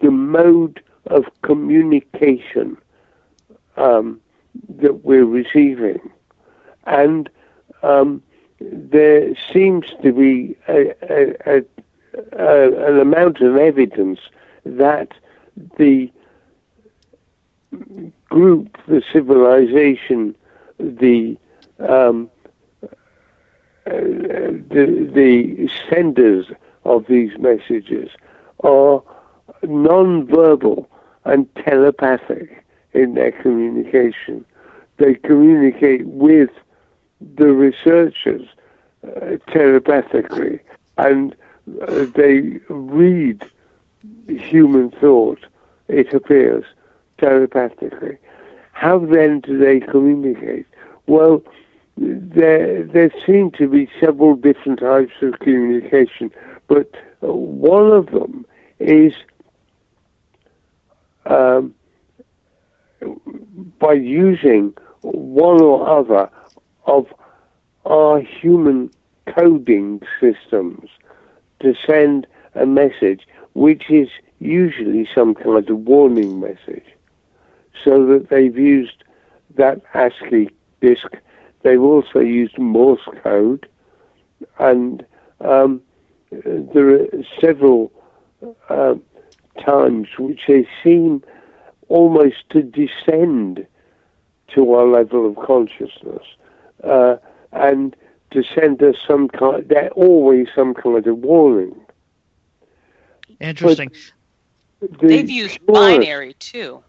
[0.00, 2.76] the mode of communication
[3.76, 4.20] um,
[4.68, 6.00] that we're receiving.
[6.86, 7.30] And
[7.84, 8.22] um,
[8.60, 11.64] there seems to be a, a, a,
[12.32, 14.18] a, an amount of evidence
[14.66, 15.12] that
[15.78, 16.10] the
[18.28, 20.34] group, the civilization,
[20.78, 21.36] the
[21.78, 22.30] um,
[23.86, 26.46] uh, the, the senders
[26.84, 28.10] of these messages
[28.64, 29.02] are
[29.62, 30.88] non-verbal
[31.24, 32.64] and telepathic
[32.94, 34.44] in their communication.
[34.96, 36.50] They communicate with
[37.36, 38.48] the researchers
[39.04, 40.60] uh, telepathically,
[40.98, 41.36] and
[41.82, 43.48] uh, they read
[44.28, 45.44] human thought,
[45.88, 46.64] it appears,
[47.18, 48.18] telepathically.
[48.72, 50.66] How then do they communicate?
[51.06, 51.42] Well,
[51.96, 56.30] there, there seem to be several different types of communication,
[56.68, 58.44] but one of them
[58.78, 59.14] is
[61.24, 61.74] um,
[63.78, 66.30] by using one or other
[66.86, 67.06] of
[67.84, 68.90] our human
[69.26, 70.88] coding systems
[71.60, 73.26] to send a message,
[73.56, 74.08] which is
[74.38, 76.84] usually some kind of warning message.
[77.82, 79.02] So that they've used
[79.56, 80.50] that ASCII
[80.80, 81.08] disk.
[81.62, 83.66] They've also used Morse code,
[84.58, 85.04] and
[85.40, 85.80] um,
[86.30, 87.06] there are
[87.40, 87.90] several
[88.68, 88.94] uh,
[89.64, 91.22] times which they seem
[91.88, 93.66] almost to descend
[94.54, 96.22] to our level of consciousness.
[96.84, 97.16] Uh,
[97.52, 97.96] and
[98.32, 99.66] to send us some kind.
[99.66, 101.85] They're always some kind of warning.
[103.40, 103.90] Interesting.
[104.80, 106.82] The They've used florist- binary too.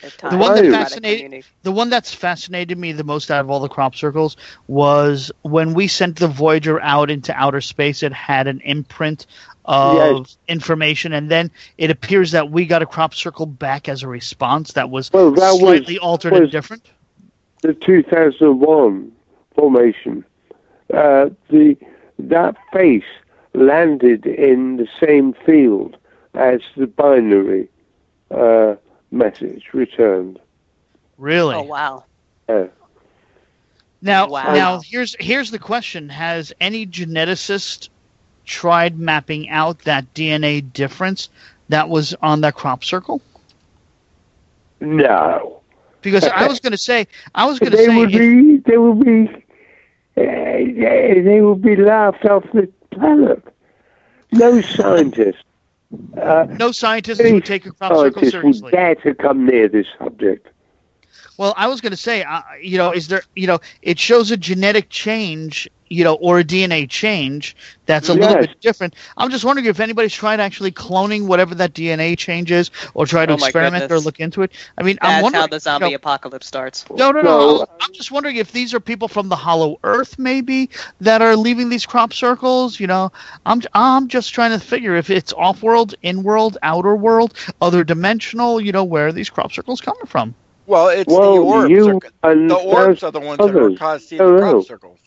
[0.00, 3.40] The one that to try to fascinated the one that's fascinated me the most out
[3.40, 4.36] of all the crop circles
[4.68, 8.04] was when we sent the Voyager out into outer space.
[8.04, 9.26] It had an imprint
[9.64, 9.96] of
[10.28, 10.36] Yes.
[10.48, 14.74] information, and then it appears that we got a crop circle back as a response
[14.74, 16.86] that was Well, that was- slightly altered was- and different.
[17.62, 19.10] the 2001
[19.56, 20.24] formation,
[20.94, 21.76] uh, the
[22.20, 23.02] that face
[23.58, 25.96] landed in the same field
[26.34, 27.68] as the binary
[28.30, 28.76] uh,
[29.10, 30.38] message returned.
[31.18, 31.56] Really?
[31.56, 32.04] Oh wow.
[32.48, 32.66] Uh,
[34.02, 34.44] Now, Wow.
[34.44, 37.88] now here's here's the question: Has any geneticist
[38.44, 41.28] tried mapping out that DNA difference
[41.68, 43.22] that was on that crop circle?
[44.80, 45.62] no,
[46.02, 48.58] Because I was going to say, I was going to they say, would if- be
[48.66, 49.28] they would be
[50.16, 53.42] uh, they would be laughed off the planet.
[54.32, 55.44] No scientist.
[56.20, 58.60] Uh, no scientists would take a crop seriously.
[58.62, 60.48] would dare to come near this subject.
[61.38, 64.30] Well, I was going to say, uh, you know, is there, you know, it shows
[64.32, 67.56] a genetic change, you know, or a DNA change
[67.86, 68.94] that's a little bit different.
[69.16, 73.24] I'm just wondering if anybody's tried actually cloning whatever that DNA change is, or try
[73.26, 74.52] to Oh experiment or look into it.
[74.76, 76.84] I mean, I'm That's wondering how the zombie you know, apocalypse starts.
[76.90, 77.28] No, no, no.
[77.36, 80.70] Well, I'm- I'm just wondering if these are people from the Hollow Earth, maybe,
[81.00, 82.80] that are leaving these crop circles.
[82.80, 83.12] You know,
[83.46, 88.60] I'm I'm just trying to figure if it's off-world, in-world, outer world, other dimensional.
[88.60, 90.34] You know, where are these crop circles coming from?
[90.68, 91.70] Well, it's Well, the orbs.
[91.70, 94.24] you are, the orbs are the ones that are others causing the
[94.62, 95.00] circles.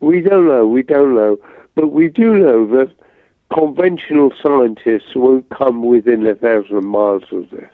[0.00, 0.66] We don't know.
[0.66, 1.38] We don't know.
[1.74, 2.92] But we do know that
[3.52, 7.70] conventional scientists won't come within a thousand miles of this.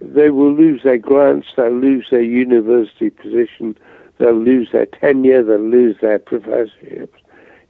[0.00, 3.76] They will lose their grants, they'll lose their university position,
[4.18, 7.18] they'll lose their tenure, they'll lose their professorships.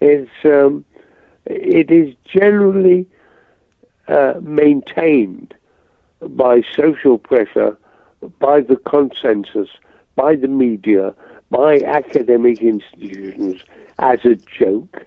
[0.01, 0.85] It's, um,
[1.47, 3.07] it is generally
[4.07, 5.55] uh, maintained
[6.21, 7.77] by social pressure,
[8.39, 9.69] by the consensus,
[10.17, 11.15] by the media,
[11.51, 13.63] by academic institutions
[13.99, 15.07] as a joke.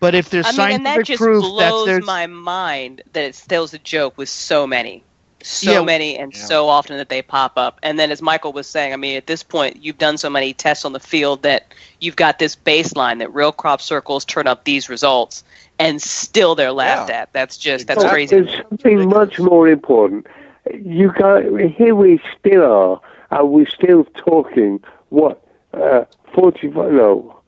[0.00, 3.02] But if there's I mean, and that scientific just proof that blows there's my mind
[3.12, 5.02] that it still's a joke with so many,
[5.44, 5.82] so Yeah.
[5.82, 7.78] many, and so often that they pop up.
[7.82, 10.52] And then, as Michael was saying, I mean, at this point, you've done so many
[10.54, 14.64] tests on the field that you've got this baseline that real crop circles turn up
[14.64, 15.44] these results,
[15.78, 17.32] and still they're laughed at.
[17.32, 18.40] That's just that's But crazy.
[18.40, 20.26] There's something much more important.
[20.72, 21.42] You got
[21.76, 21.94] here.
[21.94, 23.00] We still are,
[23.30, 24.82] and we're still talking.
[25.10, 25.42] What?
[25.74, 26.90] Uh, Forty-five?
[26.92, 27.38] No,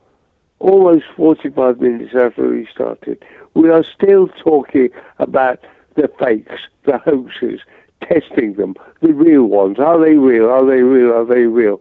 [0.58, 3.24] almost forty-five minutes after we started.
[3.54, 5.60] We are still talking about
[5.94, 7.60] the fakes, the hoaxes,
[8.08, 9.78] testing them, the real ones.
[9.78, 10.48] Are they real?
[10.48, 11.12] Are they real?
[11.12, 11.80] Are they real?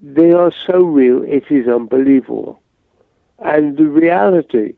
[0.00, 1.22] They are so real.
[1.22, 2.60] It is unbelievable.
[3.40, 4.74] And the reality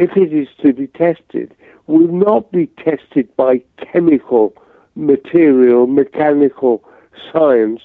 [0.00, 1.54] if it is to be tested,
[1.86, 4.54] will not be tested by chemical,
[4.94, 6.82] material, mechanical
[7.30, 7.82] science.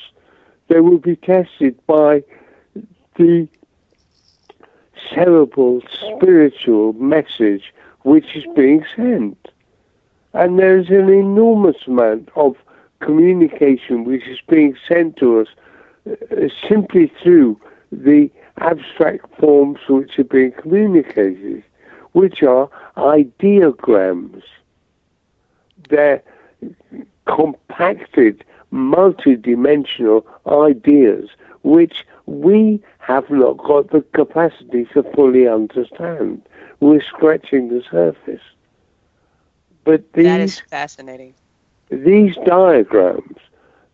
[0.69, 2.23] They will be tested by
[3.17, 3.47] the
[5.13, 7.73] cerebral, spiritual message
[8.03, 9.49] which is being sent.
[10.35, 12.57] And there is an enormous amount of
[12.99, 15.47] communication which is being sent to us
[16.09, 17.57] uh, simply through
[17.89, 21.63] the abstract forms which are being communicated,
[22.11, 24.43] which are ideograms.
[25.89, 26.21] They're
[27.25, 28.43] compacted,
[28.73, 31.29] multidimensional ideas
[31.63, 36.41] which we have not got the capacity to fully understand.
[36.81, 38.41] We're scratching the surface.
[39.85, 41.33] But these that is fascinating.
[41.89, 43.37] these diagrams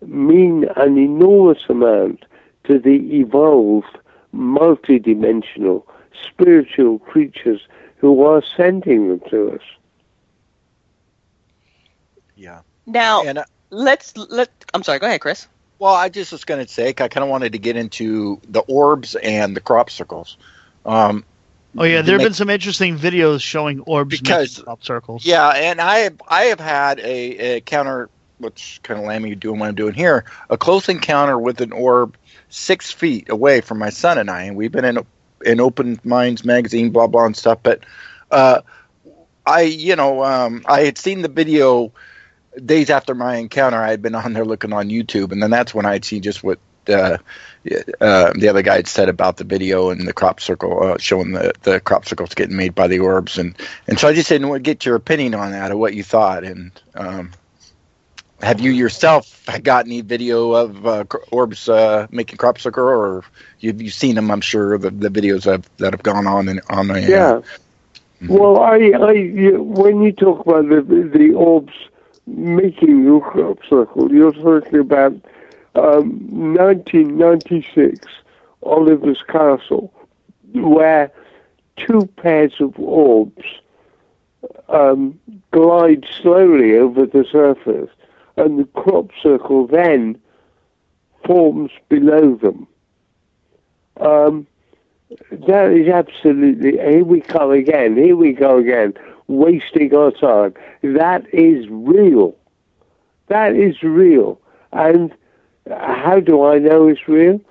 [0.02, 2.26] mean an enormous amount
[2.64, 4.00] to the evolved,
[4.34, 5.84] multidimensional,
[6.26, 7.62] spiritual creatures
[7.98, 9.62] who are sending them to us.
[12.36, 12.62] Yeah.
[12.88, 14.50] Now, And, uh, let's let.
[14.74, 15.00] I'm sorry.
[15.00, 15.48] Go ahead, Chris.
[15.78, 18.62] Well, I just was going to say, I kind of wanted to get into the
[18.62, 20.38] orbs and the crop circles.
[20.86, 21.26] Um,
[21.78, 25.26] Oh yeah, there have been some interesting videos showing orbs Because- circles.
[25.26, 27.04] Yeah, and I have I have had a,
[27.54, 31.38] a encounter, which kind of land me doing what I'm doing here, a close encounter
[31.38, 32.18] with an orb
[32.50, 35.00] six feet away from my son and I, and we've been in
[35.46, 37.60] in Open Minds magazine, blah blah and stuff.
[37.64, 37.86] But
[38.30, 38.62] uh,
[39.46, 41.94] I, you know, um, I had seen the video
[42.64, 43.78] days after my encounter.
[43.78, 46.22] I had been on there looking on YouTube, and then that's when I had seen
[46.22, 46.60] just what.
[46.88, 47.18] Uh,
[48.00, 51.32] uh, the other guy had said about the video and the crop circle uh, showing
[51.32, 53.56] the, the crop circles getting made by the orbs and,
[53.88, 56.04] and so I just didn't want to get your opinion on that or what you
[56.04, 57.32] thought and um,
[58.42, 63.24] have you yourself got any video of uh, orbs uh, making crop circle, or
[63.60, 64.32] you've you seen them?
[64.32, 66.88] I'm sure the, the videos have, that have gone on and on.
[66.88, 67.42] The, Yeah.
[68.28, 71.74] Well, I, I, when you talk about the the orbs
[72.28, 75.14] making the crop circle, you're talking about
[75.76, 78.08] um, 1996
[78.64, 79.94] Oliver's Castle,
[80.54, 81.12] where
[81.78, 83.46] two pairs of orbs
[84.70, 85.20] um,
[85.52, 87.90] glide slowly over the surface,
[88.38, 90.20] and the crop circle then
[91.26, 92.68] forms below them.
[94.00, 94.48] Um,
[95.32, 96.72] that is absolutely.
[96.72, 97.96] Here we come again.
[97.96, 98.94] Here we go again.
[99.28, 100.54] Wasting our time.
[100.82, 102.36] That is real.
[103.28, 104.40] That is real.
[104.72, 105.14] And
[105.70, 107.42] how do I know it's real?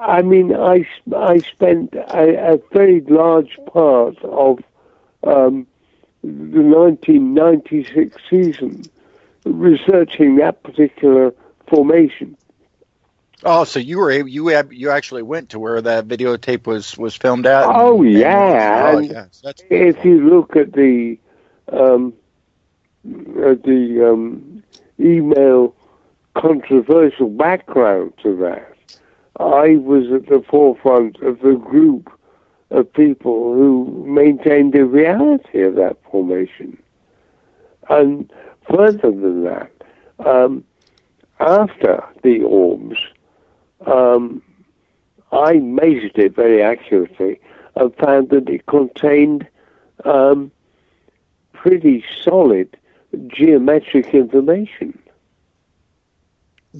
[0.00, 4.60] I mean, I, I spent a, a very large part of
[5.24, 5.66] um,
[6.22, 8.84] the 1996 season
[9.44, 11.34] researching that particular
[11.68, 12.36] formation.
[13.44, 17.14] Oh, so you were you have, you actually went to where that videotape was was
[17.16, 17.64] filmed at?
[17.64, 18.90] and- Oh and- yeah.
[18.94, 19.40] oh and yes.
[19.42, 21.18] That's if you look at the
[21.72, 22.14] um,
[23.04, 24.62] at the um,
[24.98, 25.74] email
[26.38, 28.74] controversial background to that,
[29.38, 32.10] I was at the forefront of the group
[32.70, 36.80] of people who maintained the reality of that formation.
[37.88, 38.30] And
[38.68, 39.72] further than that,
[40.24, 40.64] um,
[41.40, 42.98] after the orbs,
[43.86, 44.42] um,
[45.32, 47.40] I measured it very accurately
[47.76, 49.46] and found that it contained
[50.04, 50.50] um,
[51.52, 52.76] pretty solid
[53.28, 54.98] geometric information.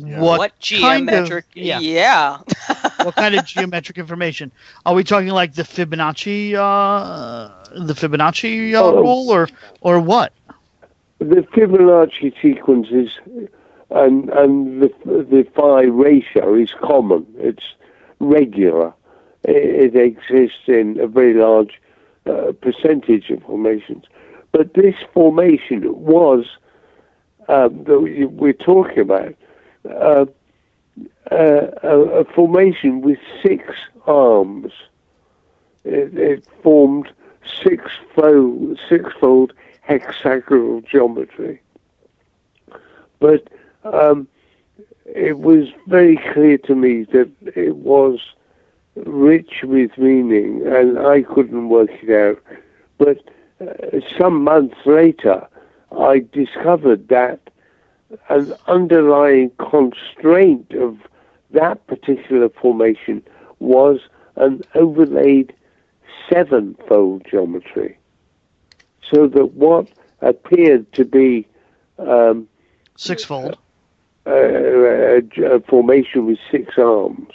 [0.00, 1.44] What, What kind of- geometric?
[1.54, 1.80] yeah.
[1.80, 2.38] yeah.
[3.02, 4.50] what kind of geometric information?
[4.86, 7.48] Are we talking like the Fibonacci, uh,
[7.86, 8.96] the Fibonacci uh, Oh.
[9.02, 9.48] rule, or
[9.80, 10.32] or what?
[11.18, 13.10] The Fibonacci sequences
[13.90, 17.26] and and the the phi ratio is common.
[17.38, 17.64] It's
[18.20, 18.92] regular.
[19.44, 21.80] It, it exists in a very large
[22.26, 24.04] uh, percentage of formations.
[24.52, 26.44] But this formation was
[27.48, 29.34] um, that we- we're talking about
[29.88, 30.28] a,
[31.30, 33.64] a formation with six
[34.06, 34.72] arms.
[35.84, 37.08] It, it formed
[37.62, 41.60] six-fold, six-fold hexagonal geometry.
[43.20, 43.48] But
[43.84, 44.28] um,
[45.06, 48.20] it was very clear to me that it was
[48.96, 52.42] rich with meaning, and I couldn't work it out.
[52.98, 53.18] But
[53.60, 55.46] uh, some months later,
[55.96, 57.40] I discovered that
[58.28, 60.98] an underlying constraint of
[61.50, 63.22] that particular formation
[63.58, 64.00] was
[64.36, 65.54] an overlaid
[66.30, 67.98] sevenfold geometry.
[69.02, 69.88] So that what
[70.20, 71.46] appeared to be
[71.98, 72.48] um,
[72.96, 73.56] Sixfold.
[74.26, 77.32] a, a, a formation with six arms,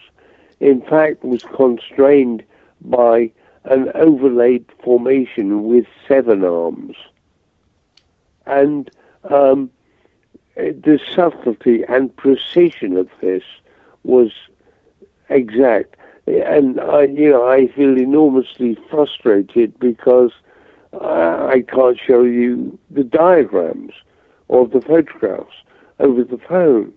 [0.60, 2.44] in fact, was constrained
[2.82, 3.32] by
[3.66, 6.96] an overlaid formation with seven arms.
[8.46, 8.92] And
[9.30, 9.72] um,
[10.56, 13.44] the subtlety and precision of this
[14.04, 14.32] was
[15.30, 15.96] exact.
[16.28, 20.32] And I, you know, I feel enormously frustrated because
[20.94, 23.94] I, can't show you the diagrams
[24.48, 25.56] or the photographs
[26.00, 26.94] over the phone.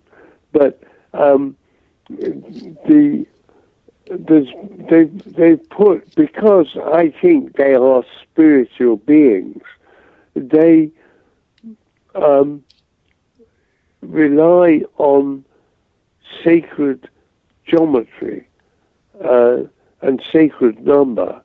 [0.51, 0.81] But
[1.13, 1.57] um,
[2.09, 3.25] the
[4.07, 9.63] they they put because I think they are spiritual beings.
[10.35, 10.91] They
[12.15, 12.63] um,
[14.01, 15.43] rely on
[16.43, 17.09] sacred
[17.65, 18.47] geometry
[19.23, 19.57] uh,
[20.01, 21.41] and sacred number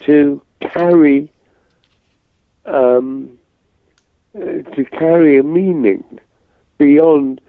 [0.00, 1.32] to carry
[2.66, 3.38] um,
[4.36, 6.20] uh, to carry a meaning
[6.78, 7.40] beyond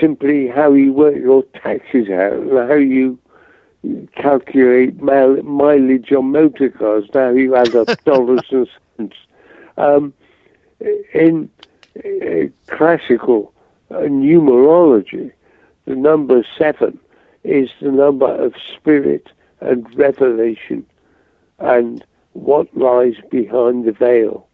[0.00, 3.18] simply how you work your taxes out and how you
[4.16, 9.16] calculate mile, mileage on motor cars, how you add up dollars and cents.
[9.76, 10.14] Um,
[11.12, 11.50] in
[11.98, 13.53] uh, classical
[13.90, 15.32] numerology,
[15.86, 16.98] the number seven
[17.42, 19.28] is the number of spirit
[19.60, 20.84] and revelation
[21.58, 24.46] and what lies behind the veil.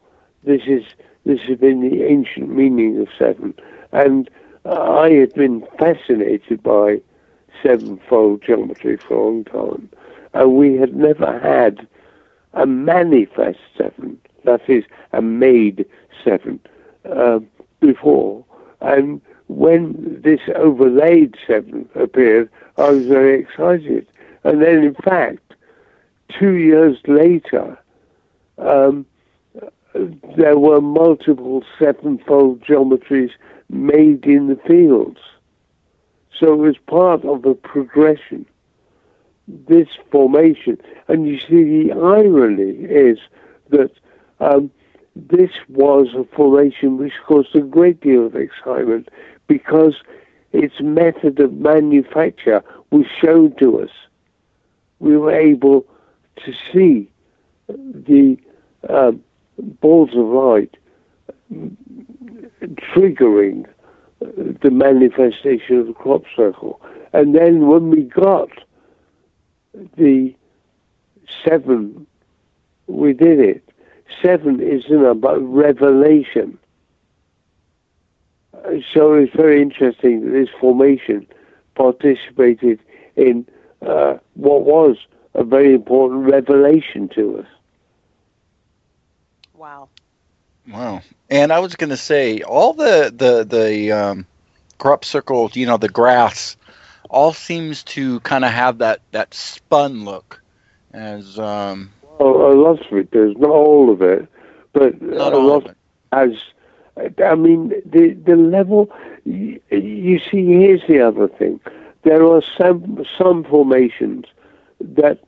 [0.44, 0.85] This is
[1.24, 3.55] this has been the ancient meaning of seven,
[3.93, 4.31] and
[4.65, 7.01] I had been fascinated by
[7.62, 9.90] sevenfold geometry for a long time,
[10.32, 11.86] and we had never had
[12.55, 15.85] a manifest seven, that is, a made
[16.24, 16.59] seven,
[17.05, 17.40] uh,
[17.81, 18.44] before.
[18.81, 22.48] And when this overlaid seven appeared,
[22.78, 24.07] I was very excited.
[24.44, 25.55] And then, in fact,
[26.39, 27.78] two years later,
[28.59, 29.07] um,
[30.36, 33.32] there were multiple sevenfold geometries
[33.69, 35.20] made in the fields.
[36.39, 38.47] So it was part of a progression,
[39.47, 40.78] this formation.
[41.09, 43.19] And you see, the irony is
[43.70, 43.90] that
[44.39, 44.70] um,
[45.28, 49.09] this was a formation which caused a great deal of excitement
[49.47, 49.94] because
[50.52, 53.90] its method of manufacture was shown to us.
[54.98, 55.86] We were able
[56.44, 57.10] to see
[57.68, 58.38] the
[58.88, 59.22] um,
[59.80, 60.76] balls of light
[62.94, 63.66] triggering
[64.20, 66.80] the manifestation of the crop circle.
[67.12, 68.51] And then when we got
[69.97, 70.34] the
[71.44, 72.06] seven
[72.86, 73.69] within it,
[74.22, 76.58] seven is a number of revelation.
[78.92, 81.26] So it's very interesting that this formation
[81.74, 82.80] participated
[83.16, 83.46] in
[83.80, 84.96] uh, what was
[85.34, 87.46] a very important revelation to us.
[89.54, 89.88] Wow.
[90.68, 91.02] Wow.
[91.30, 94.26] And I was going to say, all the the the um,
[94.78, 96.56] crop circles, you know, the grass,
[97.08, 100.42] all seems to kind of have that that spun look.
[100.92, 104.28] As um, well, a lot of it does, not all of it,
[104.72, 105.74] but Not a lot
[106.12, 106.32] has.
[107.24, 108.90] I mean, the the level.
[109.24, 111.60] You, you see, here's the other thing.
[112.02, 114.26] There are some some formations
[114.80, 115.20] that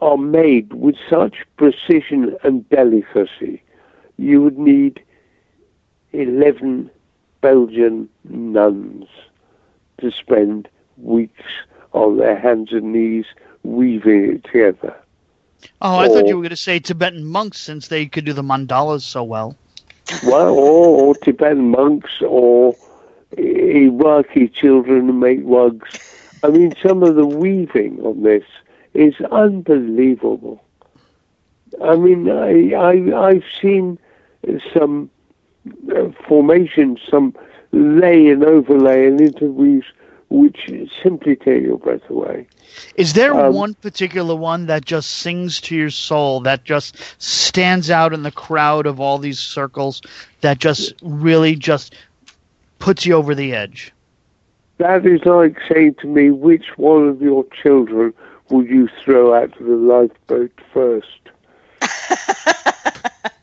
[0.00, 3.62] are made with such precision and delicacy.
[4.16, 5.02] You would need
[6.12, 6.90] eleven
[7.40, 9.06] Belgian nuns
[10.00, 11.44] to spend weeks
[11.92, 13.26] on their hands and knees
[13.62, 14.96] weaving it together.
[15.82, 18.42] Oh, I thought you were going to say Tibetan monks since they could do the
[18.42, 19.56] mandalas so well.
[20.24, 22.74] well, or, or Tibetan monks, or
[23.36, 25.88] Iraqi children who make rugs.
[26.42, 28.44] I mean, some of the weaving on this
[28.94, 30.62] is unbelievable.
[31.82, 33.98] I mean, I, I I've seen
[34.74, 35.10] some
[35.94, 37.34] uh, formations, some
[37.72, 39.86] lay and overlay and interweaves,
[40.30, 40.70] which
[41.02, 42.46] simply take your breath away.
[42.94, 47.90] Is there Um, one particular one that just sings to your soul, that just stands
[47.90, 50.00] out in the crowd of all these circles,
[50.40, 51.96] that just really just
[52.78, 53.92] puts you over the edge?
[54.78, 58.14] That is like saying to me, which one of your children
[58.50, 61.06] would you throw out to the lifeboat first?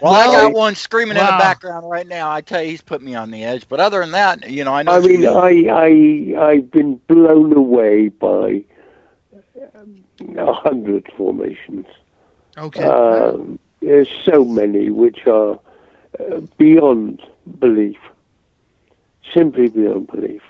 [0.00, 2.30] well, I got one screaming in the background right now.
[2.30, 3.68] I tell you, he's put me on the edge.
[3.68, 4.92] But other than that, you know, I know.
[4.92, 8.64] I mean, I, I, I've been blown away by
[9.74, 10.04] um,
[10.36, 11.86] a hundred formations.
[12.56, 12.84] Okay.
[12.84, 15.58] Um, there's so many which are
[16.18, 17.22] uh, beyond
[17.58, 17.98] belief,
[19.32, 20.42] simply beyond belief.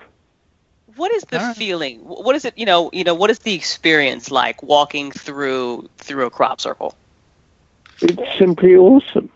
[0.95, 1.99] What is the feeling?
[2.01, 2.55] What is it?
[2.57, 6.95] You know, you know, what is the experience like walking through through a crop circle?
[8.01, 9.29] It's simply awesome.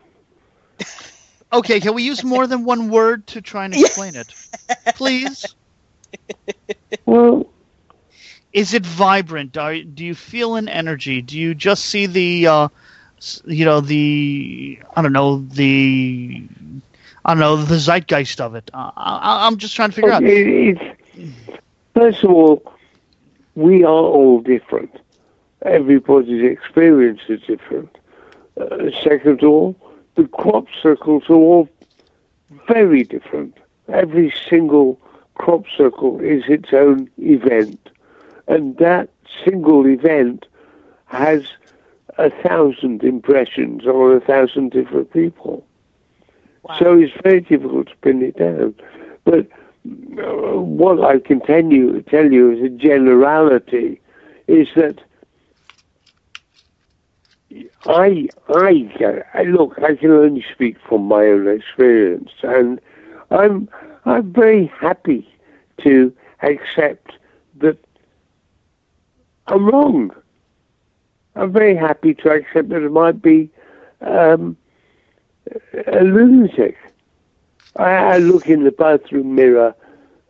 [1.53, 4.28] Okay, can we use more than one word to try and explain it?
[4.95, 5.45] Please?
[7.06, 7.48] Well,
[8.53, 9.57] is it vibrant?
[9.57, 11.22] Are, do you feel an energy?
[11.22, 12.68] Do you just see the, uh,
[13.45, 16.48] you know, the I don't know the,
[17.24, 18.69] I don't know the zeitgeist of it?
[18.74, 20.24] Uh, I, I'm just trying to figure out.
[20.24, 20.95] It's-
[21.94, 22.74] first of all,
[23.56, 24.95] we are all different.
[25.64, 27.98] Everybody's experience is different.
[28.60, 29.76] Uh, second of all,
[30.18, 31.69] the crop circles are all
[32.68, 33.56] very different.
[33.88, 34.99] Every single
[35.35, 37.89] crop circle is its own event.
[38.48, 39.10] And that
[39.45, 40.45] single event
[41.06, 41.44] has
[42.18, 45.65] a thousand impressions on a thousand different people.
[46.80, 48.76] So it's very difficult to pin it down.
[49.23, 49.48] But
[50.19, 54.02] uh, what I can tell you, tell you as a generality
[54.48, 54.99] is that
[57.86, 62.80] I, I, I look, I can only speak from my own experience, and
[63.32, 63.69] I'm,
[64.06, 65.28] I'm very happy
[65.84, 66.14] to
[66.44, 67.11] accept
[67.60, 67.78] that
[69.48, 70.11] I'm wrong.
[71.36, 73.49] I'm very happy to accept that it might be
[74.02, 74.57] um,
[75.88, 76.78] a lunatic.
[77.78, 79.74] I, I look in the bathroom mirror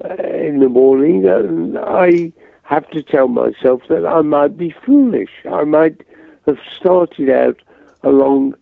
[0.03, 2.31] uh, in the morning and I
[2.63, 5.29] have to tell myself that I might be foolish.
[5.49, 6.01] I might
[6.47, 7.61] have started out
[8.03, 8.55] along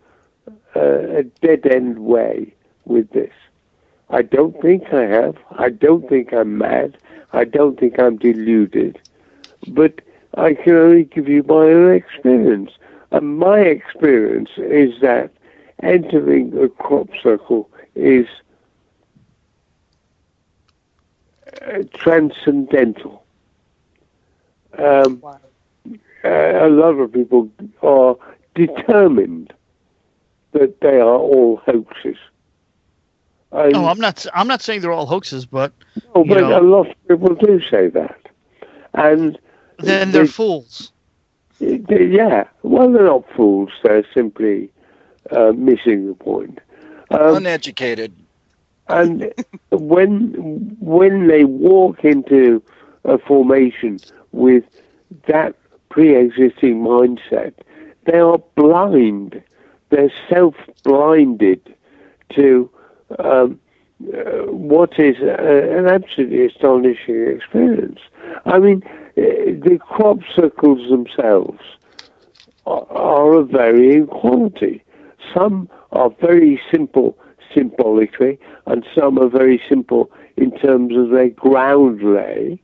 [0.75, 2.53] uh, a dead end way
[2.85, 3.33] with this.
[4.09, 5.37] I don't think I have.
[5.57, 6.97] I don't think I'm mad.
[7.33, 8.99] I don't think I'm deluded.
[9.67, 10.01] But
[10.35, 12.71] I can only give you my own experience.
[13.11, 15.31] And my experience is that
[15.81, 18.27] entering a crop circle is
[21.61, 23.23] uh, transcendental.
[24.77, 25.37] Um, uh,
[26.25, 27.49] a lot of people
[27.81, 28.15] are
[28.55, 29.53] determined.
[30.51, 32.15] that they are all hoaxes.
[33.51, 34.25] And, no, I'm not.
[34.33, 35.73] I'm not saying they're all hoaxes, but
[36.13, 38.19] oh, but know, a lot of people do say that,
[38.93, 39.37] and
[39.79, 40.91] then they're they- fools.
[41.59, 43.69] they- yeah, well, they're not fools.
[43.83, 44.69] They're simply
[45.31, 46.59] uh, missing the point.
[47.11, 48.13] Um, Uneducated.
[48.87, 49.33] and
[49.71, 50.33] when
[50.79, 52.61] when they walk into
[53.03, 53.99] a formation
[54.31, 54.63] with
[55.27, 55.55] that
[55.95, 57.53] pre-existing mindset,
[58.05, 59.41] they are blind.
[59.91, 61.73] They're self-blinded
[62.35, 62.69] to
[63.17, 63.61] um,
[64.13, 67.99] uh, what is uh, an absolutely astonishing experience.
[68.45, 69.21] I mean, uh,
[69.67, 71.61] the crop circles themselves
[72.65, 74.83] are, are of varying quality.
[75.33, 77.17] Some are very simple
[77.53, 82.59] symbolically, and some are very simple in terms of their ground lay.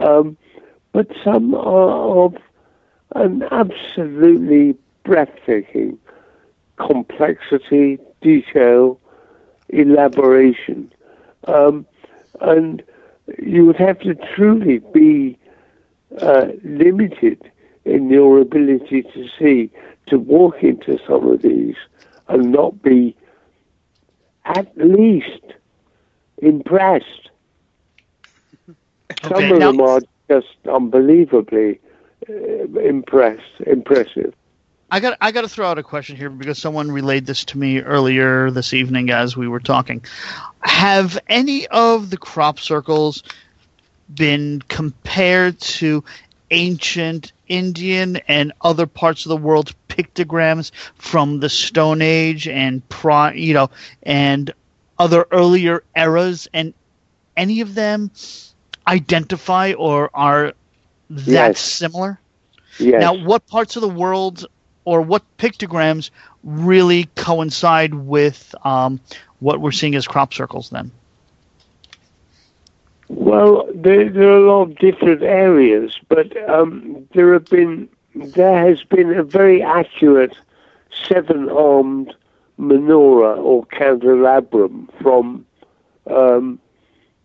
[0.00, 0.36] Um,
[0.92, 2.36] but some are of
[3.14, 5.98] an absolutely breathtaking
[6.76, 8.98] complexity, detail,
[9.68, 10.92] elaboration.
[11.46, 11.86] Um,
[12.40, 12.82] and
[13.42, 15.38] you would have to truly be
[16.20, 17.50] uh, limited
[17.84, 19.70] in your ability to see,
[20.06, 21.76] to walk into some of these
[22.28, 23.16] and not be
[24.44, 25.42] at least
[26.38, 27.30] impressed.
[29.28, 30.00] Some of now- them are
[30.32, 31.80] just unbelievably
[32.28, 32.32] uh,
[32.80, 34.34] impressed, impressive.
[34.90, 37.58] I got I got to throw out a question here because someone relayed this to
[37.58, 40.04] me earlier this evening as we were talking.
[40.60, 43.22] Have any of the crop circles
[44.14, 46.04] been compared to
[46.50, 53.32] ancient Indian and other parts of the world pictograms from the Stone Age and pri-
[53.32, 53.70] you know
[54.02, 54.52] and
[54.98, 56.74] other earlier eras and
[57.34, 58.10] any of them
[58.86, 60.52] identify or are
[61.10, 61.60] that Yes.
[61.60, 62.18] similar?
[62.78, 63.00] Yes.
[63.00, 64.46] Now, what parts of the world
[64.84, 66.10] or what pictograms
[66.44, 69.00] really coincide with um,
[69.40, 70.90] what we're seeing as crop circles then?
[73.08, 78.66] Well, there, there are a lot of different areas, but um, there have been there
[78.68, 80.36] has been a very accurate
[81.08, 82.14] seven-armed
[82.58, 85.46] menorah or candelabrum from
[86.10, 86.58] um,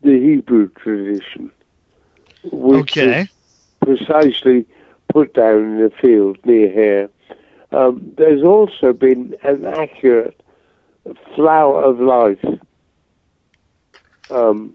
[0.01, 1.51] the Hebrew tradition,
[2.43, 3.21] which Okay.
[3.21, 3.27] is
[3.81, 4.65] precisely
[5.09, 7.09] put down in the field near here.
[7.71, 10.39] Um, there's also been an accurate
[11.35, 12.43] flower of life.
[14.29, 14.73] Um,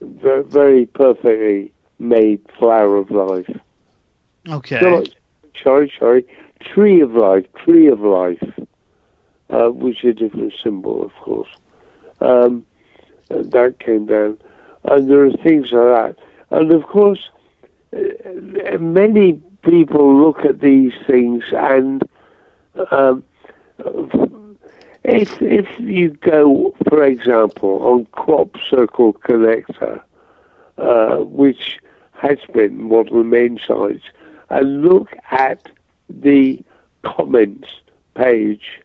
[0.00, 3.50] very perfectly made flower of life.
[4.48, 5.04] Okay.
[5.62, 6.26] Sorry, sorry.
[6.60, 8.42] Tree of life, tree of life,
[9.50, 11.48] uh, which is a different symbol, of course.
[12.20, 12.66] Um,
[13.28, 14.38] that came down.
[14.84, 16.16] And there are things like that.
[16.50, 17.30] And of course,
[17.96, 22.02] uh, many people look at these things and
[22.90, 23.24] um,
[25.04, 30.00] if if you go, for example, on Crop Circle Connector,
[30.78, 31.78] uh, which
[32.12, 34.04] has been one of the main sites,
[34.50, 35.68] and look at
[36.08, 36.62] the
[37.02, 37.68] comments
[38.14, 38.80] page,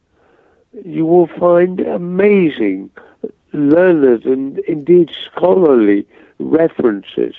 [0.83, 2.89] you will find amazing,
[3.53, 6.05] learned, and indeed scholarly
[6.39, 7.35] references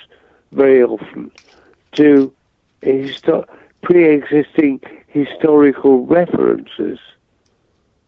[0.51, 1.31] very often
[1.93, 2.33] to
[2.81, 3.47] histo-
[3.81, 6.99] pre-existing historical references.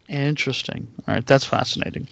[0.08, 0.86] Interesting.
[1.06, 2.08] All right, that's fascinating.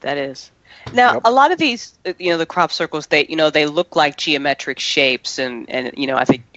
[0.00, 0.50] That is.
[0.92, 3.66] Now, a lot of these, uh, you know, the crop circles, they, you know, they
[3.66, 6.55] look like geometric shapes, and and you know, I think, l-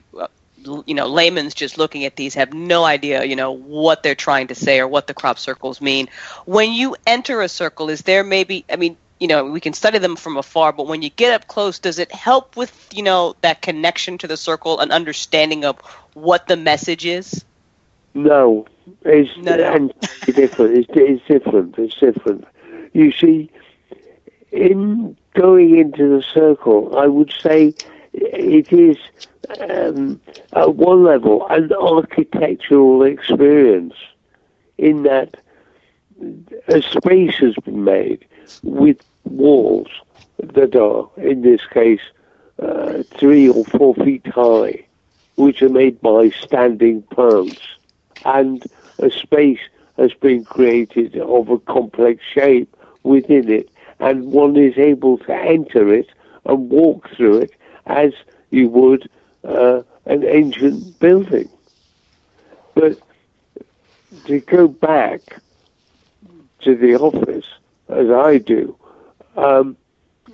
[0.85, 4.47] you know, layman's just looking at these have no idea, you know, what they're trying
[4.47, 6.09] to say or what the crop circles mean.
[6.45, 9.97] When you enter a circle, is there maybe, I mean, you know, we can study
[9.97, 13.35] them from afar, but when you get up close, does it help with, you know,
[13.41, 15.79] that connection to the circle, an understanding of
[16.13, 17.43] what the message is?
[18.13, 18.65] No,
[19.03, 19.89] it's No, no.
[20.25, 20.71] different.
[20.77, 21.77] It's, it's different.
[21.77, 22.45] It's different.
[22.93, 23.51] You see,
[24.51, 27.75] in going into the circle, I would say
[28.13, 28.97] it is
[29.59, 30.19] um,
[30.53, 33.93] at one level an architectural experience,
[34.77, 35.37] in that
[36.67, 38.25] a space has been made
[38.63, 39.89] with walls
[40.37, 42.01] that are, in this case,
[42.61, 44.85] uh, three or four feet high,
[45.35, 47.61] which are made by standing plants.
[48.25, 48.63] And
[48.99, 49.59] a space
[49.97, 53.69] has been created of a complex shape within it,
[53.99, 56.07] and one is able to enter it
[56.45, 57.53] and walk through it
[57.89, 58.13] as
[58.51, 59.09] you would
[59.43, 61.49] uh, an ancient building.
[62.75, 62.97] But
[64.25, 65.21] to go back
[66.61, 67.45] to the office,
[67.89, 68.75] as I do,
[69.35, 69.77] um,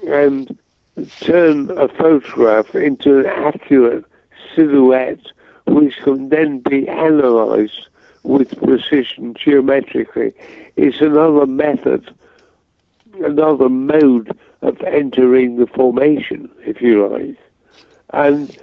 [0.08, 0.58] and
[1.20, 4.06] turn a photograph into an accurate
[4.56, 5.32] silhouette
[5.68, 7.88] which can then be analyzed
[8.24, 10.34] with precision geometrically.
[10.76, 12.14] is another method,
[13.24, 17.38] another mode of entering the formation, if you like.
[18.16, 18.58] And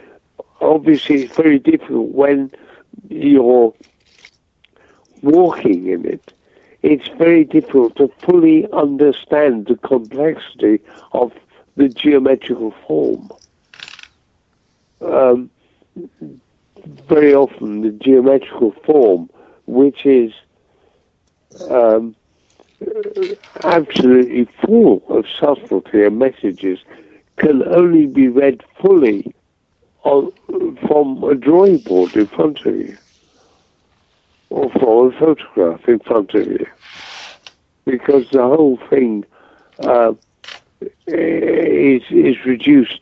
[0.63, 2.51] obviously, it's very difficult when
[3.11, 3.75] you're
[5.21, 6.33] walking in it.
[6.83, 10.81] It's very difficult to fully understand the complexity
[11.13, 11.33] of
[11.77, 13.31] the geometrical form.
[15.03, 15.51] Um,
[17.07, 19.29] very often, the geometrical form,
[19.67, 20.33] which is
[21.69, 22.17] um,
[23.65, 26.79] absolutely full of subtlety and messages,
[27.37, 29.35] can only be read fully
[30.05, 30.33] on,
[30.87, 32.97] from a drawing board in front of you
[34.51, 36.67] or from a photograph in front of you.
[37.85, 39.25] Because the whole thing
[39.81, 40.13] uh,
[41.07, 43.01] is, is reduced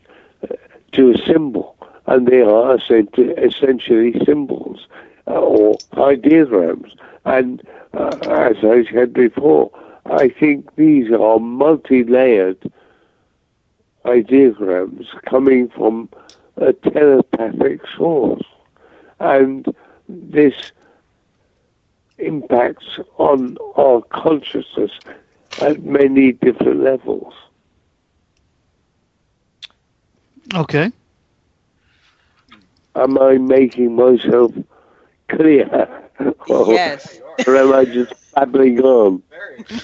[0.93, 1.75] to a symbol,
[2.07, 4.87] and they are essentially symbols
[5.27, 6.91] uh, or ideograms.
[7.25, 7.61] And
[7.93, 9.71] uh, as I said before,
[10.05, 12.71] I think these are multi-layered
[14.05, 16.09] ideograms coming from
[16.61, 18.43] a telepathic source.
[19.19, 19.65] And
[20.07, 20.71] this
[22.17, 24.91] impacts on our consciousness
[25.61, 27.33] at many different levels.
[30.55, 30.91] Okay.
[32.95, 34.51] Am I making myself
[35.29, 36.00] clear?
[36.47, 37.19] or, Yes.
[37.47, 39.23] Or am I just babbling on?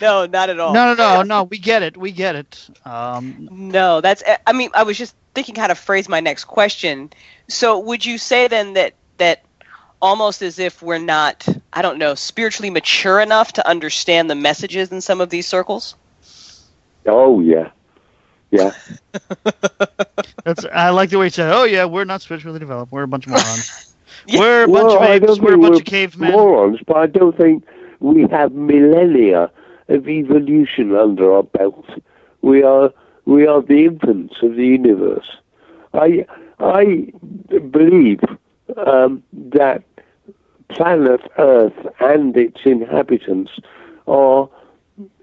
[0.02, 0.74] No, not at all.
[0.74, 1.44] No, no, no, no.
[1.44, 1.98] We get it.
[1.98, 2.70] We get it.
[2.86, 4.24] Um, No, that's.
[4.46, 7.12] I mean, I was just thinking how to phrase my next question.
[7.48, 9.44] So, would you say then that that
[10.02, 14.92] almost as if we're not, I don't know, spiritually mature enough to understand the messages
[14.92, 15.96] in some of these circles?
[17.06, 17.72] Oh yeah,
[18.52, 18.72] yeah.
[20.44, 20.66] that's.
[20.66, 21.52] I like the way you said.
[21.52, 22.92] Oh yeah, we're not spiritually developed.
[22.92, 23.94] We're a bunch of morons.
[24.34, 25.40] We're a bunch well, of I apes.
[25.40, 26.32] We're a bunch we're of cavemen.
[26.32, 27.66] morons, but I don't think
[28.00, 29.52] we have millennia
[29.90, 31.86] of evolution under our belt.
[32.42, 32.92] We are
[33.26, 35.30] we are the infants of the universe.
[35.94, 36.26] I
[36.60, 37.12] I
[37.72, 38.22] believe
[38.86, 39.84] um, that
[40.70, 43.52] planet Earth and its inhabitants
[44.08, 44.50] are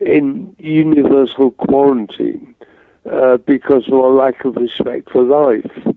[0.00, 2.54] in universal quarantine
[3.10, 5.94] uh, because of a lack of respect for life.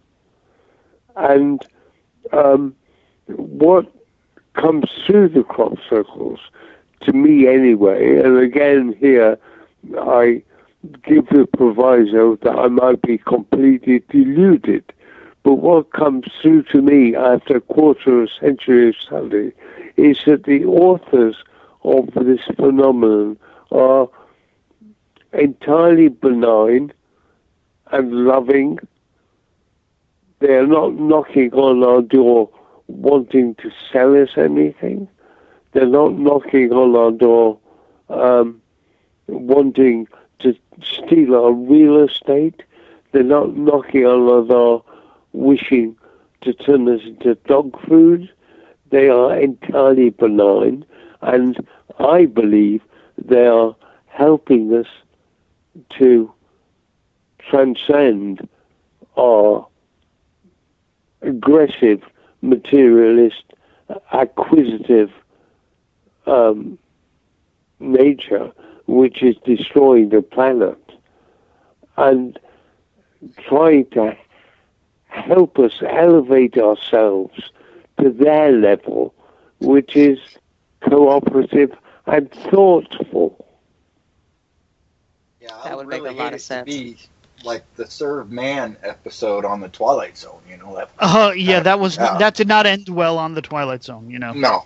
[1.15, 1.65] And
[2.31, 2.75] um,
[3.27, 3.91] what
[4.53, 6.39] comes through the crop circles,
[7.01, 9.37] to me anyway, and again here
[9.99, 10.41] I
[11.03, 14.83] give the proviso that I might be completely deluded,
[15.43, 19.51] but what comes through to me after a quarter of a century of study
[19.95, 21.35] is that the authors
[21.83, 23.37] of this phenomenon
[23.71, 24.09] are
[25.33, 26.91] entirely benign
[27.91, 28.79] and loving.
[30.39, 32.49] They are not knocking on our door
[32.87, 35.07] wanting to sell us anything.
[35.73, 37.59] They're not knocking on our door
[38.09, 38.61] um,
[39.27, 40.07] wanting
[40.39, 42.63] to steal our real estate.
[43.11, 44.83] They're not knocking on our door
[45.33, 45.95] wishing
[46.41, 48.31] to turn us into dog food.
[48.89, 50.85] They are entirely benign,
[51.21, 51.57] and
[51.99, 52.81] I believe
[53.17, 54.87] they are helping us
[55.97, 56.31] to
[57.39, 58.47] transcend
[59.17, 59.67] our
[61.21, 62.01] aggressive,
[62.47, 63.43] materialist,
[64.11, 65.11] acquisitive
[66.25, 66.77] um,
[67.79, 68.51] nature,
[68.87, 70.79] which is destroying the planet,
[71.97, 72.39] and
[73.47, 74.15] trying to
[75.07, 77.51] help us elevate ourselves
[77.99, 79.13] to their level,
[79.59, 80.19] which is
[80.81, 81.71] cooperative
[82.05, 83.45] and thoughtful.
[85.41, 86.65] Yeah, That I would really make a lot of sense.
[86.65, 86.97] Be
[87.43, 90.89] like the Serve Man episode on the Twilight Zone, you know that.
[90.99, 92.17] Oh yeah, that was Yeah.
[92.17, 94.09] that did not end well on the Twilight Zone.
[94.09, 94.33] You know.
[94.33, 94.65] No.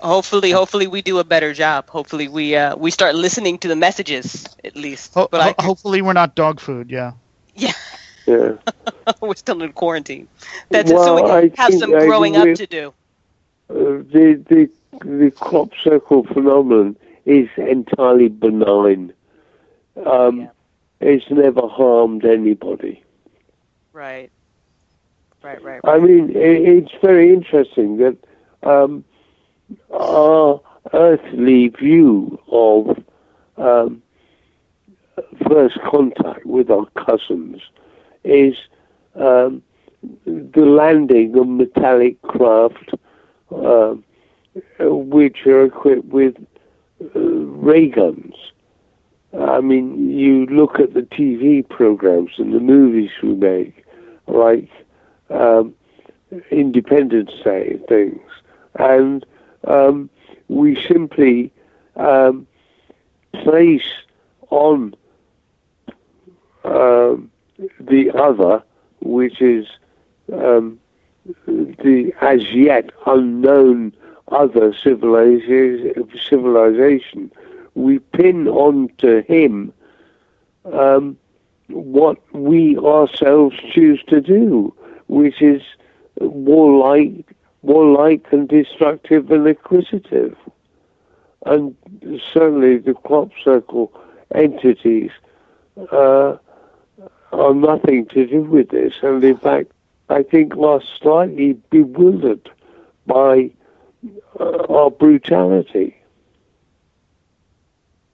[0.00, 1.88] Hopefully, hopefully we do a better job.
[1.88, 5.14] Hopefully we uh, we start listening to the messages at least.
[5.14, 6.90] Ho- but I, ho- hopefully we're not dog food.
[6.90, 7.12] Yeah.
[7.54, 7.72] yeah,
[8.26, 8.54] Yeah.
[9.20, 10.26] we're still in quarantine.
[10.70, 12.92] That's Well, so I we have some I growing up to do.
[13.70, 14.70] Uh, the the
[15.04, 19.12] the crop circle phenomenon is entirely benign.
[20.04, 20.48] Um,
[21.02, 23.02] It's never harmed anybody.
[23.92, 24.30] Right.
[25.42, 25.62] Right.
[25.62, 25.80] Right.
[25.84, 28.16] I mean, i it's very interesting that
[28.62, 29.04] um,
[29.92, 30.60] our
[30.92, 33.02] earthly view of
[33.56, 34.02] um,
[35.48, 37.60] first contact with our cousins
[38.22, 38.54] is
[39.16, 39.62] um,
[40.24, 42.90] the landing of metallic craft,
[43.54, 43.94] uh,
[44.80, 46.36] which are equipped with
[47.14, 48.34] uh, ray guns.
[49.38, 53.84] I mean, you look at the TV programs and the movies we make,
[54.26, 54.68] like
[55.30, 55.74] um,
[56.50, 58.20] Independence Day things,
[58.78, 59.24] and
[59.64, 60.10] um,
[60.48, 61.50] we simply
[61.96, 62.46] um,
[63.32, 63.88] place
[64.50, 64.94] on
[66.64, 67.30] um,
[67.80, 68.62] the other,
[69.00, 69.66] which is
[70.32, 70.78] um,
[71.46, 73.94] the as yet unknown
[74.28, 76.02] other civilization,
[77.74, 79.72] we pin onto him
[80.64, 81.16] um,
[81.68, 84.74] what we ourselves choose to do,
[85.08, 85.62] which is
[86.20, 90.36] warlike, warlike and destructive and acquisitive.
[91.46, 91.74] And
[92.32, 93.92] certainly the crop circle
[94.34, 95.10] entities
[95.90, 96.36] uh,
[97.32, 98.94] are nothing to do with this.
[99.02, 99.72] And in fact,
[100.08, 102.50] I think are slightly bewildered
[103.06, 103.50] by
[104.38, 105.96] uh, our brutality.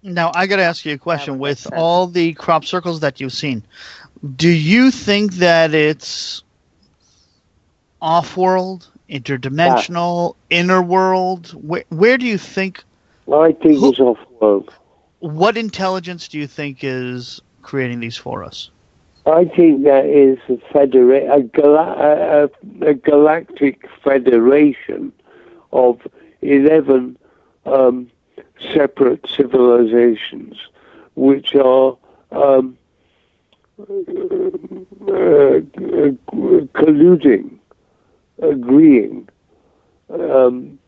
[0.02, 1.38] Now, I got to ask you a question.
[1.38, 3.64] With all the crop circles that you've seen,
[4.36, 6.42] do you think that it's
[8.00, 11.48] off world, interdimensional, inner world?
[11.48, 12.84] Where, where do you think?
[13.32, 14.72] I think it's off world.
[15.20, 18.70] What intelligence do you think is creating these for us?
[19.26, 22.48] I think that is a, federa- a, gala-
[22.80, 25.12] a, a galactic federation
[25.72, 26.00] of
[26.40, 27.18] 11
[27.66, 28.10] um,
[28.74, 30.56] separate civilizations
[31.14, 31.96] which are
[32.32, 32.78] um,
[33.80, 33.84] uh,
[36.74, 37.58] colluding,
[38.42, 39.28] agreeing,
[40.10, 40.78] um,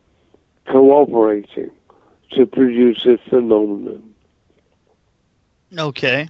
[0.67, 1.71] cooperating
[2.33, 4.15] to produce a phenomenon.
[5.77, 6.29] Okay.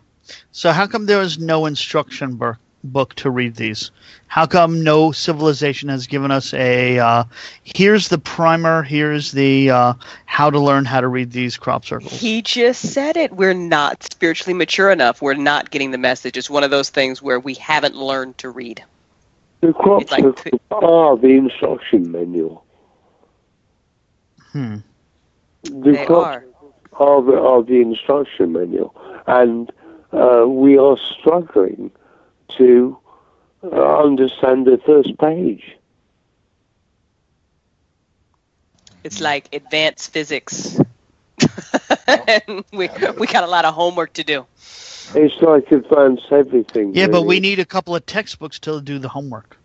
[0.52, 3.90] So how come there was no instruction book book to read these?
[4.26, 7.24] How come no civilization has given us a uh,
[7.64, 9.94] here's the primer, here's the uh,
[10.26, 12.12] how to learn how to read these crop circles?
[12.12, 13.32] He just said it.
[13.32, 15.20] We're not spiritually mature enough.
[15.20, 16.36] We're not getting the message.
[16.36, 18.82] It's one of those things where we haven't learned to read.
[19.60, 22.64] The crop It's like circles are the instruction manual.
[24.52, 24.76] Hmm.
[25.64, 26.44] The They crop are.
[26.92, 28.94] are the, are the instruction manual,
[29.26, 29.70] and
[30.12, 31.90] uh, we are struggling
[32.58, 32.98] to
[33.62, 35.76] uh, understand the first page.
[39.02, 40.78] It's like advanced physics.
[42.06, 44.46] and we we got a lot of homework to do.
[45.14, 46.94] It's like advanced everything.
[46.94, 49.56] Yeah, but we need a couple of textbooks to do the homework.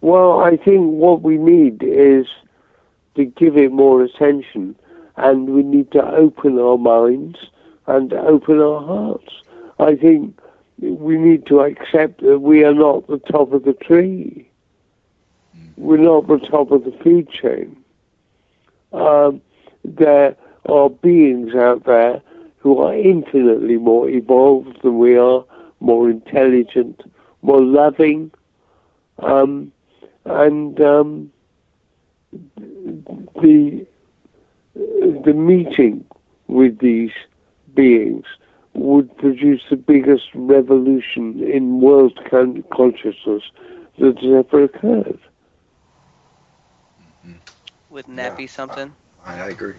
[0.00, 2.26] Well, I think what we need is
[3.16, 4.76] to give it more attention,
[5.16, 7.38] and we need to open our minds
[7.86, 9.32] and open our hearts.
[9.78, 10.38] I think
[10.80, 14.48] we need to accept that we are not the top of the tree.
[15.76, 17.76] We're not the top of the food chain.
[18.92, 19.40] Um,
[19.84, 20.36] there
[20.66, 22.22] are beings out there
[22.58, 25.44] who are infinitely more evolved than we are,
[25.80, 27.00] more intelligent,
[27.42, 28.30] more loving,
[29.20, 29.72] um,
[30.24, 31.32] and um,
[32.56, 33.86] the
[34.74, 36.04] the meeting
[36.46, 37.12] with these
[37.74, 38.24] beings
[38.74, 43.42] would produce the biggest revolution in world con- consciousness
[43.98, 45.20] that has ever occurred.
[47.24, 47.36] Mm-hmm.
[47.90, 48.94] Wouldn't that be something?
[49.24, 49.76] I agree.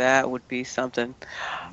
[0.00, 1.14] That would be something.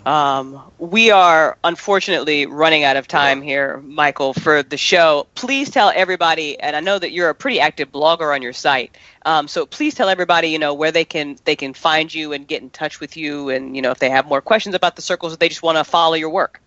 [0.05, 5.27] Um, we are unfortunately running out of time here, Michael, for the show.
[5.33, 8.97] Please tell everybody, and I know that you're a pretty active blogger on your site.
[9.25, 12.45] Um, so please tell everybody, you know, where they can they can find you and
[12.45, 15.01] get in touch with you, and you know, if they have more questions about the
[15.01, 16.59] circles, or they just want to follow your work.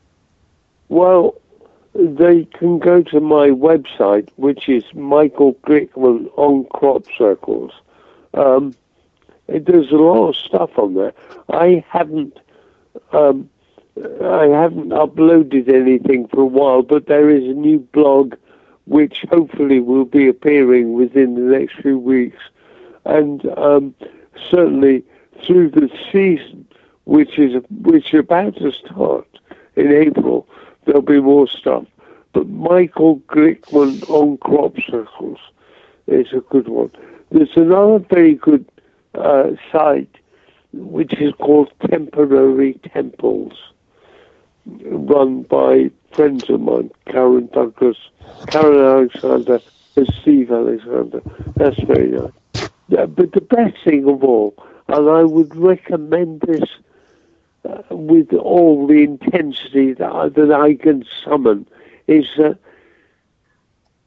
[0.89, 1.35] Well,
[1.95, 7.73] they can go to my website, which is Michael Glickman on crop circles.
[8.32, 8.74] Um,
[9.59, 11.12] there's a lot of stuff on there.
[11.51, 12.39] I haven't,
[13.12, 13.48] um,
[14.22, 18.35] I haven't uploaded anything for a while, but there is a new blog,
[18.86, 22.39] which hopefully will be appearing within the next few weeks,
[23.05, 23.94] and um,
[24.51, 25.05] certainly
[25.47, 26.66] through the season,
[27.05, 29.27] which is which about to start
[29.77, 30.47] in April,
[30.85, 31.85] there'll be more stuff.
[32.32, 35.39] But Michael Glickman on crop circles
[36.06, 36.90] is a good one.
[37.31, 38.64] There's another very good
[39.15, 40.16] uh, site
[40.73, 43.53] which is called Temporary Temples,
[44.66, 47.97] run by friends of mine, Karen Douglas,
[48.49, 49.61] Karen Alexander,
[49.97, 51.20] and Steve Alexander.
[51.57, 52.70] That's very nice.
[52.89, 54.55] Yeah, but the best thing of all,
[54.89, 56.69] and I would recommend this
[57.69, 61.66] uh, with all the intensity that I, that I can summon,
[62.07, 62.59] is that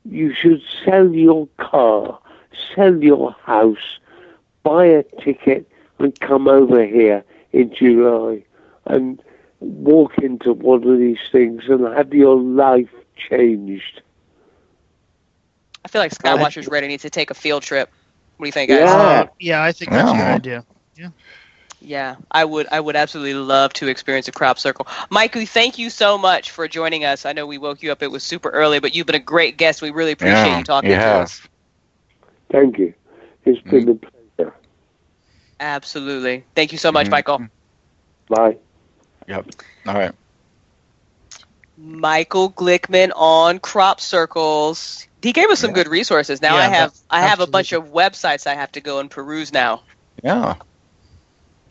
[0.05, 2.19] you should sell your car,
[2.75, 3.99] sell your house,
[4.63, 5.67] buy a ticket,
[5.99, 8.43] and come over here in July
[8.85, 9.21] and
[9.59, 12.89] walk into one of these things and have your life
[13.29, 14.01] changed.
[15.85, 17.89] I feel like Skywatchers Radio needs to take a field trip.
[18.37, 18.97] What do you think, guys?
[18.97, 20.35] Uh, yeah, I think that's a good Yeah.
[20.35, 20.65] idea.
[21.79, 22.67] Yeah, I would.
[22.71, 24.87] I would absolutely love to experience a crop circle.
[25.09, 27.25] Mikey, thank you so much for joining us.
[27.25, 29.57] I know we woke you up; it was super early, but you've been a great
[29.57, 29.81] guest.
[29.81, 31.41] We really appreciate Yeah, you talking you to us.
[32.51, 32.93] Thank you.
[33.45, 34.12] It's been a pleasure.
[35.63, 36.43] Absolutely.
[36.55, 37.11] Thank you so much, Mhm.
[37.11, 37.47] Michael.
[38.27, 38.57] Bye.
[39.29, 39.45] Yep.
[39.87, 40.11] All right.
[41.77, 45.07] Michael Glickman on crop circles.
[45.21, 46.41] He gave us some good resources.
[46.41, 48.99] Now Yeah, I have that- I have a bunch of websites I have to go
[48.99, 49.83] and peruse now.
[50.21, 50.55] Yeah.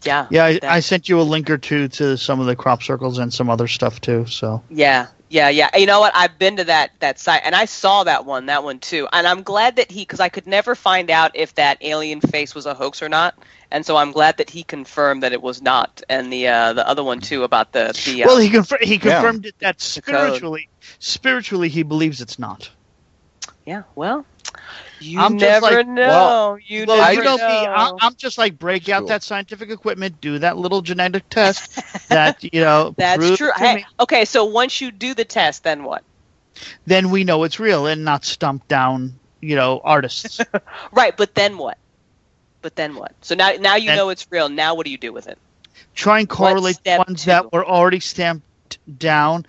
[0.04, 0.26] Yeah.
[0.30, 3.18] Yeah, I, I sent you a link or two to some of the crop circles
[3.18, 4.24] and some other stuff too.
[4.26, 5.76] So Yeah, yeah, yeah.
[5.76, 6.12] You know what?
[6.14, 9.08] I've been to that that site and I saw that one, that one too.
[9.12, 12.54] And I'm glad that he, because I could never find out if that alien face
[12.54, 13.34] was a hoax or not.
[13.70, 16.02] And so I'm glad that he confirmed that it was not.
[16.08, 18.24] And the uh, the other one too about the the.
[18.24, 19.22] Uh, well, he confir- he Yeah.
[19.22, 20.68] confirmed it that spiritually,
[20.98, 22.70] spiritually he believes it's not.
[23.64, 23.84] yeah.
[23.94, 24.26] Well,
[25.00, 26.06] you I'm just never like- know.
[26.08, 27.42] well, you Well, never you know, me.
[27.42, 29.08] I, I'm just like break out Cool.
[29.08, 31.80] that scientific equipment, do that little genetic test.
[32.08, 33.50] that you know, That's true.
[33.56, 36.02] Hey, okay, so once you do the test, then what?
[36.86, 40.40] Then we know it's real and not stump down, you know, artists.
[40.92, 41.78] Right, but then what?
[42.60, 43.12] But then what?
[43.22, 44.48] So now now you Then- know it's real.
[44.48, 45.38] Now what do you do with it?
[45.94, 47.30] Try and correlate the ones two?
[47.30, 49.46] that were already stamped down.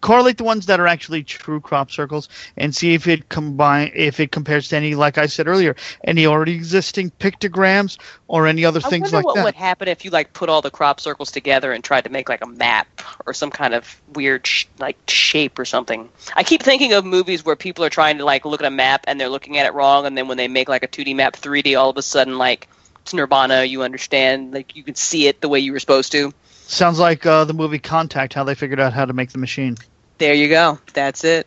[0.00, 4.20] Correlate the ones that are actually true crop circles and see if it combine if
[4.20, 7.98] it compares to any, like I said earlier, any already existing pictograms
[8.28, 9.40] or any other I things like what that.
[9.40, 12.10] What would happen if you like put all the crop circles together and tried to
[12.10, 16.08] make like a map or some kind of weird sh- like shape or something.
[16.34, 19.04] I keep thinking of movies where people are trying to like look at a map
[19.08, 21.34] and they're looking at it wrong, and then when they make like a 2D map
[21.34, 22.68] 3D, all of a sudden like
[23.02, 23.62] it's Nirvana.
[23.62, 26.32] You understand, like you can see it the way you were supposed to.
[26.68, 29.76] Sounds like uh, the movie Contact, how they figured out how to make the machine.
[30.18, 30.78] There you go.
[30.94, 31.46] That's it.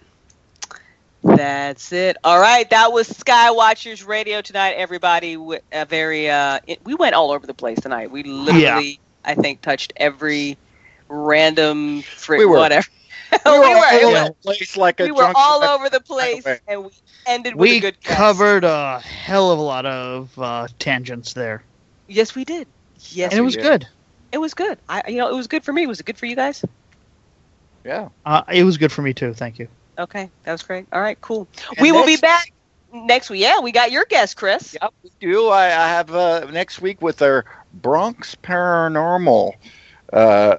[1.24, 2.16] That's it.
[2.24, 5.36] All right, that was Skywatchers Radio tonight, everybody.
[5.36, 8.10] W- A very uh, it, we went all over the place tonight.
[8.10, 10.58] We literally, I think, touched every
[11.10, 12.58] random fr- We were.
[12.58, 12.88] whatever.
[13.32, 16.00] We were all It over was- the place like a we were all over the
[16.00, 16.60] place, way.
[16.68, 16.92] and we
[17.26, 18.00] ended with a We good.
[18.02, 18.16] guess.
[18.16, 21.64] covered a hell of a lot of uh, tangents there,
[22.08, 22.66] Yes, we did.
[23.12, 23.62] Yes, and it was did.
[23.64, 23.88] good.
[24.32, 24.78] It was good.
[24.88, 25.88] I, you know, it was good for me.
[25.88, 26.64] Was it good for you guys?
[27.84, 28.10] Yeah.
[28.26, 29.34] Uh, it was good for me too.
[29.34, 29.68] Thank you.
[29.98, 30.86] Okay, that was great.
[30.94, 31.48] All right, cool.
[31.78, 32.54] And we will be back
[32.94, 33.42] next week.
[33.42, 34.78] Yeah, we got your guest, Chris.
[34.82, 35.48] Yep, we do.
[35.48, 39.54] I, I have uh, next week with our Bronx Paranormal
[40.14, 40.58] uh,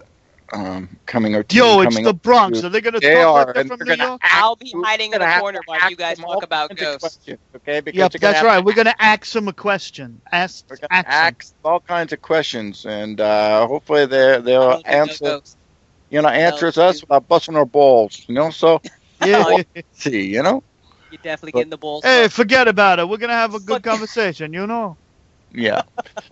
[0.53, 1.35] um, coming.
[1.35, 2.61] Or team Yo, it's the Bronx.
[2.61, 4.21] to- Are they going to talk are, like they're from New York?
[4.23, 7.19] ask- I'll be hiding in gonna a corner while you guys talk about ghosts.
[7.57, 8.59] Okay, because Yep, they're that's right.
[8.59, 10.21] to We're going to ask them a question.
[10.31, 11.13] Ask, We're ask, them.
[11.13, 15.25] ask all kinds of questions, and uh, hopefully they they'll answer.
[15.25, 15.57] goes.
[16.11, 18.25] You know, answers No, us you- without busting our balls.
[18.27, 18.81] You know, so
[19.25, 19.45] Yeah.
[19.93, 20.63] See, you know,
[21.11, 22.05] You're definitely get in the balls.
[22.05, 23.09] Hey, forget about it.
[23.09, 24.53] We're going to have a good conversation.
[24.53, 24.97] You know.
[25.53, 25.83] Yeah,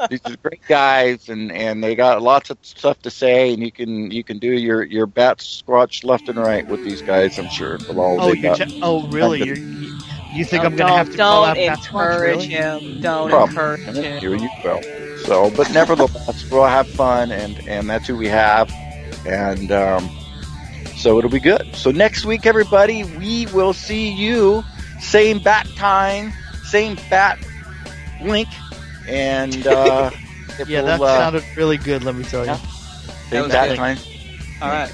[0.08, 3.72] these are great guys, and and they got lots of stuff to say, and you
[3.72, 7.38] can you can do your your bat squatch left and right with these guys.
[7.38, 7.78] I'm sure.
[7.88, 8.56] With all Oh, you got.
[8.56, 9.40] te- oh, really?
[9.40, 9.92] You're, you
[10.32, 12.20] you think No, I'm going to have to call don't out that much?
[12.20, 12.48] encourage Really?
[12.48, 13.00] him.
[13.00, 13.52] Don't Probably.
[13.52, 14.20] encourage him.
[14.20, 14.80] Here you go.
[15.14, 18.70] So, but nevertheless, we'll have fun, and and that's who we have,
[19.24, 20.12] and um,
[20.96, 21.74] so it'll be good.
[21.74, 24.64] So next week, everybody, we will see you
[24.98, 27.38] same bat time, same bat
[28.20, 28.48] link,
[29.08, 30.10] and uh,
[30.66, 32.02] Yeah, will, that uh, sounded really good.
[32.04, 32.52] Let me tell you.
[32.52, 32.56] yeah.
[33.30, 33.76] same was bat good.
[33.76, 33.98] time.
[34.60, 34.92] All right.